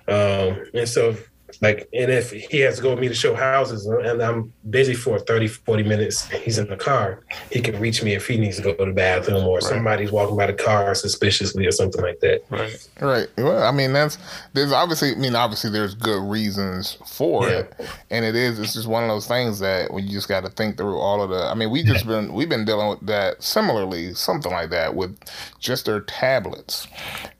Um, 0.09 0.65
and 0.75 0.89
so 0.89 1.17
like, 1.61 1.89
and 1.93 2.11
if 2.11 2.31
he 2.31 2.61
has 2.61 2.77
to 2.77 2.83
go 2.83 2.91
with 2.91 3.01
me 3.01 3.09
to 3.09 3.15
show 3.15 3.35
houses 3.35 3.89
uh, 3.89 3.99
and 3.99 4.23
I'm 4.23 4.53
busy 4.69 4.95
for 4.95 5.19
30, 5.19 5.49
40 5.49 5.83
minutes, 5.83 6.29
he's 6.29 6.59
in 6.59 6.69
the 6.69 6.77
car, 6.77 7.25
he 7.51 7.61
can 7.61 7.79
reach 7.81 8.03
me 8.03 8.15
if 8.15 8.27
he 8.27 8.37
needs 8.37 8.57
to 8.57 8.63
go 8.63 8.75
to 8.75 8.85
the 8.85 8.93
bathroom 8.93 9.45
or 9.45 9.57
right. 9.57 9.63
somebody's 9.63 10.13
walking 10.13 10.37
by 10.37 10.47
the 10.47 10.53
car 10.53 10.95
suspiciously 10.95 11.67
or 11.67 11.73
something 11.73 12.03
like 12.03 12.21
that. 12.21 12.43
Right. 12.51 12.89
Right. 13.01 13.29
Well, 13.37 13.63
I 13.63 13.73
mean, 13.73 13.93
that's, 13.93 14.19
there's 14.53 14.73
obviously, 14.73 15.13
I 15.13 15.15
mean, 15.15 15.35
obviously 15.35 15.71
there's 15.71 15.95
good 15.95 16.23
reasons 16.23 16.99
for 17.07 17.49
yeah. 17.49 17.59
it. 17.59 17.75
And 18.11 18.25
it 18.25 18.35
is, 18.35 18.59
it's 18.59 18.75
just 18.75 18.89
one 18.89 19.03
of 19.03 19.09
those 19.09 19.27
things 19.27 19.59
that 19.61 19.93
when 19.93 20.05
you 20.05 20.11
just 20.11 20.29
got 20.29 20.45
to 20.45 20.51
think 20.51 20.77
through 20.77 20.99
all 20.99 21.23
of 21.23 21.31
the, 21.31 21.45
I 21.45 21.55
mean, 21.55 21.71
we 21.71 21.83
just 21.83 22.07
been, 22.07 22.33
we've 22.33 22.49
been 22.49 22.65
dealing 22.65 22.89
with 22.89 23.07
that 23.07 23.43
similarly, 23.43 24.15
something 24.15 24.53
like 24.53 24.71
that 24.71 24.95
with 24.95 25.19
just 25.59 25.87
their 25.87 26.01
tablets 26.01 26.87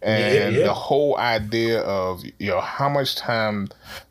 and 0.03 0.35
yeah, 0.35 0.49
yeah. 0.49 0.67
the 0.67 0.75
whole 0.75 1.17
idea 1.19 1.81
of, 1.83 2.23
you 2.39 2.51
know, 2.51 2.61
how 2.61 2.89
much 2.89 3.17
time 3.17 3.69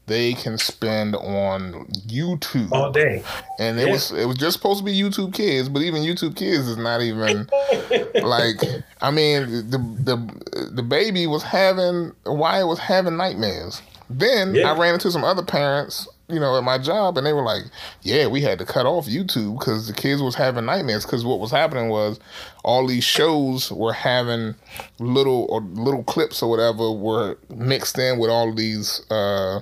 they 0.09 0.33
can 0.33 0.57
spend 0.57 1.15
on 1.15 1.85
YouTube 2.07 2.71
all 2.71 2.91
day. 2.91 3.23
And 3.59 3.79
it 3.79 3.87
yeah. 3.87 3.93
was 3.93 4.11
it 4.11 4.25
was 4.25 4.37
just 4.37 4.57
supposed 4.57 4.79
to 4.79 4.85
be 4.85 4.99
YouTube 4.99 5.33
Kids, 5.33 5.69
but 5.69 5.81
even 5.83 6.01
YouTube 6.01 6.35
Kids 6.35 6.67
is 6.67 6.77
not 6.77 7.01
even 7.01 7.47
like 8.21 8.57
I 9.01 9.11
mean 9.11 9.69
the 9.69 9.77
the 9.77 10.71
the 10.71 10.83
baby 10.83 11.27
was 11.27 11.43
having 11.43 12.11
Wyatt 12.25 12.67
was 12.67 12.79
having 12.79 13.15
nightmares. 13.15 13.81
Then 14.09 14.55
yeah. 14.55 14.71
I 14.71 14.77
ran 14.77 14.95
into 14.95 15.11
some 15.11 15.23
other 15.23 15.43
parents, 15.43 16.07
you 16.27 16.39
know, 16.39 16.57
at 16.57 16.63
my 16.63 16.79
job, 16.79 17.15
and 17.17 17.27
they 17.27 17.33
were 17.33 17.43
like, 17.43 17.61
"Yeah, 18.01 18.25
we 18.25 18.41
had 18.41 18.57
to 18.57 18.65
cut 18.65 18.87
off 18.87 19.05
YouTube 19.05 19.59
because 19.59 19.85
the 19.85 19.93
kids 19.93 20.23
was 20.23 20.33
having 20.33 20.65
nightmares. 20.65 21.05
Because 21.05 21.23
what 21.23 21.39
was 21.39 21.51
happening 21.51 21.89
was 21.89 22.19
all 22.63 22.87
these 22.87 23.03
shows 23.03 23.71
were 23.71 23.93
having 23.93 24.55
little 24.97 25.45
or 25.49 25.61
little 25.61 26.03
clips 26.03 26.41
or 26.41 26.49
whatever 26.49 26.91
were 26.91 27.37
mixed 27.49 27.99
in 27.99 28.17
with 28.17 28.31
all 28.31 28.51
these." 28.51 29.05
Uh, 29.11 29.59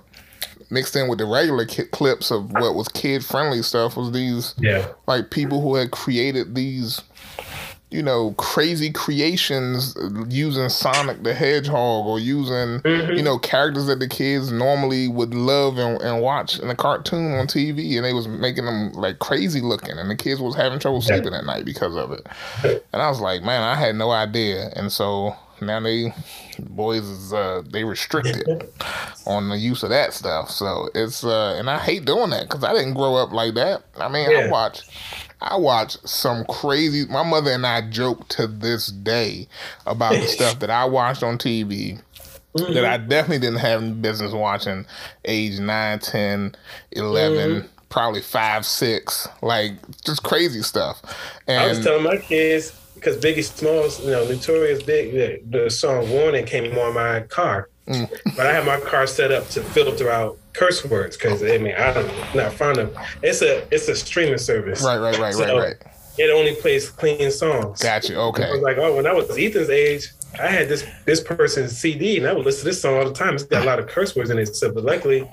mixed 0.70 0.96
in 0.96 1.08
with 1.08 1.20
the 1.20 1.26
regular 1.26 1.66
ki- 1.66 1.86
clips 1.86 2.32
of 2.32 2.52
what 2.52 2.76
was 2.76 2.88
kid 2.90 3.24
friendly 3.24 3.62
stuff 3.62 3.96
was 3.96 4.12
these 4.12 4.54
yeah 4.58 4.88
like 5.08 5.32
people 5.32 5.62
who 5.62 5.76
had 5.76 5.92
created 5.92 6.56
these 6.56 7.02
you 7.90 8.04
know 8.04 8.32
crazy 8.34 8.92
creations 8.92 9.96
using 10.28 10.68
Sonic 10.68 11.24
the 11.24 11.34
Hedgehog 11.34 12.06
or 12.06 12.20
using 12.20 12.82
mm-hmm. 12.82 13.14
you 13.14 13.24
know 13.24 13.40
characters 13.40 13.86
that 13.86 14.00
the 14.00 14.10
kids 14.10 14.52
normally 14.52 15.08
would 15.08 15.34
love 15.34 15.78
and, 15.78 16.02
and 16.02 16.22
watch 16.22 16.60
in 16.60 16.70
a 16.70 16.76
cartoon 16.76 17.34
on 17.34 17.48
TV 17.48 17.96
and 17.96 18.04
they 18.04 18.14
was 18.14 18.28
making 18.28 18.66
them 18.66 18.92
like 18.92 19.20
crazy 19.20 19.62
looking 19.62 19.98
and 19.98 20.10
the 20.10 20.16
kids 20.16 20.42
was 20.42 20.56
having 20.56 20.80
trouble 20.80 21.02
sleeping 21.02 21.32
yeah. 21.32 21.40
at 21.40 21.46
night 21.46 21.64
because 21.64 21.96
of 21.96 22.12
it 22.12 22.28
and 22.92 23.02
I 23.02 23.08
was 23.08 23.22
like 23.22 23.44
man 23.44 23.64
I 23.64 23.76
had 23.76 23.96
no 23.96 24.12
idea 24.12 24.70
and 24.76 24.92
so 24.92 25.36
now 25.62 25.80
they 25.80 26.14
boys 26.60 27.04
is 27.04 27.34
uh 27.34 27.62
they 27.70 27.84
restricted 27.84 28.48
on 29.26 29.50
the 29.50 29.58
use 29.58 29.84
of 29.84 29.90
that 29.90 30.14
stuff. 30.14 30.50
So 30.50 30.90
it's 30.96 31.24
uh 31.24 31.56
and 31.58 31.70
I 31.70 31.80
hate 31.80 32.06
doing 32.06 32.30
that 32.32 32.44
because 32.44 32.64
I 32.64 32.74
didn't 32.74 32.94
grow 32.94 33.16
up 33.16 33.32
like 33.32 33.56
that. 33.56 33.84
I 33.98 34.08
mean 34.10 34.30
yeah. 34.30 34.40
I 34.40 34.50
watch 34.50 34.82
I 35.42 35.56
watch 35.58 35.98
some 36.06 36.46
crazy 36.46 37.06
my 37.06 37.24
mother 37.24 37.52
and 37.52 37.66
I 37.66 37.90
joke 37.90 38.28
to 38.30 38.48
this 38.48 38.88
day 38.88 39.48
about 39.86 40.14
the 40.14 40.28
stuff 40.28 40.60
that 40.60 40.70
I 40.70 40.86
watched 40.86 41.24
on 41.24 41.38
TV. 41.38 42.02
Mm-hmm. 42.56 42.74
That 42.74 42.86
I 42.86 42.98
definitely 42.98 43.40
didn't 43.40 43.60
have 43.60 44.02
business 44.02 44.32
watching 44.32 44.86
age 45.26 45.60
9, 45.60 46.00
10, 46.00 46.56
11, 46.92 47.38
mm-hmm. 47.38 47.68
Probably 47.90 48.22
5, 48.22 48.66
6, 48.66 49.28
like 49.42 49.74
just 50.04 50.24
crazy 50.24 50.62
stuff. 50.62 51.02
And 51.48 51.60
I 51.60 51.68
was 51.68 51.84
telling 51.84 52.04
my 52.04 52.18
kids, 52.18 52.72
because 52.96 53.18
Biggie 53.18 53.44
Smalls, 53.44 54.04
you 54.04 54.12
know, 54.12 54.28
Notorious 54.28 54.84
Big, 54.84 55.12
the, 55.14 55.60
the 55.60 55.70
song 55.70 56.10
"Warning" 56.10 56.46
came 56.46 56.78
on 56.78 56.94
my 56.94 57.22
car, 57.22 57.70
mm. 57.88 58.10
but 58.36 58.46
I 58.46 58.54
had 58.54 58.66
my 58.66 58.80
car 58.80 59.08
set 59.08 59.32
up 59.32 59.48
to 59.50 59.62
filter 59.62 60.10
out 60.10 60.38
curse 60.54 60.84
words 60.84 61.16
because 61.16 61.44
I 61.44 61.58
mean 61.60 61.76
I'm 61.78 62.06
not 62.36 62.54
fond 62.54 62.80
of. 62.80 62.98
It's 63.22 63.42
a 63.42 63.68
it's 63.74 63.88
a 63.88 63.96
streaming 63.96 64.40
service. 64.40 64.84
Right, 64.84 64.98
right, 64.98 65.18
right, 65.20 65.34
so 65.34 65.46
right, 65.46 65.56
right. 65.56 65.76
It 66.18 66.32
only 66.32 66.56
plays 66.56 66.90
clean 66.90 67.30
songs. 67.30 67.82
Got 67.84 68.10
you. 68.10 68.16
Okay. 68.16 68.44
I 68.44 68.52
was 68.52 68.62
like, 68.62 68.78
oh, 68.80 68.96
when 68.96 69.06
I 69.06 69.14
was 69.14 69.30
Ethan's 69.38 69.70
age, 69.70 70.10
I 70.42 70.48
had 70.48 70.68
this 70.68 70.86
this 71.06 71.22
person's 71.22 71.78
CD, 71.78 72.18
and 72.18 72.26
I 72.26 72.34
would 72.34 72.46
listen 72.46 72.62
to 72.62 72.66
this 72.66 72.82
song 72.82 72.98
all 72.98 73.06
the 73.06 73.14
time. 73.14 73.36
It's 73.36 73.44
got 73.44 73.64
a 73.64 73.66
lot 73.66 73.80
of 73.80 73.88
curse 73.88 74.16
words 74.16 74.32
in 74.32 74.40
it, 74.40 74.56
so 74.56 74.72
but 74.72 74.84
luckily, 74.84 75.30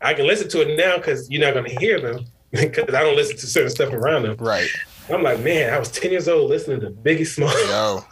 I 0.00 0.14
can 0.14 0.26
listen 0.26 0.48
to 0.50 0.60
it 0.62 0.76
now 0.76 0.96
because 0.96 1.30
you're 1.30 1.44
not 1.44 1.54
going 1.54 1.70
to 1.70 1.80
hear 1.80 2.00
them 2.00 2.26
because 2.50 2.94
I 2.94 3.02
don't 3.02 3.16
listen 3.16 3.36
to 3.36 3.46
certain 3.46 3.70
stuff 3.70 3.92
around 3.92 4.22
them. 4.22 4.36
Right. 4.38 4.68
I'm 5.12 5.22
like, 5.22 5.40
man, 5.40 5.72
I 5.72 5.78
was 5.78 5.90
10 5.90 6.10
years 6.10 6.28
old 6.28 6.50
listening 6.50 6.80
to 6.80 6.90
Biggie 6.90 7.26
Smalls. 7.26 7.54
Yo, 7.68 8.04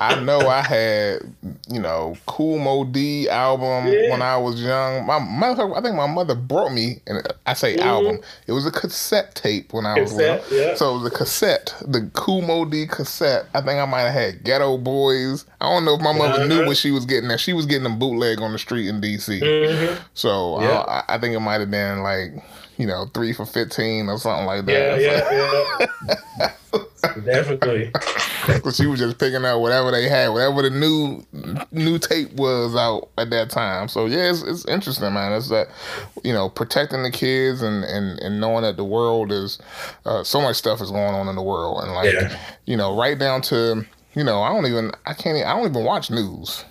I 0.00 0.20
know 0.20 0.40
I 0.40 0.62
had, 0.62 1.20
you 1.68 1.80
know, 1.80 2.16
Cool 2.26 2.58
Moe 2.58 2.84
Dee 2.84 3.28
album 3.28 3.92
yeah. 3.92 4.10
when 4.10 4.22
I 4.22 4.36
was 4.36 4.62
young. 4.62 5.06
My 5.06 5.18
mother, 5.18 5.74
I 5.74 5.80
think 5.82 5.96
my 5.96 6.06
mother 6.06 6.34
brought 6.34 6.72
me, 6.72 7.00
and 7.06 7.26
I 7.46 7.54
say 7.54 7.76
mm-hmm. 7.76 7.88
album, 7.88 8.20
it 8.46 8.52
was 8.52 8.66
a 8.66 8.70
cassette 8.70 9.34
tape 9.34 9.72
when 9.72 9.86
I 9.86 9.94
cassette, 9.96 10.42
was 10.42 10.50
little. 10.50 10.68
Yeah. 10.68 10.74
So 10.74 10.94
it 10.94 11.02
was 11.02 11.12
a 11.12 11.16
cassette, 11.16 11.74
the 11.86 12.10
Cool 12.14 12.42
Moe 12.42 12.64
Dee 12.64 12.86
cassette. 12.86 13.46
I 13.54 13.60
think 13.60 13.80
I 13.80 13.84
might 13.86 14.02
have 14.02 14.14
had 14.14 14.44
Geto 14.44 14.82
Boys. 14.82 15.46
I 15.60 15.68
don't 15.68 15.84
know 15.84 15.94
if 15.94 16.00
my 16.00 16.12
mother 16.12 16.42
uh-huh. 16.42 16.46
knew 16.46 16.66
what 16.66 16.76
she 16.76 16.90
was 16.90 17.06
getting 17.06 17.28
that. 17.28 17.40
She 17.40 17.52
was 17.52 17.66
getting 17.66 17.84
them 17.84 17.98
bootleg 17.98 18.40
on 18.40 18.52
the 18.52 18.58
street 18.58 18.88
in 18.88 19.00
DC. 19.00 19.40
Mm-hmm. 19.40 20.02
So 20.14 20.60
yeah. 20.60 20.80
I, 20.80 21.14
I 21.14 21.18
think 21.18 21.34
it 21.34 21.40
might 21.40 21.60
have 21.60 21.70
been 21.70 22.02
like 22.02 22.32
you 22.80 22.86
know, 22.86 23.04
three 23.12 23.34
for 23.34 23.44
fifteen 23.44 24.08
or 24.08 24.16
something 24.16 24.46
like 24.46 24.64
that. 24.64 25.00
Yeah, 25.00 25.30
yeah, 25.30 26.16
yeah. 26.38 26.52
Definitely. 27.24 27.90
so 28.62 28.70
she 28.70 28.86
was 28.86 29.00
just 29.00 29.18
picking 29.18 29.44
out 29.44 29.60
whatever 29.60 29.90
they 29.90 30.08
had, 30.08 30.28
whatever 30.28 30.62
the 30.62 30.70
new 30.70 31.22
new 31.72 31.98
tape 31.98 32.32
was 32.32 32.74
out 32.74 33.10
at 33.18 33.28
that 33.30 33.50
time. 33.50 33.88
So 33.88 34.06
yeah, 34.06 34.30
it's, 34.30 34.42
it's 34.42 34.64
interesting, 34.64 35.12
man. 35.12 35.32
It's 35.34 35.50
that 35.50 35.68
you 36.24 36.32
know 36.32 36.48
protecting 36.48 37.02
the 37.02 37.10
kids 37.10 37.60
and 37.60 37.84
and, 37.84 38.18
and 38.20 38.40
knowing 38.40 38.62
that 38.62 38.78
the 38.78 38.84
world 38.84 39.30
is 39.30 39.58
uh, 40.06 40.24
so 40.24 40.40
much 40.40 40.56
stuff 40.56 40.80
is 40.80 40.90
going 40.90 41.14
on 41.14 41.28
in 41.28 41.36
the 41.36 41.42
world, 41.42 41.82
and 41.84 41.92
like 41.92 42.14
yeah. 42.14 42.38
you 42.64 42.78
know, 42.78 42.96
right 42.96 43.18
down 43.18 43.42
to 43.42 43.84
you 44.14 44.24
know, 44.24 44.40
I 44.40 44.48
don't 44.54 44.64
even 44.64 44.90
I 45.04 45.12
can't 45.12 45.36
I 45.46 45.54
don't 45.54 45.70
even 45.70 45.84
watch 45.84 46.10
news. 46.10 46.64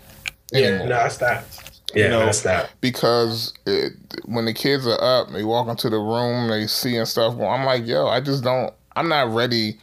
Anymore. 0.53 0.79
Yeah, 0.79 0.85
no, 0.85 0.97
I 0.97 1.07
stopped. 1.09 1.68
Yeah, 1.95 2.03
you 2.03 2.09
know, 2.09 2.19
that's 2.25 2.41
that. 2.41 2.71
Because 2.81 3.53
it, 3.65 3.93
when 4.25 4.45
the 4.45 4.53
kids 4.53 4.85
are 4.85 5.01
up, 5.01 5.31
they 5.31 5.43
walk 5.43 5.67
into 5.67 5.89
the 5.89 5.97
room, 5.97 6.49
they 6.49 6.67
see 6.67 6.95
and 6.95 7.07
stuff. 7.07 7.35
Well, 7.35 7.49
I'm 7.49 7.65
like, 7.65 7.85
yo, 7.85 8.07
I 8.07 8.21
just 8.21 8.43
don't. 8.43 8.73
I'm 8.95 9.07
not 9.07 9.33
ready 9.33 9.77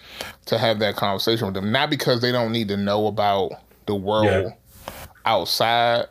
to 0.46 0.58
have 0.58 0.78
that 0.80 0.96
conversation 0.96 1.46
with 1.46 1.54
them. 1.54 1.72
Not 1.72 1.90
because 1.90 2.20
they 2.20 2.32
don't 2.32 2.52
need 2.52 2.68
to 2.68 2.76
know 2.76 3.06
about 3.06 3.52
the 3.86 3.94
world 3.94 4.26
yeah. 4.26 4.92
outside, 5.24 6.06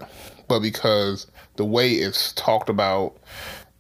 but 0.48 0.60
because 0.60 1.28
the 1.58 1.66
way 1.66 1.92
it's 1.92 2.34
talked 2.34 2.70
about 2.70 3.16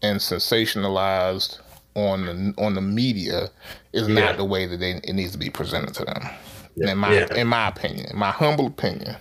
and 0.01 0.19
sensationalized 0.19 1.59
on 1.95 2.25
the 2.25 2.53
on 2.61 2.75
the 2.75 2.81
media 2.81 3.49
is 3.93 4.07
yeah. 4.07 4.25
not 4.25 4.37
the 4.37 4.45
way 4.45 4.65
that 4.65 4.77
they, 4.77 4.91
it 4.91 5.13
needs 5.13 5.31
to 5.31 5.37
be 5.37 5.49
presented 5.49 5.93
to 5.95 6.05
them. 6.05 6.29
Yeah. 6.75 6.91
In 6.91 6.97
my 6.97 7.25
in 7.35 7.47
my 7.47 7.69
opinion, 7.69 8.07
in 8.11 8.17
my 8.17 8.31
humble 8.31 8.67
opinion. 8.67 9.15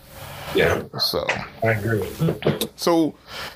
Yeah. 0.54 0.82
So 0.98 1.26
I 1.62 1.72
agree. 1.72 2.06
So, 2.76 3.14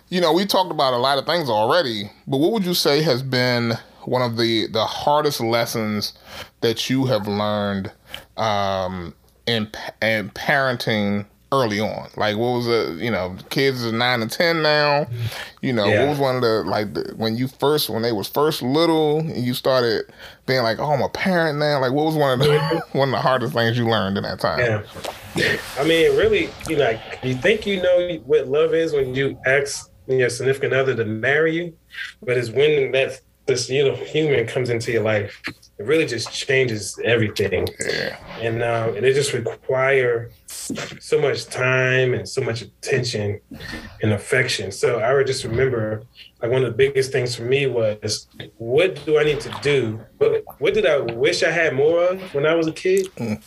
you 0.08 0.20
know, 0.20 0.32
we 0.32 0.46
talked 0.46 0.70
about 0.70 0.94
a 0.94 0.98
lot 0.98 1.18
of 1.18 1.26
things 1.26 1.48
already, 1.48 2.10
but 2.26 2.38
what 2.38 2.52
would 2.52 2.64
you 2.64 2.74
say 2.74 3.02
has 3.02 3.22
been 3.22 3.74
one 4.04 4.22
of 4.22 4.36
the 4.36 4.66
the 4.68 4.84
hardest 4.84 5.40
lessons 5.40 6.14
that 6.60 6.88
you 6.88 7.06
have 7.06 7.26
learned 7.26 7.92
um, 8.36 9.14
in 9.46 9.70
in 10.02 10.30
parenting 10.30 11.26
early 11.52 11.80
on? 11.80 12.08
Like, 12.16 12.36
what 12.36 12.52
was 12.52 12.66
the 12.66 12.98
you 13.00 13.10
know, 13.10 13.36
kids 13.50 13.84
are 13.84 13.92
nine 13.92 14.22
and 14.22 14.30
ten 14.30 14.62
now. 14.62 15.06
You 15.62 15.72
know, 15.72 15.86
yeah. 15.86 16.00
what 16.00 16.10
was 16.10 16.18
one 16.18 16.36
of 16.36 16.42
the 16.42 16.62
like 16.64 16.94
the, 16.94 17.14
when 17.16 17.36
you 17.36 17.48
first 17.48 17.90
when 17.90 18.02
they 18.02 18.12
was 18.12 18.28
first 18.28 18.62
little 18.62 19.18
and 19.18 19.44
you 19.44 19.54
started 19.54 20.04
being 20.46 20.62
like, 20.62 20.78
oh, 20.78 20.92
I'm 20.92 21.02
a 21.02 21.08
parent 21.08 21.58
now. 21.58 21.80
Like, 21.80 21.92
what 21.92 22.06
was 22.06 22.16
one 22.16 22.40
of 22.40 22.46
the 22.46 22.82
one 22.92 23.08
of 23.08 23.12
the 23.12 23.20
hardest 23.20 23.52
things 23.52 23.78
you 23.78 23.88
learned 23.88 24.16
in 24.16 24.24
that 24.24 24.40
time? 24.40 24.60
Yeah. 24.60 24.82
I 25.78 25.84
mean, 25.84 26.16
really, 26.16 26.50
you 26.68 26.76
know, 26.76 26.98
you 27.22 27.34
think 27.34 27.66
you 27.66 27.82
know 27.82 28.18
what 28.24 28.48
love 28.48 28.74
is 28.74 28.92
when 28.92 29.14
you 29.14 29.38
ask 29.46 29.90
your 30.06 30.30
significant 30.30 30.72
other 30.72 30.94
to 30.96 31.04
marry 31.04 31.54
you, 31.54 31.76
but 32.22 32.36
it's 32.36 32.50
when 32.50 32.92
that 32.92 33.20
this 33.46 33.68
you 33.70 33.82
know 33.82 33.94
human 33.94 34.46
comes 34.46 34.68
into 34.68 34.92
your 34.92 35.02
life, 35.02 35.40
it 35.46 35.84
really 35.84 36.06
just 36.06 36.32
changes 36.32 36.98
everything. 37.04 37.66
Yeah. 37.80 38.16
And 38.40 38.62
uh, 38.62 38.92
and 38.94 39.04
it 39.04 39.14
just 39.14 39.32
require 39.32 40.30
so 40.46 41.20
much 41.20 41.46
time 41.46 42.14
and 42.14 42.28
so 42.28 42.42
much 42.42 42.62
attention 42.62 43.40
and 44.02 44.12
affection. 44.12 44.70
So 44.70 45.00
I 45.00 45.14
would 45.14 45.26
just 45.26 45.44
remember 45.44 46.04
like 46.42 46.50
one 46.50 46.62
of 46.62 46.70
the 46.70 46.76
biggest 46.76 47.10
things 47.10 47.34
for 47.34 47.42
me 47.42 47.66
was 47.66 48.28
what 48.58 49.04
do 49.06 49.18
I 49.18 49.24
need 49.24 49.40
to 49.40 49.58
do? 49.62 50.00
What, 50.18 50.44
what 50.58 50.74
did 50.74 50.86
I 50.86 50.98
wish 50.98 51.42
I 51.42 51.50
had 51.50 51.74
more 51.74 52.04
of 52.04 52.34
when 52.34 52.46
I 52.46 52.54
was 52.54 52.66
a 52.66 52.72
kid? 52.72 53.06
Mm 53.16 53.42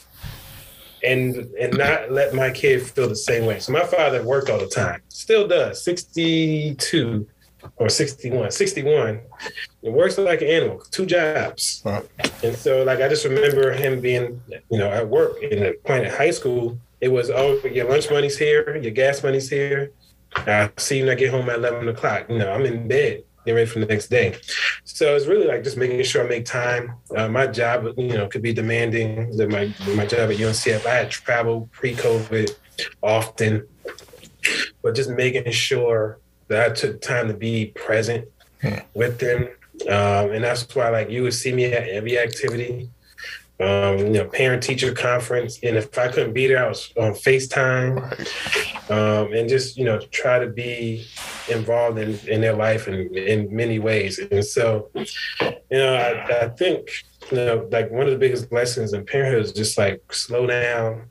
and 1.04 1.36
and 1.60 1.78
not 1.78 2.12
let 2.12 2.34
my 2.34 2.52
kid 2.52 2.82
feel 2.82 3.08
the 3.08 3.16
same 3.16 3.46
way. 3.46 3.60
So 3.60 3.72
my 3.72 3.86
father 3.86 4.24
worked 4.24 4.50
all 4.50 4.60
the 4.60 4.68
time, 4.68 5.02
still 5.10 5.48
does, 5.48 5.84
62 5.84 7.28
or 7.78 7.90
61, 7.90 8.52
61. 8.52 9.22
It 9.84 9.92
works 9.92 10.18
like 10.18 10.42
an 10.42 10.48
animal, 10.48 10.84
two 10.92 11.06
jobs. 11.06 11.82
Huh. 11.84 12.02
And 12.44 12.56
so 12.56 12.84
like 12.84 13.00
I 13.00 13.08
just 13.08 13.26
remember 13.26 13.72
him 13.72 14.02
being, 14.02 14.42
you 14.70 14.78
know, 14.78 14.90
at 14.90 15.08
work 15.08 15.42
in 15.42 15.60
the 15.64 15.74
point 15.86 16.06
at 16.06 16.18
high 16.18 16.32
school, 16.32 16.78
it 17.00 17.10
was 17.10 17.30
oh 17.30 17.60
your 17.66 17.90
lunch 17.90 18.10
money's 18.10 18.38
here, 18.38 18.78
your 18.78 18.92
gas 18.92 19.24
money's 19.24 19.50
here. 19.50 19.92
I 20.36 20.72
see 20.78 21.00
you 21.00 21.06
when 21.06 21.12
I 21.12 21.16
get 21.16 21.32
home 21.32 21.50
at 21.50 21.58
eleven 21.58 21.88
o'clock. 21.90 22.30
You 22.30 22.38
know, 22.38 22.52
I'm 22.52 22.66
in 22.66 22.88
bed 22.88 23.24
get 23.46 23.54
ready 23.54 23.66
for 23.66 23.80
the 23.80 23.86
next 23.86 24.08
day. 24.08 24.36
So 24.84 25.16
it's 25.16 25.26
really 25.26 25.48
like 25.48 25.64
just 25.64 25.78
making 25.78 26.02
sure 26.04 26.24
I 26.24 26.28
make 26.28 26.46
time. 26.46 26.96
Uh, 27.16 27.28
my 27.28 27.48
job, 27.48 27.88
you 27.98 28.10
know, 28.10 28.28
could 28.28 28.42
be 28.42 28.54
demanding. 28.54 29.36
My 29.50 29.74
my 29.96 30.06
job 30.06 30.32
at 30.32 30.38
UNCF, 30.38 30.86
I 30.86 30.96
had 30.96 31.10
travel 31.10 31.70
pre-COVID 31.72 32.56
often, 33.02 33.68
but 34.82 34.96
just 34.96 35.10
making 35.10 35.52
sure 35.52 36.20
that 36.48 36.72
I 36.72 36.74
took 36.74 37.02
time 37.02 37.28
to 37.28 37.34
be 37.34 37.68
present 37.68 38.28
hmm. 38.62 38.76
with 38.94 39.20
them. 39.20 39.50
Um, 39.88 40.32
and 40.32 40.44
that's 40.44 40.76
why, 40.76 40.90
like, 40.90 41.10
you 41.10 41.24
would 41.24 41.34
see 41.34 41.54
me 41.54 41.66
at 41.66 41.88
every 41.88 42.20
activity 42.20 42.90
um, 43.62 43.98
you 44.00 44.10
know, 44.10 44.26
parent 44.26 44.64
teacher 44.64 44.94
conference. 44.94 45.60
And 45.64 45.78
if 45.78 45.98
I 45.98 46.08
couldn't 46.08 46.34
be 46.34 46.48
there, 46.48 46.66
I 46.66 46.70
was 46.70 46.92
on 46.98 47.14
FaceTime 47.14 48.02
um, 48.90 49.34
and 49.34 49.48
just, 49.48 49.78
you 49.78 49.86
know, 49.86 50.00
try 50.12 50.40
to 50.40 50.48
be 50.48 51.06
involved 51.50 52.00
in, 52.00 52.18
in 52.28 52.42
their 52.42 52.56
life 52.56 52.88
in, 52.88 53.16
in 53.16 53.56
many 53.56 53.80
ways. 53.80 54.20
And 54.20 54.44
so, 54.44 54.90
you 54.96 55.56
know, 55.72 55.94
I, 55.94 56.46
I 56.46 56.50
think, 56.50 56.90
you 57.30 57.38
know, 57.38 57.68
like 57.72 57.92
one 57.92 58.08
of 58.08 58.12
the 58.12 58.18
biggest 58.18 58.52
lessons 58.52 58.94
in 58.94 59.06
parenthood 59.06 59.46
is 59.46 59.54
just 59.54 59.78
like 59.78 60.02
slow 60.12 60.48
down, 60.48 61.08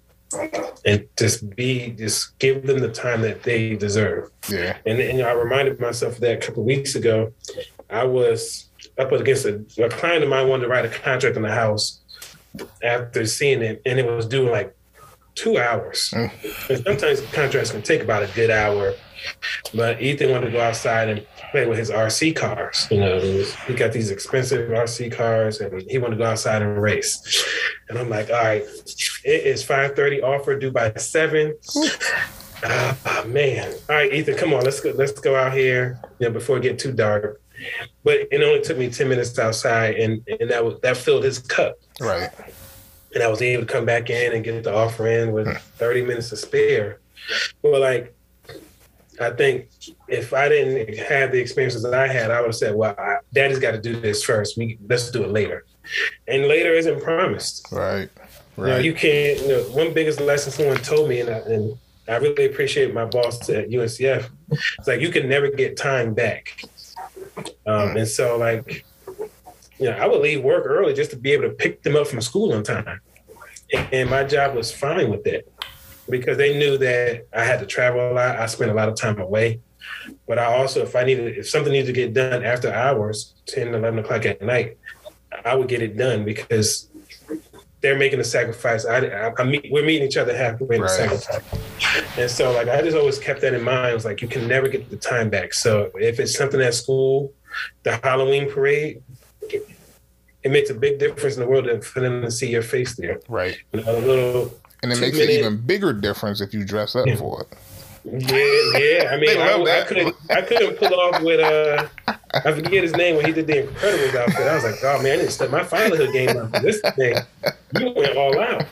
and 0.86 1.08
just 1.18 1.56
be 1.56 1.90
just 1.90 2.38
give 2.38 2.64
them 2.64 2.78
the 2.78 2.88
time 2.88 3.20
that 3.22 3.42
they 3.42 3.74
deserve. 3.74 4.30
Yeah. 4.48 4.76
And, 4.86 5.00
and 5.00 5.22
I 5.22 5.32
reminded 5.32 5.80
myself 5.80 6.14
of 6.14 6.20
that 6.20 6.42
a 6.42 6.46
couple 6.46 6.62
weeks 6.62 6.94
ago. 6.94 7.32
I 7.90 8.04
was 8.04 8.68
up 8.96 9.10
against 9.10 9.44
a, 9.44 9.64
a 9.82 9.88
client 9.88 10.22
of 10.22 10.28
mine 10.28 10.46
wanted 10.46 10.64
to 10.64 10.68
write 10.68 10.84
a 10.84 10.88
contract 10.88 11.36
on 11.36 11.42
the 11.42 11.50
house 11.50 11.99
after 12.82 13.26
seeing 13.26 13.62
it, 13.62 13.82
and 13.86 13.98
it 13.98 14.06
was 14.06 14.26
due 14.26 14.50
like 14.50 14.74
two 15.34 15.58
hours. 15.58 16.10
Mm. 16.14 16.70
And 16.70 16.84
sometimes 16.84 17.20
contracts 17.32 17.70
can 17.70 17.82
take 17.82 18.02
about 18.02 18.22
a 18.22 18.28
good 18.34 18.50
hour. 18.50 18.94
But 19.74 20.00
Ethan 20.00 20.30
wanted 20.30 20.46
to 20.46 20.52
go 20.52 20.60
outside 20.60 21.08
and 21.08 21.26
play 21.50 21.66
with 21.66 21.78
his 21.78 21.90
RC 21.90 22.34
cars. 22.36 22.88
You 22.90 23.00
know, 23.00 23.20
he 23.20 23.74
got 23.74 23.92
these 23.92 24.10
expensive 24.10 24.70
RC 24.70 25.12
cars, 25.12 25.60
and 25.60 25.82
he 25.90 25.98
wanted 25.98 26.16
to 26.16 26.22
go 26.22 26.30
outside 26.30 26.62
and 26.62 26.80
race. 26.80 27.44
And 27.88 27.98
I'm 27.98 28.08
like, 28.08 28.30
all 28.30 28.36
right, 28.36 28.62
it 28.62 29.46
is 29.46 29.64
5:30. 29.64 30.22
Offer 30.22 30.58
due 30.58 30.70
by 30.70 30.92
seven. 30.94 31.54
Oh, 32.62 33.24
man! 33.26 33.72
All 33.88 33.96
right, 33.96 34.12
Ethan, 34.12 34.36
come 34.36 34.52
on, 34.52 34.62
let's 34.64 34.80
go. 34.80 34.90
Let's 34.90 35.12
go 35.12 35.34
out 35.34 35.54
here. 35.54 35.98
You 36.18 36.28
know, 36.28 36.32
before 36.32 36.58
it 36.58 36.62
get 36.62 36.78
too 36.78 36.92
dark. 36.92 37.39
But 38.04 38.28
it 38.30 38.42
only 38.42 38.60
took 38.60 38.78
me 38.78 38.90
ten 38.90 39.08
minutes 39.08 39.38
outside, 39.38 39.96
and 39.96 40.26
and 40.40 40.50
that 40.50 40.64
was 40.64 40.80
that 40.80 40.96
filled 40.96 41.24
his 41.24 41.38
cup. 41.38 41.76
Right. 42.00 42.30
And 43.14 43.22
I 43.22 43.28
was 43.28 43.42
able 43.42 43.66
to 43.66 43.72
come 43.72 43.84
back 43.84 44.08
in 44.08 44.32
and 44.32 44.44
get 44.44 44.62
the 44.62 44.74
offer 44.74 45.08
in 45.08 45.32
with 45.32 45.48
hmm. 45.48 45.54
30 45.54 46.02
minutes 46.02 46.28
to 46.28 46.36
spare. 46.36 47.00
But 47.60 47.80
like, 47.80 48.14
I 49.20 49.30
think 49.30 49.68
if 50.08 50.32
I 50.32 50.48
didn't 50.48 50.96
have 50.96 51.32
the 51.32 51.40
experiences 51.40 51.82
that 51.82 51.92
I 51.92 52.06
had, 52.06 52.30
I 52.30 52.40
would 52.40 52.48
have 52.48 52.56
said, 52.56 52.74
"Well, 52.74 52.94
I, 52.96 53.16
Daddy's 53.32 53.58
got 53.58 53.72
to 53.72 53.80
do 53.80 54.00
this 54.00 54.22
first. 54.22 54.56
We 54.56 54.78
let's 54.88 55.10
do 55.10 55.24
it 55.24 55.30
later." 55.30 55.64
And 56.28 56.46
later 56.46 56.72
isn't 56.72 57.02
promised. 57.02 57.66
Right. 57.70 58.08
Right. 58.56 58.68
You, 58.68 58.72
know, 58.72 58.78
you 58.78 58.94
can't. 58.94 59.40
You 59.40 59.48
know, 59.48 59.62
one 59.70 59.92
biggest 59.92 60.20
lesson 60.20 60.52
someone 60.52 60.78
told 60.78 61.08
me, 61.08 61.20
and 61.20 61.30
I, 61.30 61.38
and 61.38 61.78
I 62.08 62.16
really 62.16 62.46
appreciate 62.46 62.94
my 62.94 63.04
boss 63.04 63.48
at 63.50 63.68
UNCF. 63.68 64.28
It's 64.50 64.88
like 64.88 65.00
you 65.00 65.10
can 65.10 65.28
never 65.28 65.50
get 65.50 65.76
time 65.76 66.14
back. 66.14 66.62
Um, 67.66 67.90
hmm. 67.90 67.96
and 67.98 68.08
so, 68.08 68.36
like, 68.36 68.84
you 69.78 69.86
know, 69.86 69.92
I 69.92 70.06
would 70.06 70.20
leave 70.20 70.42
work 70.42 70.64
early 70.66 70.92
just 70.92 71.10
to 71.12 71.16
be 71.16 71.32
able 71.32 71.44
to 71.44 71.54
pick 71.54 71.82
them 71.82 71.96
up 71.96 72.06
from 72.06 72.20
school 72.20 72.52
on 72.52 72.62
time. 72.62 73.00
And 73.92 74.10
my 74.10 74.24
job 74.24 74.54
was 74.54 74.72
fine 74.72 75.10
with 75.10 75.24
that 75.24 75.44
because 76.08 76.36
they 76.36 76.58
knew 76.58 76.76
that 76.78 77.26
I 77.32 77.44
had 77.44 77.60
to 77.60 77.66
travel 77.66 78.10
a 78.10 78.12
lot. 78.12 78.36
I 78.36 78.46
spent 78.46 78.70
a 78.70 78.74
lot 78.74 78.88
of 78.88 78.96
time 78.96 79.18
away. 79.18 79.60
But 80.26 80.38
I 80.38 80.44
also, 80.44 80.82
if 80.82 80.94
I 80.94 81.04
needed, 81.04 81.38
if 81.38 81.48
something 81.48 81.72
needed 81.72 81.86
to 81.86 81.92
get 81.92 82.12
done 82.12 82.44
after 82.44 82.72
hours, 82.72 83.34
10, 83.46 83.74
11 83.74 84.00
o'clock 84.00 84.26
at 84.26 84.42
night, 84.42 84.76
I 85.44 85.54
would 85.54 85.68
get 85.68 85.82
it 85.82 85.96
done 85.96 86.24
because 86.24 86.89
they're 87.80 87.98
making 87.98 88.20
a 88.20 88.24
sacrifice. 88.24 88.84
I, 88.84 88.98
I, 88.98 89.32
I 89.38 89.44
meet, 89.44 89.68
we're 89.70 89.84
meeting 89.84 90.06
each 90.06 90.16
other 90.16 90.36
halfway 90.36 90.76
in 90.76 90.82
right. 90.82 91.08
the 91.10 91.16
sacrifice. 91.18 92.18
And 92.18 92.30
so, 92.30 92.52
like, 92.52 92.68
I 92.68 92.82
just 92.82 92.96
always 92.96 93.18
kept 93.18 93.40
that 93.40 93.54
in 93.54 93.62
mind. 93.62 93.96
It's 93.96 94.04
like, 94.04 94.20
you 94.20 94.28
can 94.28 94.46
never 94.46 94.68
get 94.68 94.90
the 94.90 94.96
time 94.96 95.30
back. 95.30 95.54
So 95.54 95.90
if 95.94 96.20
it's 96.20 96.36
something 96.36 96.60
at 96.60 96.74
school, 96.74 97.32
the 97.82 97.96
Halloween 97.96 98.50
parade, 98.50 99.02
it 100.42 100.50
makes 100.50 100.70
a 100.70 100.74
big 100.74 100.98
difference 100.98 101.36
in 101.36 101.42
the 101.42 101.48
world 101.48 101.84
for 101.84 102.00
them 102.00 102.22
to 102.22 102.30
see 102.30 102.50
your 102.50 102.62
face 102.62 102.96
there. 102.96 103.20
Right. 103.28 103.58
You 103.72 103.82
know, 103.82 103.98
a 103.98 104.00
little. 104.00 104.54
And 104.82 104.92
it 104.92 105.00
makes 105.00 105.18
an 105.18 105.30
even 105.30 105.58
bigger 105.58 105.92
difference 105.92 106.40
if 106.40 106.54
you 106.54 106.64
dress 106.64 106.96
up 106.96 107.06
Yeah. 107.06 107.16
for 107.16 107.42
it. 107.42 107.48
Yeah, 108.04 108.78
yeah. 108.78 109.10
I 109.10 109.16
mean, 109.20 109.38
I, 109.38 109.80
I 109.80 109.84
couldn't, 109.84 110.16
I 110.30 110.42
couldn't 110.42 110.76
pull 110.76 110.94
off 110.94 111.22
with 111.22 111.40
uh, 111.40 111.86
I 112.32 112.52
forget 112.52 112.82
his 112.82 112.92
name 112.92 113.16
when 113.16 113.26
he 113.26 113.32
did 113.32 113.46
the 113.46 113.64
Incredibles 113.64 114.14
outfit. 114.14 114.46
I 114.46 114.54
was 114.54 114.64
like, 114.64 114.82
oh 114.84 115.02
man, 115.02 115.12
I 115.12 115.16
need 115.16 115.26
to 115.26 115.30
step 115.30 115.50
my 115.50 115.64
fatherhood 115.64 116.12
game 116.12 116.36
up. 116.36 116.54
for 116.54 116.60
This 116.60 116.80
thing, 116.94 117.16
you 117.78 117.92
went 117.92 118.16
all 118.16 118.38
out. 118.40 118.66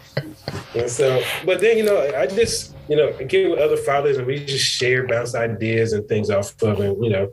And 0.75 0.91
so, 0.91 1.23
but 1.45 1.61
then 1.61 1.77
you 1.77 1.85
know, 1.85 2.01
I 2.17 2.27
just 2.27 2.75
you 2.89 2.97
know 2.97 3.13
get 3.25 3.51
with 3.51 3.59
other 3.59 3.77
fathers 3.77 4.17
and 4.19 4.27
we 4.27 4.45
just 4.45 4.65
share, 4.65 5.07
bounce 5.07 5.35
ideas 5.35 5.93
and 5.93 6.07
things 6.09 6.31
off 6.31 6.61
of, 6.63 6.81
and 6.81 7.03
you 7.05 7.11
know, 7.11 7.31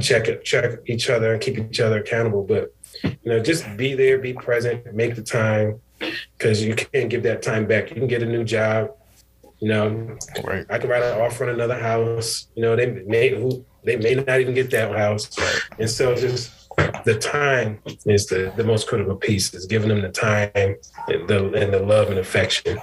check 0.00 0.28
it, 0.28 0.44
check 0.44 0.80
each 0.86 1.08
other 1.08 1.32
and 1.32 1.42
keep 1.42 1.58
each 1.58 1.80
other 1.80 2.00
accountable. 2.00 2.44
But 2.44 2.74
you 3.02 3.16
know, 3.24 3.40
just 3.40 3.64
be 3.76 3.94
there, 3.94 4.18
be 4.18 4.32
present, 4.32 4.92
make 4.94 5.14
the 5.14 5.22
time, 5.22 5.80
because 6.36 6.64
you 6.64 6.74
can't 6.74 7.08
give 7.08 7.22
that 7.24 7.42
time 7.42 7.66
back. 7.66 7.90
You 7.90 7.96
can 7.96 8.08
get 8.08 8.22
a 8.22 8.26
new 8.26 8.44
job. 8.44 8.90
You 9.60 9.68
know, 9.68 10.18
Right. 10.42 10.66
I 10.68 10.78
can 10.78 10.90
write 10.90 11.02
an 11.02 11.20
offer 11.20 11.44
on 11.44 11.50
another 11.50 11.78
house. 11.78 12.48
You 12.54 12.62
know, 12.62 12.76
they 12.76 12.86
may 12.86 13.30
who 13.30 13.64
they 13.84 13.96
may 13.96 14.14
not 14.14 14.40
even 14.40 14.54
get 14.54 14.70
that 14.70 14.94
house, 14.96 15.28
and 15.78 15.88
so 15.88 16.14
just 16.14 16.50
the 17.04 17.18
time 17.18 17.80
is 18.06 18.26
the, 18.26 18.52
the 18.56 18.64
most 18.64 18.88
critical 18.88 19.16
piece. 19.16 19.54
Is 19.54 19.66
giving 19.66 19.88
them 19.88 20.02
the 20.02 20.10
time 20.10 20.50
and 20.56 20.76
the 21.28 21.52
and 21.54 21.72
the 21.72 21.80
love 21.80 22.08
and 22.10 22.18
affection. 22.18 22.78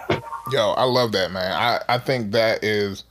Yo, 0.52 0.72
I 0.72 0.84
love 0.84 1.12
that, 1.14 1.32
man. 1.32 1.52
I, 1.52 1.82
I 1.88 1.98
think 1.98 2.32
that 2.32 2.64
is 2.64 3.04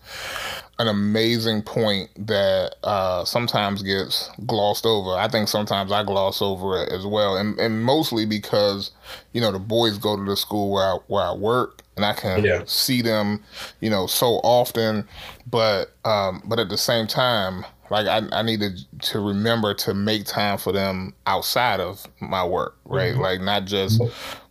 an 0.79 0.89
amazing 0.89 1.63
point 1.63 2.11
that 2.27 2.75
uh, 2.83 3.25
sometimes 3.25 3.83
gets 3.83 4.31
glossed 4.47 4.85
over. 4.87 5.11
I 5.15 5.29
think 5.29 5.49
sometimes 5.49 5.93
I 5.93 6.03
gloss 6.03 6.43
over 6.43 6.83
it 6.83 6.93
as 6.93 7.07
well, 7.07 7.37
and 7.37 7.59
and 7.59 7.83
mostly 7.85 8.27
because 8.27 8.91
you 9.33 9.41
know 9.41 9.53
the 9.53 9.59
boys 9.59 9.99
go 9.99 10.17
to 10.17 10.25
the 10.25 10.37
school 10.37 10.73
where 10.73 10.85
I, 10.85 10.99
where 11.07 11.25
I 11.25 11.33
work, 11.33 11.83
and 11.97 12.05
I 12.05 12.13
can 12.15 12.45
Yeah. 12.45 12.63
see 12.67 13.03
them, 13.03 13.43
you 13.81 13.91
know, 13.91 14.07
so 14.07 14.41
often. 14.43 15.07
But 15.51 15.93
um, 16.05 16.43
but 16.47 16.59
at 16.59 16.69
the 16.69 16.79
same 16.79 17.07
time, 17.07 17.65
like 17.91 18.07
I, 18.07 18.23
I 18.33 18.43
needed 18.43 18.79
to 19.03 19.21
remember 19.21 19.75
to 19.75 19.95
make 19.95 20.25
time 20.25 20.59
for 20.59 20.73
them 20.73 21.15
outside 21.27 21.81
of 21.81 22.07
my 22.21 22.45
work, 22.45 22.77
right? 22.85 23.15
Mhm. 23.15 23.21
Like 23.21 23.41
not 23.41 23.65
just 23.67 24.01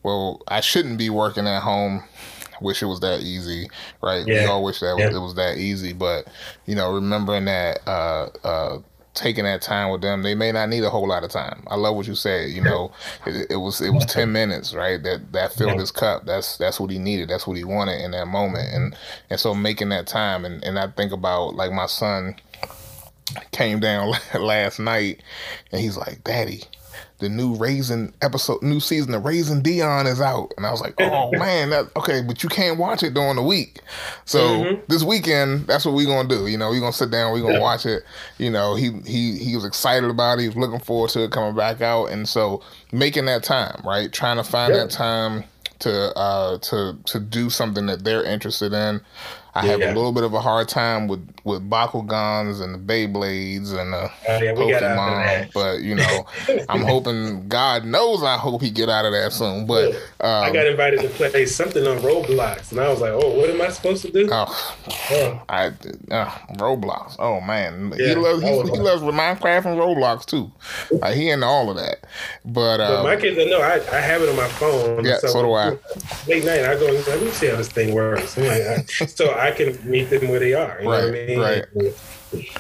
well, 0.04 0.42
I 0.48 0.62
shouldn't 0.62 0.98
be 0.98 1.10
working 1.10 1.48
at 1.48 1.62
home. 1.62 2.04
Wish 2.62 2.84
it 2.84 2.88
was 2.88 3.00
that 3.00 3.22
easy, 3.22 3.70
right? 4.02 4.26
We 4.26 4.44
all 4.44 4.64
wish 4.64 4.82
that 4.82 4.98
Yeah. 5.00 5.08
it 5.16 5.20
was 5.20 5.36
that 5.36 5.58
easy, 5.58 5.94
but 5.94 6.28
you 6.66 6.76
know, 6.76 6.92
remembering 6.94 7.46
that 7.46 7.80
uh, 7.88 8.28
uh, 8.44 8.78
taking 9.14 9.46
that 9.46 9.62
time 9.62 9.90
with 9.92 10.02
them, 10.02 10.24
they 10.24 10.36
may 10.36 10.52
not 10.52 10.68
need 10.70 10.84
a 10.84 10.90
whole 10.90 11.08
lot 11.08 11.24
of 11.24 11.30
time. 11.32 11.64
I 11.68 11.76
love 11.76 11.96
what 11.96 12.06
you 12.08 12.16
said. 12.16 12.50
You 12.52 12.62
know, 12.62 12.92
it, 13.26 13.48
it 13.52 13.56
was 13.56 13.80
it 13.80 13.92
was 13.92 14.06
ten 14.06 14.34
minutes, 14.34 14.74
right? 14.74 15.02
That 15.02 15.32
that 15.32 15.54
filled 15.54 15.76
Yeah. 15.76 15.80
his 15.80 15.92
cup. 15.92 16.26
That's 16.26 16.58
that's 16.58 16.82
what 16.82 16.90
he 16.92 17.00
needed. 17.00 17.30
That's 17.30 17.48
what 17.48 17.56
he 17.56 17.64
wanted 17.64 18.02
in 18.02 18.12
that 18.12 18.28
moment, 18.28 18.74
and 18.74 18.94
and 19.30 19.40
so 19.40 19.56
making 19.56 19.88
that 19.90 20.06
time, 20.08 20.44
and 20.44 20.62
and 20.62 20.78
I 20.78 20.88
think 20.88 21.14
about 21.14 21.56
like 21.56 21.72
my 21.72 21.86
son 21.86 22.36
came 23.52 23.80
down 23.80 24.14
last 24.40 24.80
night, 24.80 25.22
and 25.72 25.82
he's 25.82 25.98
like, 25.98 26.24
"Daddy." 26.24 26.64
The 27.20 27.28
new 27.30 27.56
Raising 27.56 28.14
episode, 28.22 28.62
new 28.62 28.80
season 28.80 29.14
of 29.14 29.26
Raising 29.26 29.62
Dion 29.62 30.08
is 30.08 30.22
out, 30.22 30.54
and 30.56 30.66
I 30.66 30.72
was 30.72 30.80
like, 30.80 30.94
"Oh 31.00 31.32
man, 31.38 31.70
that 31.70 31.88
okay." 31.98 32.22
But 32.22 32.44
you 32.44 32.50
can't 32.50 32.78
watch 32.80 33.04
it 33.04 33.14
during 33.14 33.36
the 33.36 33.44
week, 33.44 33.82
so 34.26 34.40
Mhm. 34.64 34.82
this 34.88 35.04
weekend, 35.04 35.68
that's 35.68 35.86
what 35.86 35.96
we're 35.96 36.06
gonna 36.08 36.30
do. 36.30 36.48
You 36.48 36.58
know, 36.58 36.70
we're 36.70 36.80
gonna 36.80 36.94
sit 36.94 37.12
down, 37.12 37.34
we're 37.34 37.42
gonna 37.42 37.56
Yeah. 37.56 37.60
watch 37.60 37.86
it. 37.86 38.04
You 38.38 38.50
know, 38.50 38.76
he 38.76 38.92
he 39.06 39.38
he 39.38 39.56
was 39.56 39.66
excited 39.66 40.10
about 40.10 40.40
it. 40.40 40.44
He 40.44 40.48
was 40.48 40.58
looking 40.58 40.80
forward 40.80 41.10
to 41.12 41.24
it 41.24 41.32
coming 41.32 41.56
back 41.56 41.82
out, 41.82 42.06
and 42.06 42.28
so 42.28 42.62
making 42.94 43.26
that 43.26 43.44
time, 43.44 43.82
right? 43.86 44.12
Trying 44.12 44.38
to 44.38 44.44
find 44.44 44.74
Yeah. 44.74 44.84
that 44.84 44.90
time 44.92 45.44
to 45.80 46.18
uh 46.18 46.58
to 46.60 46.98
to 47.06 47.20
do 47.20 47.50
something 47.50 47.86
that 47.88 48.04
they're 48.06 48.24
interested 48.24 48.72
in. 48.74 49.02
I 49.56 49.66
have 49.66 49.82
a 49.82 49.88
little 49.88 50.12
bit 50.12 50.24
of 50.24 50.34
a 50.34 50.40
hard 50.42 50.68
time 50.70 51.08
with 51.08 51.28
with 51.44 51.68
Bakugans 51.70 52.62
and 52.62 52.76
the 52.76 52.80
Beyblades 52.80 53.74
and 53.74 53.92
the 53.94 53.98
Uh, 54.04 54.40
yeah, 54.42 54.54
we 54.54 54.70
got 54.72 54.84
out 54.84 54.92
of 54.92 54.98
Pokemon, 54.98 55.26
that. 55.26 55.54
but 55.54 55.82
you 55.82 55.96
know, 55.96 56.26
I'm 56.70 56.82
hoping 56.94 57.48
God 57.48 57.84
knows 57.86 58.22
I 58.24 58.38
hope 58.38 58.62
he 58.62 58.70
get 58.70 58.90
out 58.90 59.06
of 59.06 59.12
that 59.14 59.34
soon. 59.34 59.66
But 59.66 59.94
um, 60.22 60.44
I 60.44 60.52
got 60.52 60.68
invited 60.68 61.02
to 61.02 61.10
play 61.10 61.46
something 61.48 61.86
on 61.88 61.98
Roblox, 61.98 62.72
and 62.72 62.80
I 62.80 62.90
was 62.90 63.02
like, 63.02 63.12
oh, 63.12 63.38
what 63.40 63.50
am 63.50 63.62
I 63.62 63.70
supposed 63.70 64.04
to 64.06 64.12
do? 64.12 64.30
oh, 64.32 64.76
Oh, 65.12 65.42
I 65.50 65.68
uh, 66.12 66.30
Roblox. 66.58 67.16
Oh 67.20 67.42
man, 67.42 67.92
he 67.98 68.14
loves 68.16 68.44
he, 68.44 68.50
he 68.50 68.78
loves 68.80 69.02
Minecraft 69.02 69.66
and 69.66 69.80
Roblox 69.80 70.26
too. 70.26 70.52
Like 70.92 71.16
he 71.16 71.30
into 71.30 71.46
all 71.48 71.70
of 71.72 71.78
that. 71.78 72.00
But, 72.46 72.78
But 72.78 72.82
um, 72.82 73.04
my 73.06 73.16
kids, 73.16 73.38
know 73.50 73.62
I, 73.62 73.76
I 73.96 74.00
have 74.02 74.22
it 74.22 74.30
on 74.30 74.36
my 74.36 74.48
phone. 74.48 75.04
Yeah, 75.06 75.18
so 75.20 75.42
do 75.42 75.54
I. 75.54 75.70
Late 76.28 76.46
night, 76.46 76.66
I 76.66 76.76
go, 76.76 76.86
let 77.08 77.22
me 77.22 77.30
see 77.32 77.48
how 77.48 77.56
this 77.56 77.70
thing 77.70 77.94
works. 77.94 78.38
Like, 78.38 78.62
I- 78.62 78.86
so 79.06 79.32
I 79.40 79.52
can 79.52 79.78
meet 79.90 80.10
them 80.10 80.28
where 80.28 80.40
they 80.40 80.54
are. 80.54 80.78
You 80.80 80.86
know 80.86 80.90
what 80.92 81.04
I 81.04 81.10
Right, 81.10 81.28
mean? 81.28 81.40
right. 81.40 81.66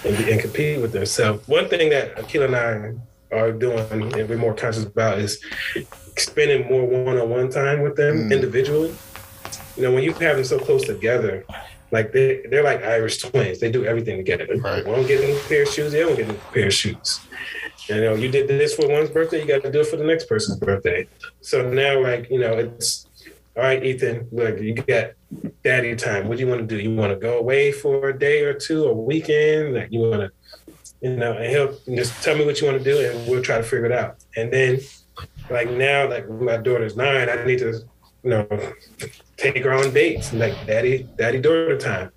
And, 0.05 0.15
and 0.29 0.41
compete 0.41 0.81
with 0.81 0.91
them. 0.93 1.05
So 1.05 1.37
one 1.45 1.67
thing 1.69 1.89
that 1.91 2.17
Akil 2.19 2.43
and 2.43 2.55
I 2.55 2.93
are 3.35 3.51
doing 3.51 3.79
and 4.17 4.27
we're 4.29 4.37
more 4.37 4.53
conscious 4.55 4.83
about 4.85 5.19
is 5.19 5.39
spending 6.17 6.67
more 6.69 6.85
one-on-one 6.85 7.49
time 7.49 7.81
with 7.81 7.95
them 7.95 8.29
Mm. 8.29 8.31
individually. 8.33 8.93
You 9.77 9.83
know, 9.83 9.91
when 9.93 10.03
you 10.03 10.13
have 10.13 10.35
them 10.37 10.43
so 10.45 10.57
close 10.59 10.85
together, 10.85 11.45
like 11.91 12.11
they 12.11 12.41
they're 12.49 12.63
like 12.63 12.83
Irish 12.83 13.19
twins. 13.19 13.59
They 13.59 13.71
do 13.71 13.85
everything 13.85 14.17
together. 14.17 14.47
Right. 14.57 14.85
One 14.85 15.05
get 15.07 15.23
a 15.23 15.39
pair 15.47 15.63
of 15.63 15.69
shoes, 15.69 15.91
the 15.91 16.03
other 16.03 16.13
one 16.15 16.17
get 16.23 16.29
a 16.29 16.33
pair 16.53 16.67
of 16.67 16.73
shoes. 16.73 17.19
You 17.87 18.01
know, 18.01 18.13
you 18.13 18.29
did 18.29 18.47
this 18.47 18.75
for 18.75 18.87
one's 18.87 19.09
birthday, 19.09 19.41
you 19.41 19.47
got 19.47 19.63
to 19.63 19.71
do 19.71 19.79
it 19.81 19.87
for 19.87 19.97
the 19.97 20.03
next 20.03 20.25
person's 20.25 20.59
birthday. 20.59 21.07
So 21.41 21.67
now, 21.71 22.01
like, 22.03 22.29
you 22.29 22.39
know, 22.39 22.53
it's 22.53 23.07
all 23.59 23.65
right, 23.65 23.83
Ethan. 23.83 24.29
Look, 24.31 24.61
you 24.61 24.73
got 24.73 25.11
daddy 25.65 25.93
time. 25.97 26.29
What 26.29 26.37
do 26.37 26.43
you 26.45 26.49
want 26.49 26.61
to 26.61 26.65
do? 26.65 26.81
You 26.81 26.95
want 26.95 27.11
to 27.11 27.17
go 27.17 27.37
away 27.37 27.73
for 27.73 28.07
a 28.07 28.17
day 28.17 28.43
or 28.43 28.53
two, 28.53 28.85
a 28.85 28.93
weekend? 28.93 29.75
Like, 29.75 29.91
you 29.91 29.99
want 29.99 30.21
to, 30.21 30.31
you 31.01 31.17
know, 31.17 31.33
and 31.33 31.45
he'll 31.45 31.77
just 31.93 32.23
tell 32.23 32.37
me 32.37 32.45
what 32.45 32.61
you 32.61 32.67
want 32.67 32.81
to 32.81 32.83
do, 32.83 32.97
and 32.97 33.29
we'll 33.29 33.43
try 33.43 33.57
to 33.57 33.63
figure 33.63 33.85
it 33.85 33.91
out. 33.91 34.15
And 34.37 34.53
then, 34.53 34.79
like 35.49 35.69
now, 35.69 36.09
like 36.09 36.29
my 36.29 36.55
daughter's 36.55 36.95
nine, 36.95 37.29
I 37.29 37.43
need 37.43 37.59
to, 37.59 37.81
you 38.23 38.29
know, 38.29 38.47
take 39.35 39.61
her 39.61 39.73
on 39.73 39.93
dates, 39.93 40.31
like 40.31 40.53
daddy, 40.65 41.09
daddy, 41.17 41.41
daughter 41.41 41.77
time. 41.77 42.11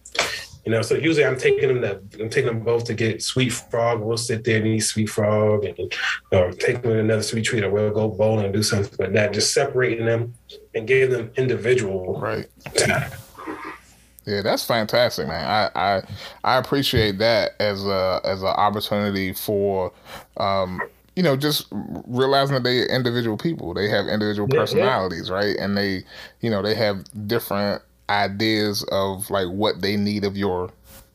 You 0.64 0.70
know, 0.70 0.82
so 0.82 0.94
usually 0.94 1.26
I'm 1.26 1.36
taking 1.36 1.68
them 1.68 1.80
that 1.80 2.00
I'm 2.20 2.30
taking 2.30 2.46
them 2.46 2.60
both 2.60 2.84
to 2.84 2.94
get 2.94 3.18
sweetFrog. 3.18 4.00
We'll 4.00 4.16
sit 4.16 4.44
there 4.44 4.58
and 4.58 4.66
eat 4.66 4.82
sweetFrog, 4.82 5.68
and 5.68 5.92
or 6.30 6.52
take 6.52 6.82
them 6.82 6.92
to 6.92 6.98
another 7.00 7.22
sweet 7.22 7.42
treat, 7.44 7.64
or 7.64 7.70
we'll 7.70 7.90
go 7.90 8.08
bowling 8.08 8.44
and 8.44 8.54
do 8.54 8.62
something 8.62 8.94
like 8.98 9.12
that. 9.14 9.32
Just 9.32 9.52
separating 9.52 10.06
them 10.06 10.34
and 10.74 10.86
giving 10.86 11.10
them 11.10 11.32
individual 11.36 12.20
right. 12.20 12.46
time. 12.76 13.10
Yeah, 14.24 14.42
that's 14.42 14.64
fantastic, 14.64 15.26
man. 15.26 15.44
I, 15.44 15.70
I 15.74 16.02
I 16.44 16.56
appreciate 16.58 17.18
that 17.18 17.52
as 17.58 17.84
a 17.84 18.20
as 18.24 18.42
an 18.42 18.48
opportunity 18.48 19.32
for 19.32 19.92
um 20.36 20.80
you 21.16 21.24
know 21.24 21.36
just 21.36 21.66
realizing 21.72 22.54
that 22.54 22.62
they're 22.62 22.86
individual 22.86 23.36
people. 23.36 23.74
They 23.74 23.88
have 23.88 24.06
individual 24.06 24.48
Yeah, 24.48 24.58
yeah. 24.58 24.60
personalities, 24.60 25.28
right? 25.28 25.56
And 25.58 25.76
they 25.76 26.04
you 26.40 26.50
know 26.50 26.62
they 26.62 26.76
have 26.76 27.04
different 27.26 27.82
ideas 28.12 28.84
of 28.90 29.30
like 29.30 29.48
what 29.48 29.80
they 29.80 29.96
need 29.96 30.24
of 30.24 30.36
your 30.36 30.70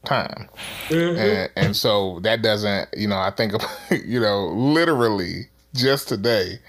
time. 0.06 0.50
Mhm. 0.90 1.18
And, 1.18 1.52
and 1.56 1.76
so 1.76 2.20
that 2.22 2.42
doesn't, 2.42 2.90
you 2.96 3.08
know, 3.08 3.18
I 3.18 3.32
think, 3.32 3.54
you 4.06 4.20
know, 4.20 4.48
literally 4.48 5.48
just 5.74 6.08
today, 6.08 6.60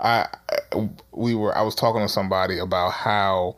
I 0.00 0.26
we 1.12 1.34
were 1.34 1.56
I 1.56 1.62
was 1.62 1.74
talking 1.74 2.02
to 2.02 2.08
somebody 2.08 2.58
about 2.58 2.92
how 2.92 3.56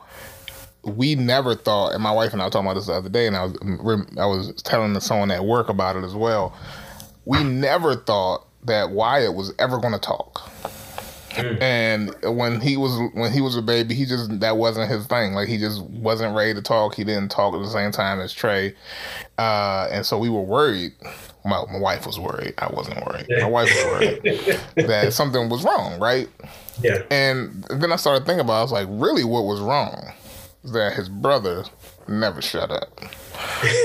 we 0.84 1.16
never 1.16 1.54
thought, 1.56 1.92
and 1.94 2.02
my 2.02 2.12
wife 2.12 2.32
and 2.32 2.40
I 2.40 2.44
were 2.44 2.50
talking 2.50 2.66
about 2.66 2.74
this 2.74 2.86
the 2.86 2.92
other 2.92 3.08
day, 3.08 3.26
and 3.26 3.36
I 3.36 3.44
was 3.44 4.06
I 4.18 4.26
was 4.26 4.62
telling 4.62 4.98
someone 5.00 5.30
at 5.30 5.44
work 5.44 5.68
about 5.68 5.96
it 5.96 6.04
as 6.04 6.14
well. 6.14 6.56
We 7.24 7.42
never 7.42 7.96
thought 7.96 8.46
that 8.64 8.90
Wyatt 8.90 9.34
was 9.34 9.52
ever 9.58 9.78
going 9.78 9.94
to 9.94 9.98
talk. 9.98 10.48
Mm. 11.36 11.60
And 11.60 12.36
when 12.36 12.60
he 12.60 12.76
was 12.76 12.98
when 13.14 13.32
he 13.32 13.40
was 13.40 13.56
a 13.56 13.62
baby, 13.62 13.94
he 13.94 14.06
just 14.06 14.40
that 14.40 14.56
wasn't 14.56 14.90
his 14.90 15.06
thing. 15.06 15.34
Like 15.34 15.48
he 15.48 15.58
just 15.58 15.82
wasn't 15.82 16.34
ready 16.34 16.54
to 16.54 16.62
talk. 16.62 16.94
He 16.94 17.04
didn't 17.04 17.30
talk 17.30 17.54
at 17.54 17.62
the 17.62 17.70
same 17.70 17.92
time 17.92 18.20
as 18.20 18.32
Trey, 18.32 18.74
uh, 19.38 19.88
and 19.90 20.04
so 20.04 20.18
we 20.18 20.28
were 20.30 20.42
worried. 20.42 20.92
My, 21.44 21.64
my 21.70 21.78
wife 21.78 22.06
was 22.06 22.18
worried. 22.18 22.54
I 22.58 22.72
wasn't 22.72 23.06
worried. 23.06 23.26
My 23.30 23.46
wife 23.46 23.68
was 23.72 23.84
worried 23.84 24.22
that 24.88 25.12
something 25.12 25.48
was 25.48 25.62
wrong, 25.62 26.00
right? 26.00 26.28
yeah. 26.82 27.02
And 27.10 27.64
then 27.70 27.92
I 27.92 27.96
started 27.96 28.26
thinking 28.26 28.40
about. 28.40 28.54
It, 28.54 28.58
I 28.58 28.62
was 28.62 28.72
like, 28.72 28.88
really, 28.90 29.24
what 29.24 29.44
was 29.44 29.60
wrong? 29.60 30.12
That 30.72 30.94
his 30.94 31.08
brother 31.08 31.64
never 32.08 32.42
shut 32.42 32.70
up. 32.70 33.00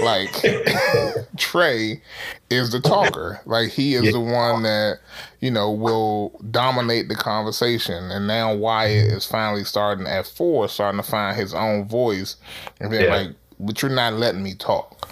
like 0.03 0.31
Trey 1.37 2.01
is 2.49 2.71
the 2.71 2.79
talker. 2.79 3.41
Like 3.45 3.69
he 3.69 3.93
is 3.95 4.03
Yeah. 4.05 4.11
the 4.11 4.19
one 4.19 4.63
that 4.63 4.99
you 5.39 5.51
know 5.51 5.71
will 5.71 6.29
dominate 6.51 7.07
the 7.07 7.15
conversation. 7.15 8.11
And 8.11 8.27
now 8.27 8.53
Wyatt 8.53 9.11
is 9.11 9.25
finally 9.25 9.63
starting 9.63 10.07
at 10.07 10.25
four, 10.27 10.67
starting 10.69 11.01
to 11.01 11.07
find 11.07 11.35
his 11.37 11.53
own 11.53 11.87
voice, 11.87 12.35
and 12.79 12.89
being 12.91 13.03
Yeah. 13.03 13.15
like, 13.15 13.29
"But 13.59 13.81
you're 13.81 13.91
not 13.91 14.13
letting 14.13 14.43
me 14.43 14.55
talk." 14.55 15.09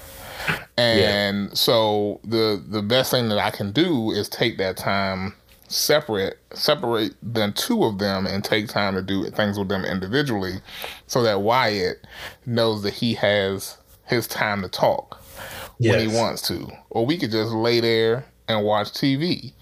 And 0.78 1.56
so 1.58 2.20
the 2.24 2.62
the 2.68 2.82
best 2.82 3.12
thing 3.12 3.30
that 3.30 3.38
I 3.40 3.50
can 3.52 3.72
do 3.72 4.12
is 4.12 4.30
take 4.30 4.58
that 4.58 4.78
time 4.78 5.34
separate 5.70 6.40
separate 6.54 7.14
the 7.22 7.52
two 7.52 7.84
of 7.84 8.00
them 8.00 8.26
and 8.26 8.44
take 8.44 8.68
time 8.68 8.96
to 8.96 9.02
do 9.02 9.30
things 9.30 9.58
with 9.58 9.70
them 9.70 9.86
individually 9.86 10.56
so 11.08 11.22
that 11.22 11.42
Wyatt 11.42 12.06
knows 12.46 12.82
that 12.84 12.96
he 12.96 13.14
has 13.14 13.78
his 14.06 14.28
time 14.28 14.64
to 14.64 14.68
talk 14.68 15.22
yes. 15.80 15.96
when 15.96 16.10
he 16.10 16.16
wants 16.16 16.42
to. 16.48 16.68
Or 16.90 17.06
we 17.06 17.18
could 17.18 17.32
just 17.32 17.52
lay 17.52 17.80
there 17.80 18.26
and 18.50 18.64
watch 18.64 18.90
TV. 18.90 19.54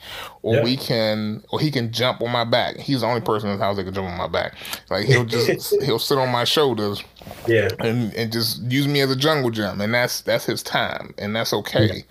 Or 0.41 0.55
yep. 0.55 0.63
we 0.63 0.77
can 0.77 1.43
or 1.49 1.59
he 1.59 1.69
can 1.69 1.91
jump 1.91 2.21
on 2.21 2.31
my 2.31 2.45
back. 2.45 2.77
He's 2.77 3.01
the 3.01 3.07
only 3.07 3.21
person 3.21 3.49
in 3.49 3.59
the 3.59 3.63
house 3.63 3.75
that 3.75 3.83
can 3.83 3.93
jump 3.93 4.07
on 4.07 4.17
my 4.17 4.27
back. 4.27 4.55
Like 4.89 5.05
he'll 5.05 5.25
just 5.25 5.75
he'll 5.83 5.99
sit 5.99 6.17
on 6.17 6.31
my 6.31 6.45
shoulders. 6.45 7.03
Yeah. 7.45 7.67
And 7.79 8.13
and 8.15 8.31
just 8.31 8.61
use 8.63 8.87
me 8.87 9.01
as 9.01 9.11
a 9.11 9.15
jungle 9.15 9.51
gym. 9.51 9.81
And 9.81 9.93
that's 9.93 10.21
that's 10.21 10.45
his 10.45 10.63
time. 10.63 11.13
And 11.17 11.35
that's 11.35 11.53
okay. 11.53 11.87
Yeah. 11.87 12.01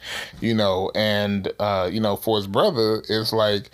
You 0.40 0.54
know, 0.54 0.92
and 0.94 1.50
uh, 1.58 1.88
you 1.90 2.00
know, 2.00 2.16
for 2.16 2.36
his 2.36 2.46
brother, 2.46 3.02
it's 3.08 3.32
like 3.32 3.70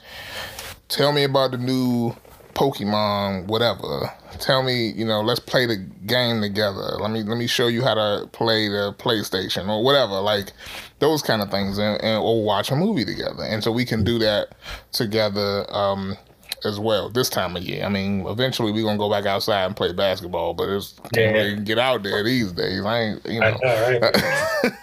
tell 0.89 1.13
me 1.13 1.25
about 1.25 1.51
the 1.51 1.59
new 1.59 2.15
Pokemon, 2.55 3.47
whatever. 3.47 4.13
Tell 4.39 4.63
me, 4.63 4.91
you 4.91 5.05
know, 5.05 5.21
let's 5.21 5.41
play 5.41 5.67
the 5.67 5.77
game 5.77 6.41
together. 6.41 6.97
Let 6.99 7.11
me 7.11 7.23
let 7.23 7.39
me 7.39 7.47
show 7.47 7.69
you 7.69 7.83
how 7.83 7.95
to 7.95 8.29
play 8.33 8.69
the 8.69 8.95
PlayStation 8.99 9.69
or 9.69 9.83
whatever. 9.85 10.21
Like 10.21 10.53
those 10.99 11.23
kind 11.23 11.43
of 11.43 11.51
things, 11.51 11.79
and, 11.79 12.01
and 12.03 12.23
or 12.23 12.45
watch 12.45 12.71
a 12.71 12.77
movie 12.77 13.05
together. 13.05 13.43
And 13.43 13.63
so 13.63 13.73
we 13.73 13.85
can 13.85 14.05
do 14.05 14.19
that 14.21 14.55
together 14.93 15.67
um, 15.75 16.17
as 16.65 16.79
well 16.79 17.11
this 17.11 17.29
time 17.29 17.57
of 17.57 17.63
year. 17.63 17.85
I 17.85 17.89
mean, 17.89 18.27
eventually 18.27 18.73
we're 18.73 18.85
gonna 18.85 18.99
go 18.99 19.11
back 19.11 19.27
outside 19.27 19.65
and 19.65 19.77
play 19.77 19.93
basketball, 19.93 20.55
but 20.55 20.69
it's 20.69 20.95
can't 21.15 21.35
really 21.35 21.57
get 21.57 21.79
out 21.79 22.03
there 22.03 22.23
these 22.23 22.53
days. 22.53 22.85
I 22.85 23.01
ain't, 23.01 23.27
you 23.27 23.41
know. 23.41 23.59
right? 23.63 24.03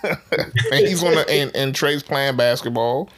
and 0.72 0.88
he's 0.88 1.01
gonna 1.01 1.26
and, 1.30 1.55
and 1.55 1.76
Trey's 1.76 2.03
playing 2.03 2.38
basketball 2.38 3.09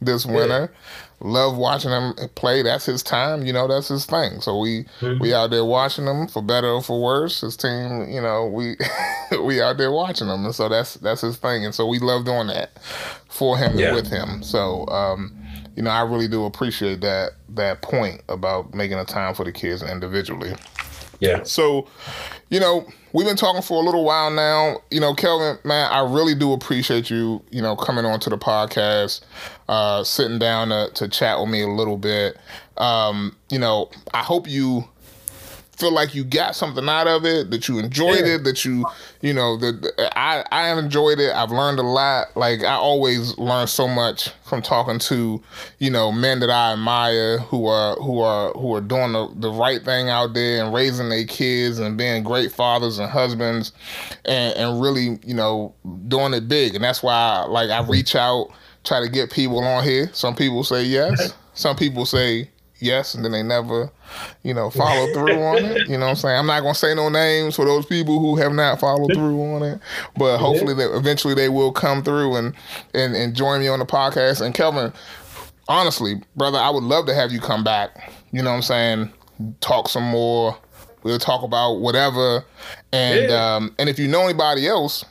this 0.00 0.26
winter. 0.26 0.70
Yeah 0.72 1.06
love 1.20 1.56
watching 1.56 1.90
him 1.90 2.14
play. 2.34 2.62
That's 2.62 2.86
his 2.86 3.02
time, 3.02 3.44
you 3.44 3.52
know. 3.52 3.68
That's 3.68 3.88
his 3.88 4.06
thing. 4.06 4.40
So 4.40 4.58
we 4.58 4.84
mm-hmm. 5.00 5.20
we 5.20 5.34
out 5.34 5.50
there 5.50 5.64
watching 5.64 6.06
him 6.06 6.28
for 6.28 6.42
better 6.42 6.68
or 6.68 6.82
for 6.82 7.00
worse. 7.00 7.40
His 7.40 7.56
team, 7.56 8.08
you 8.08 8.20
know, 8.20 8.46
we 8.46 8.76
we 9.42 9.60
out 9.60 9.78
there 9.78 9.92
watching 9.92 10.28
him, 10.28 10.44
and 10.44 10.54
so 10.54 10.68
that's 10.68 10.94
that's 10.94 11.20
his 11.20 11.36
thing. 11.36 11.64
And 11.64 11.74
so 11.74 11.86
we 11.86 11.98
love 11.98 12.24
doing 12.24 12.48
that 12.48 12.70
for 13.28 13.56
him 13.56 13.78
yeah. 13.78 13.88
and 13.88 13.96
with 13.96 14.08
him. 14.08 14.42
So 14.42 14.86
um, 14.88 15.36
you 15.76 15.82
know, 15.82 15.90
I 15.90 16.02
really 16.02 16.28
do 16.28 16.44
appreciate 16.44 17.00
that 17.02 17.32
that 17.50 17.82
point 17.82 18.22
about 18.28 18.74
making 18.74 18.98
a 18.98 19.04
time 19.04 19.34
for 19.34 19.44
the 19.44 19.52
kids 19.52 19.82
individually. 19.82 20.54
Yeah. 21.20 21.42
So, 21.42 21.86
you 22.48 22.58
know, 22.58 22.86
we've 23.12 23.26
been 23.26 23.36
talking 23.36 23.62
for 23.62 23.80
a 23.82 23.84
little 23.84 24.04
while 24.04 24.30
now. 24.30 24.78
You 24.90 25.00
know, 25.00 25.14
Kelvin, 25.14 25.58
man, 25.64 25.90
I 25.92 26.00
really 26.00 26.34
do 26.34 26.52
appreciate 26.52 27.10
you, 27.10 27.42
you 27.50 27.62
know, 27.62 27.76
coming 27.76 28.04
on 28.04 28.20
to 28.20 28.30
the 28.30 28.38
podcast, 28.38 29.20
uh, 29.70 30.02
sitting 30.02 30.40
down 30.40 30.70
to, 30.70 30.90
to 30.94 31.08
chat 31.08 31.38
with 31.38 31.48
me 31.48 31.62
a 31.62 31.68
little 31.68 31.96
bit. 31.96 32.36
Um, 32.76 33.36
you 33.50 33.58
know, 33.60 33.88
I 34.12 34.22
hope 34.24 34.48
you 34.48 34.88
feel 35.78 35.92
like 35.92 36.12
you 36.12 36.24
got 36.24 36.56
something 36.56 36.88
out 36.88 37.06
of 37.06 37.24
it, 37.24 37.50
that 37.52 37.68
you 37.68 37.78
enjoyed 37.78 38.26
yeah. 38.26 38.34
it, 38.34 38.44
that 38.44 38.64
you, 38.64 38.84
you 39.22 39.32
know, 39.32 39.56
that 39.56 40.10
I 40.16 40.44
I 40.50 40.66
have 40.66 40.78
enjoyed 40.78 41.20
it. 41.20 41.32
I've 41.32 41.52
learned 41.52 41.78
a 41.78 41.84
lot. 41.84 42.36
Like 42.36 42.64
I 42.64 42.74
always 42.74 43.38
learn 43.38 43.68
so 43.68 43.86
much 43.86 44.30
from 44.44 44.60
talking 44.60 44.98
to, 44.98 45.40
you 45.78 45.90
know, 45.90 46.10
men 46.10 46.40
that 46.40 46.50
I 46.50 46.72
admire 46.72 47.38
who 47.38 47.66
are 47.66 47.94
who 47.94 48.18
are 48.18 48.52
who 48.54 48.74
are 48.74 48.80
doing 48.80 49.12
the, 49.12 49.32
the 49.36 49.52
right 49.52 49.82
thing 49.82 50.08
out 50.08 50.34
there 50.34 50.64
and 50.64 50.74
raising 50.74 51.10
their 51.10 51.24
kids 51.24 51.78
and 51.78 51.96
being 51.96 52.24
great 52.24 52.50
fathers 52.50 52.98
and 52.98 53.08
husbands 53.08 53.72
and 54.24 54.56
and 54.56 54.82
really, 54.82 55.20
you 55.24 55.34
know, 55.34 55.74
doing 56.08 56.34
it 56.34 56.48
big. 56.48 56.74
And 56.74 56.82
that's 56.82 57.04
why 57.04 57.44
like 57.44 57.70
I 57.70 57.82
reach 57.86 58.16
out, 58.16 58.50
try 58.84 59.00
to 59.00 59.08
get 59.08 59.30
people 59.30 59.62
on 59.62 59.84
here. 59.84 60.10
Some 60.12 60.34
people 60.34 60.64
say 60.64 60.82
yes. 60.84 61.34
Some 61.54 61.76
people 61.76 62.06
say 62.06 62.50
yes 62.82 63.14
and 63.14 63.22
then 63.22 63.32
they 63.32 63.42
never 63.42 63.90
you 64.42 64.54
know 64.54 64.70
follow 64.70 65.06
through 65.12 65.42
on 65.42 65.58
it. 65.58 65.86
You 65.86 65.98
know 65.98 66.06
what 66.06 66.10
i'm 66.12 66.16
saying? 66.16 66.38
I'm 66.38 66.46
not 66.46 66.60
going 66.60 66.72
to 66.72 66.78
say 66.78 66.94
no 66.94 67.10
names 67.10 67.56
for 67.56 67.66
those 67.66 67.84
people 67.84 68.18
who 68.20 68.36
have 68.36 68.52
not 68.52 68.80
followed 68.80 69.12
through 69.12 69.38
on 69.54 69.62
it 69.62 69.80
but 70.16 70.38
hopefully 70.38 70.72
that 70.72 70.96
eventually 70.96 71.34
they 71.34 71.50
will 71.50 71.72
come 71.72 72.02
through 72.02 72.36
and, 72.36 72.54
and 72.94 73.14
and 73.14 73.36
join 73.36 73.60
me 73.60 73.68
on 73.68 73.80
the 73.80 73.84
podcast. 73.84 74.40
And 74.40 74.54
kelvin 74.54 74.94
honestly 75.68 76.22
brother 76.36 76.56
i 76.56 76.70
would 76.70 76.82
love 76.82 77.04
to 77.04 77.14
have 77.14 77.32
you 77.32 77.38
come 77.38 77.62
back 77.62 78.10
you 78.32 78.42
know 78.42 78.50
what 78.50 78.56
i'm 78.56 78.62
saying? 78.62 79.12
Talk 79.60 79.88
some 79.88 80.04
more. 80.04 80.56
We'll 81.02 81.18
talk 81.18 81.42
about 81.42 81.76
whatever. 81.76 82.44
And 82.92 83.30
yeah. 83.30 83.54
um 83.54 83.74
and 83.78 83.88
if 83.88 83.98
you 83.98 84.08
know 84.08 84.22
anybody 84.22 84.68
else 84.68 85.04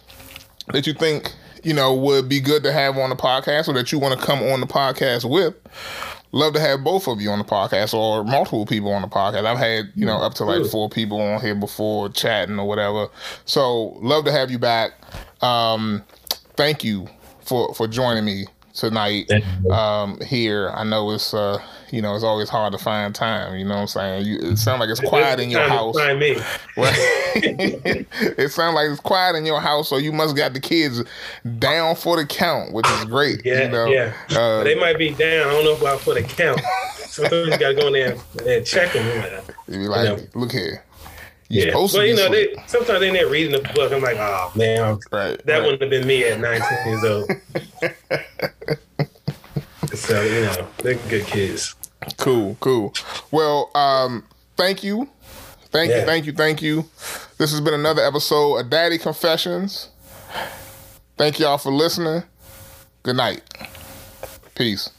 that 0.68 0.86
you 0.88 0.94
think 0.94 1.34
you 1.64 1.74
know 1.74 1.94
would 1.94 2.30
be 2.30 2.40
good 2.40 2.64
to 2.64 2.72
have 2.72 2.98
on 2.98 3.10
the 3.10 3.16
podcast 3.16 3.68
or 3.68 3.74
that 3.74 3.92
you 3.92 4.00
want 4.00 4.20
to 4.20 4.26
come 4.26 4.42
on 4.42 4.60
the 4.60 4.68
podcast 4.68 5.30
with 5.30 5.56
love 6.32 6.54
to 6.54 6.60
have 6.60 6.84
both 6.84 7.08
of 7.08 7.22
you 7.22 7.30
on 7.30 7.40
the 7.40 7.46
podcast 7.46 7.94
or 7.94 8.24
multiple 8.24 8.66
people 8.66 8.92
on 8.92 9.02
the 9.02 9.08
podcast. 9.08 9.46
I've 9.46 9.58
had, 9.58 9.92
you 9.96 10.06
know, 10.06 10.18
up 10.18 10.36
to 10.36 10.46
like 10.46 10.66
four 10.70 10.90
people 10.90 11.20
on 11.20 11.42
here 11.42 11.56
before 11.56 12.10
chatting 12.10 12.60
or 12.60 12.68
whatever. 12.68 13.08
So 13.46 13.98
love 14.02 14.26
to 14.26 14.32
have 14.32 14.52
you 14.52 14.60
back. 14.60 14.92
Um, 15.44 16.04
thank 16.56 16.84
you 16.84 17.08
for 17.42 17.74
for 17.74 17.88
joining 17.88 18.26
me 18.26 18.46
tonight 18.74 19.32
um, 19.72 20.20
here. 20.22 20.70
I 20.72 20.84
know 20.84 21.12
it's 21.12 21.34
uh, 21.34 21.62
you 21.92 22.02
know 22.02 22.16
it's 22.16 22.24
always 22.24 22.50
hard 22.50 22.74
to 22.74 22.78
find 22.80 23.14
time. 23.14 23.58
You 23.58 23.66
know 23.66 23.76
what 23.76 23.82
I'm 23.82 23.88
saying? 23.88 24.26
You, 24.26 24.38
it 24.42 24.58
sounds 24.58 24.80
like 24.80 24.90
it's 24.90 25.00
quiet 25.00 25.40
in 25.40 25.50
your 25.50 25.68
house. 25.68 25.98
Find 25.98 26.20
me. 26.20 26.32
it 26.78 28.52
sounds 28.52 28.76
like 28.76 28.90
it's 28.90 29.00
quiet 29.00 29.36
in 29.36 29.46
your 29.46 29.60
house, 29.60 29.90
so 29.90 29.98
you 29.98 30.12
must 30.12 30.36
got 30.36 30.54
the 30.54 30.60
kids 30.60 31.04
down 31.58 31.96
for 31.96 32.18
the 32.18 32.26
count, 32.26 32.74
which 32.74 32.90
is 32.90 33.06
great. 33.06 33.46
Yeah, 33.46 33.64
you 33.64 33.72
know? 33.72 33.86
yeah. 33.86 34.14
Uh, 34.32 34.64
they 34.64 34.76
might 34.76 34.98
be 34.98 35.12
down. 35.12 35.48
I 35.48 35.52
don't 35.52 35.66
know 35.66 35.76
about 35.76 36.02
for 36.02 36.14
the 36.14 36.24
count. 36.24 36.62
Sometimes 36.96 37.48
you 37.48 37.58
gotta 37.58 37.76
go 37.76 37.88
in 37.88 37.94
there 37.94 38.18
and 38.48 38.66
check 38.66 38.94
them. 38.94 39.44
You 39.68 39.80
be 39.80 39.88
like, 39.88 40.10
you 40.10 40.16
know, 40.16 40.24
look 40.36 40.52
here. 40.52 40.84
You're 41.52 41.68
yeah, 41.68 41.74
but 41.74 42.08
you 42.08 42.16
know, 42.16 42.30
they, 42.30 42.56
sometimes 42.68 43.00
they're 43.00 43.28
reading 43.28 43.52
the 43.52 43.68
book. 43.74 43.92
I'm 43.92 44.04
like, 44.04 44.18
oh 44.18 44.52
man, 44.56 45.00
right, 45.12 45.44
that 45.46 45.58
right. 45.58 45.64
wouldn't 45.64 45.82
have 45.82 45.90
been 45.90 46.08
me 46.08 46.24
at 46.26 46.40
19 46.40 46.70
years 46.86 47.04
old. 47.04 47.32
so 49.96 50.22
you 50.22 50.42
know, 50.42 50.68
they're 50.84 50.94
good 51.10 51.26
kids. 51.26 51.76
Cool, 52.18 52.56
cool. 52.60 52.94
Well, 53.32 53.72
um, 53.74 54.26
thank 54.58 54.84
you, 54.84 55.10
thank 55.72 55.90
yeah. 55.90 56.02
you, 56.02 56.06
thank 56.06 56.26
you, 56.28 56.34
thank 56.34 56.62
you. 56.62 56.86
This 57.40 57.50
has 57.52 57.62
been 57.62 57.74
another 57.74 58.04
episode 58.04 58.58
of 58.58 58.70
Daddy 58.70 59.00
Confessions. 59.00 59.90
Thank 61.18 61.40
y'all 61.40 61.58
for 61.58 61.72
listening. 61.72 62.24
Good 63.02 63.16
night. 63.16 63.42
Peace. 64.54 64.92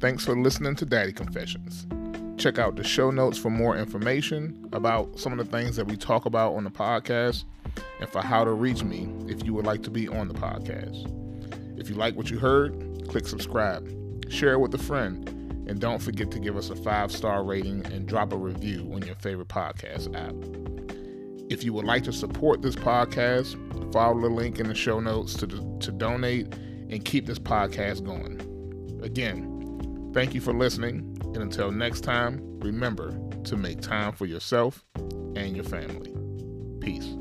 Thanks 0.00 0.24
for 0.24 0.36
listening 0.36 0.76
to 0.76 0.86
Daddy 0.86 1.12
Confessions. 1.12 1.88
Check 2.40 2.60
out 2.60 2.76
the 2.76 2.84
show 2.84 3.10
notes 3.10 3.36
for 3.36 3.50
more 3.50 3.76
information 3.76 4.68
about 4.72 5.18
some 5.18 5.32
of 5.32 5.38
the 5.38 5.56
things 5.56 5.74
that 5.74 5.88
we 5.88 5.96
talk 5.96 6.24
about 6.24 6.54
on 6.54 6.62
the 6.62 6.70
podcast 6.70 7.42
and 7.98 8.08
for 8.08 8.22
how 8.22 8.44
to 8.44 8.52
reach 8.52 8.84
me 8.84 9.12
if 9.26 9.44
you 9.44 9.52
would 9.54 9.66
like 9.66 9.82
to 9.82 9.90
be 9.90 10.06
on 10.06 10.28
the 10.28 10.34
podcast. 10.34 11.12
If 11.80 11.90
you 11.90 11.96
like 11.96 12.14
what 12.14 12.30
you 12.30 12.38
heard, 12.38 13.08
click 13.08 13.26
subscribe, 13.26 13.92
share 14.30 14.52
it 14.52 14.60
with 14.60 14.72
a 14.72 14.78
friend, 14.78 15.28
and 15.68 15.80
don't 15.80 16.00
forget 16.00 16.30
to 16.30 16.38
give 16.38 16.56
us 16.56 16.70
a 16.70 16.76
five 16.76 17.10
star 17.10 17.42
rating 17.42 17.84
and 17.86 18.06
drop 18.06 18.32
a 18.32 18.36
review 18.36 18.88
on 18.94 19.02
your 19.02 19.16
favorite 19.16 19.48
podcast 19.48 20.14
app. 20.14 21.50
If 21.50 21.64
you 21.64 21.72
would 21.72 21.86
like 21.86 22.04
to 22.04 22.12
support 22.12 22.62
this 22.62 22.76
podcast, 22.76 23.92
follow 23.92 24.20
the 24.20 24.28
link 24.28 24.60
in 24.60 24.68
the 24.68 24.76
show 24.76 25.00
notes 25.00 25.34
to, 25.38 25.48
to 25.48 25.90
donate 25.90 26.54
and 26.88 27.04
keep 27.04 27.26
this 27.26 27.40
podcast 27.40 28.04
going. 28.04 28.40
Again, 29.02 29.57
Thank 30.12 30.34
you 30.34 30.40
for 30.40 30.52
listening. 30.52 31.16
And 31.34 31.38
until 31.38 31.70
next 31.70 32.00
time, 32.00 32.40
remember 32.60 33.18
to 33.44 33.56
make 33.56 33.80
time 33.80 34.12
for 34.12 34.26
yourself 34.26 34.84
and 35.36 35.54
your 35.54 35.64
family. 35.64 36.14
Peace. 36.80 37.14